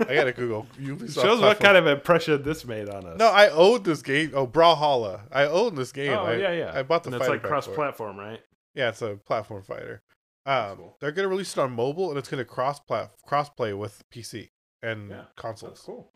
I 0.00 0.14
gotta 0.14 0.32
Google. 0.32 0.66
Ubisoft 0.78 1.22
Shows 1.22 1.40
what 1.40 1.58
kind 1.58 1.76
of 1.76 1.86
impression 1.86 2.42
this 2.42 2.66
made 2.66 2.90
on 2.90 3.06
us. 3.06 3.18
No, 3.18 3.28
I 3.28 3.48
owned 3.48 3.86
this 3.86 4.02
game. 4.02 4.32
Oh, 4.34 4.46
Brawlhalla. 4.46 5.22
I 5.32 5.44
owned 5.44 5.78
this 5.78 5.90
game. 5.92 6.12
oh 6.12 6.24
I, 6.24 6.36
yeah, 6.36 6.52
yeah. 6.52 6.72
I 6.74 6.82
bought 6.82 7.04
the 7.04 7.08
and 7.10 7.16
it's 7.16 7.28
like 7.28 7.40
pack 7.40 7.42
for 7.42 7.46
it. 7.46 7.50
cross-platform, 7.50 8.18
right? 8.18 8.40
Yeah, 8.74 8.90
it's 8.90 9.00
a 9.00 9.16
platform 9.16 9.62
fighter. 9.62 10.02
Um, 10.44 10.76
cool. 10.76 10.96
they're 11.00 11.12
gonna 11.12 11.28
release 11.28 11.52
it 11.56 11.60
on 11.60 11.72
mobile, 11.72 12.10
and 12.10 12.18
it's 12.18 12.28
gonna 12.28 12.44
cross 12.44 12.78
plat 12.80 13.10
cross 13.26 13.48
play 13.48 13.72
with 13.72 14.04
PC 14.10 14.50
and 14.82 15.08
Yeah, 15.10 15.24
consoles. 15.36 15.80
cool. 15.84 16.12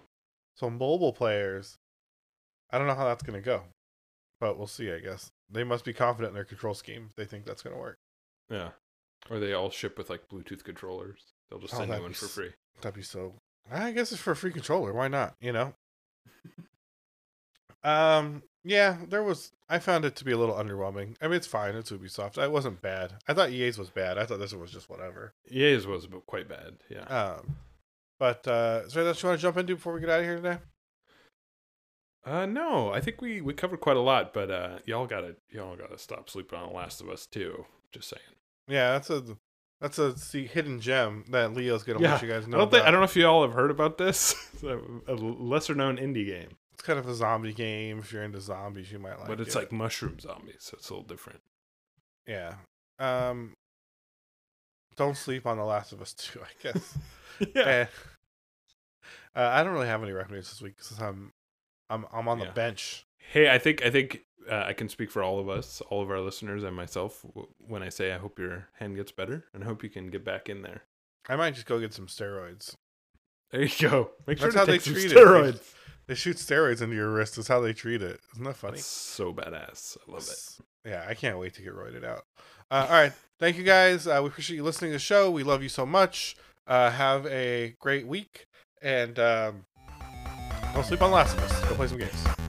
So 0.57 0.69
mobile 0.69 1.13
players, 1.15 1.79
I 2.71 2.77
don't 2.77 2.87
know 2.87 2.95
how 2.95 3.05
that's 3.05 3.23
gonna 3.23 3.41
go, 3.41 3.63
but 4.43 4.59
we'll 4.59 4.67
see. 4.67 4.91
I 4.91 4.99
guess 4.99 5.31
they 5.49 5.63
must 5.63 5.85
be 5.85 5.93
confident 5.93 6.31
in 6.31 6.35
their 6.35 6.45
control 6.45 6.75
scheme. 6.75 7.07
if 7.09 7.15
They 7.15 7.25
think 7.25 7.45
that's 7.45 7.63
gonna 7.63 7.79
work. 7.79 7.97
Yeah. 8.51 8.71
Or 9.31 9.39
they 9.39 9.53
all 9.53 9.71
ship 9.71 9.97
with 9.97 10.11
like 10.11 10.29
Bluetooth 10.29 10.65
controllers. 10.65 11.21
They'll 11.49 11.61
just 11.61 11.75
Oh, 11.75 11.79
send 11.79 11.93
you 11.95 12.03
one 12.03 12.13
for 12.13 12.27
free. 12.27 12.51
That'd 12.81 12.97
be 12.97 13.03
so. 13.03 13.35
I 13.71 13.93
guess 13.93 14.11
it's 14.11 14.21
for 14.21 14.33
a 14.33 14.37
free 14.37 14.51
controller. 14.51 14.93
Why 14.93 15.07
not? 15.07 15.37
You 15.41 15.53
know. 15.53 15.75
um. 17.85 18.43
Yeah, 18.65 18.97
there 19.09 19.23
was. 19.23 19.53
I 19.69 19.79
found 19.79 20.05
it 20.05 20.17
to 20.17 20.25
be 20.25 20.33
a 20.33 20.37
little 20.39 20.57
underwhelming. 20.57 21.15
I 21.23 21.27
mean, 21.27 21.37
it's 21.37 21.47
fine. 21.47 21.77
It's 21.77 21.93
Ubisoft. 21.93 22.37
It 22.43 22.51
wasn't 22.51 22.83
bad. 22.83 23.15
I 23.29 23.35
thought 23.35 23.51
EA's 23.51 23.79
was 23.79 23.91
bad. 23.91 24.19
I 24.19 24.25
thought 24.27 24.39
this 24.41 24.53
one 24.53 24.61
was 24.63 24.73
just 24.73 24.91
whatever. 24.91 25.35
EA's 25.51 25.87
was 25.87 26.07
quite 26.27 26.49
bad. 26.49 26.79
Yeah. 26.89 27.05
Um. 27.05 27.57
But 28.19 28.47
uh, 28.49 28.83
is 28.87 28.93
there 28.93 29.03
anything 29.03 29.09
else 29.09 29.23
you 29.23 29.29
want 29.29 29.39
to 29.39 29.43
jump 29.43 29.57
into 29.57 29.75
before 29.77 29.93
we 29.95 30.01
get 30.01 30.11
out 30.11 30.21
of 30.21 30.27
here 30.27 30.37
today? 30.37 30.59
Uh, 32.25 32.47
no, 32.47 32.93
I 32.93 33.01
think 33.01 33.21
we 33.21 33.41
we 33.41 33.53
covered 33.53 33.81
quite 33.81 33.97
a 33.97 34.01
lot, 34.01 34.33
but 34.33 34.51
uh, 34.51 34.79
y'all 34.85 35.07
gotta 35.07 35.37
y'all 35.51 35.77
gotta 35.77 35.99
stop 35.99 36.31
sleeping 36.31 36.59
on 36.59 36.69
The 36.69 36.75
Last 36.75 37.01
of 37.01 37.09
Us 37.09 37.27
too. 37.27 37.67
Just 37.91 38.09
saying. 38.09 38.23
Yeah, 38.69 38.93
that's 38.93 39.11
a 39.11 39.25
that's 39.81 39.99
a 39.99 40.17
see, 40.17 40.47
hidden 40.47 40.81
gem 40.81 41.25
that 41.31 41.53
Leo's 41.53 41.83
gonna 41.83 42.01
Yeah, 42.01 42.13
let 42.13 42.23
you 42.23 42.29
guys 42.29 42.47
know. 42.47 42.59
I 42.59 42.61
don't 42.61 42.71
think 42.71 42.85
I 42.85 42.91
don't 42.93 43.01
know 43.01 43.05
if 43.05 43.17
y'all 43.17 43.43
have 43.43 43.55
heard 43.55 43.71
about 43.71 43.99
this. 43.99 44.35
It's 44.55 44.63
a, 44.63 44.79
a 45.09 45.15
lesser 45.15 45.75
known 45.75 45.97
indie 45.97 46.25
game, 46.25 46.51
It's 46.75 46.83
kind 46.83 47.01
of 47.01 47.09
a 47.09 47.15
zombie 47.15 47.53
game. 47.53 47.99
If 47.99 48.13
you're 48.13 48.23
into 48.23 48.41
zombies, 48.41 48.93
you 48.93 49.01
might 49.01 49.19
like. 49.19 49.27
but 49.27 49.41
it's 49.41 49.57
it. 49.57 49.59
like 49.59 49.73
mushroom 49.73 50.21
zombies, 50.21 50.59
so 50.61 50.77
it's 50.79 50.89
a 50.89 50.95
little 50.95 51.09
different. 51.09 51.41
yeah. 52.29 52.55
Um. 53.01 53.55
Don't 54.95 55.17
sleep 55.17 55.47
on 55.47 55.57
The 55.57 55.65
Last 55.65 55.93
of 55.93 56.01
Us 56.01 56.13
too. 56.13 56.41
I 56.41 56.63
guess. 56.63 56.99
yeah. 57.57 57.63
Eh. 57.65 57.87
Uh, 59.35 59.49
I 59.51 59.65
don't 59.65 59.73
really 59.73 59.87
have 59.89 60.03
any 60.03 60.13
recommendations 60.13 60.51
this 60.51 60.63
week 60.63 60.77
because 60.77 61.01
I'm 61.01 61.33
I'm 61.93 62.07
I'm 62.13 62.29
on 62.29 62.39
the 62.39 62.47
Yeah. 62.47 62.53
bench. 62.53 63.05
Hey, 63.19 63.51
I 63.51 63.59
think 63.59 63.85
I 63.85 63.91
think 63.91 64.23
uh, 64.51 64.65
I 64.67 64.73
can 64.73 64.89
speak 64.89 65.11
for 65.11 65.23
all 65.23 65.39
of 65.39 65.49
us, 65.49 65.81
all 65.89 66.03
of 66.03 66.11
our 66.11 66.21
listeners, 66.21 66.65
and 66.65 66.75
myself 66.75 67.25
when 67.59 67.83
I 67.83 67.89
say 67.89 68.13
I 68.13 68.19
hope 68.19 68.39
your 68.39 68.69
hand 68.79 68.97
gets 68.97 69.13
better 69.13 69.45
and 69.55 69.63
I 69.63 69.67
hope 69.67 69.83
you 69.83 69.91
can 69.91 70.09
get 70.11 70.25
back 70.25 70.49
in 70.49 70.63
there. 70.63 70.83
I 71.29 71.37
might 71.37 71.55
just 71.55 71.67
go 71.67 71.79
get 71.79 71.95
some 71.95 72.07
steroids. 72.07 72.75
There 73.51 73.63
you 73.63 73.89
go. 73.89 74.11
Make 74.27 74.39
sure 74.39 74.47
That's 74.51 74.55
to 74.55 74.59
how 74.61 74.65
take 74.65 74.83
they 74.83 74.93
treat 74.93 75.13
it. 75.13 75.17
steroids. 75.17 75.75
They 76.09 76.15
shoot 76.17 76.37
steroids 76.37 76.83
into 76.83 76.97
your 76.97 77.11
wrist. 77.11 77.37
That's 77.37 77.47
how 77.49 77.61
they 77.61 77.73
treat 77.73 78.03
it. 78.03 78.19
Isn't 78.33 78.45
that 78.45 78.57
funny? 78.57 78.77
That's 78.79 78.87
so 78.87 79.33
badass. 79.33 79.97
I 80.09 80.13
love 80.13 80.29
it. 80.29 80.89
Yeah, 80.91 81.05
I 81.09 81.15
can't 81.15 81.39
wait 81.39 81.55
to 81.55 81.63
get 81.63 81.75
roided 81.75 82.05
out. 82.05 82.25
Uh, 82.71 82.87
all 82.89 82.95
right, 83.01 83.13
thank 83.39 83.57
you 83.57 83.63
guys. 83.63 84.07
Uh, 84.09 84.19
we 84.23 84.29
appreciate 84.29 84.57
you 84.57 84.65
listening 84.65 84.91
to 84.91 84.95
the 84.97 84.99
show. 84.99 85.31
We 85.31 85.45
love 85.45 85.63
you 85.63 85.69
so 85.69 85.87
much. 85.87 86.37
Uh, 86.67 86.91
have 86.91 87.25
a 87.27 87.77
great 87.79 88.07
week, 88.09 88.47
and 88.83 89.17
um, 89.21 89.65
don't 90.75 90.85
sleep 90.85 91.03
on 91.03 91.11
Last 91.11 91.37
of 91.37 91.45
Us. 91.45 91.69
Go 91.69 91.75
play 91.75 91.87
some 91.87 91.99
games. 91.99 92.42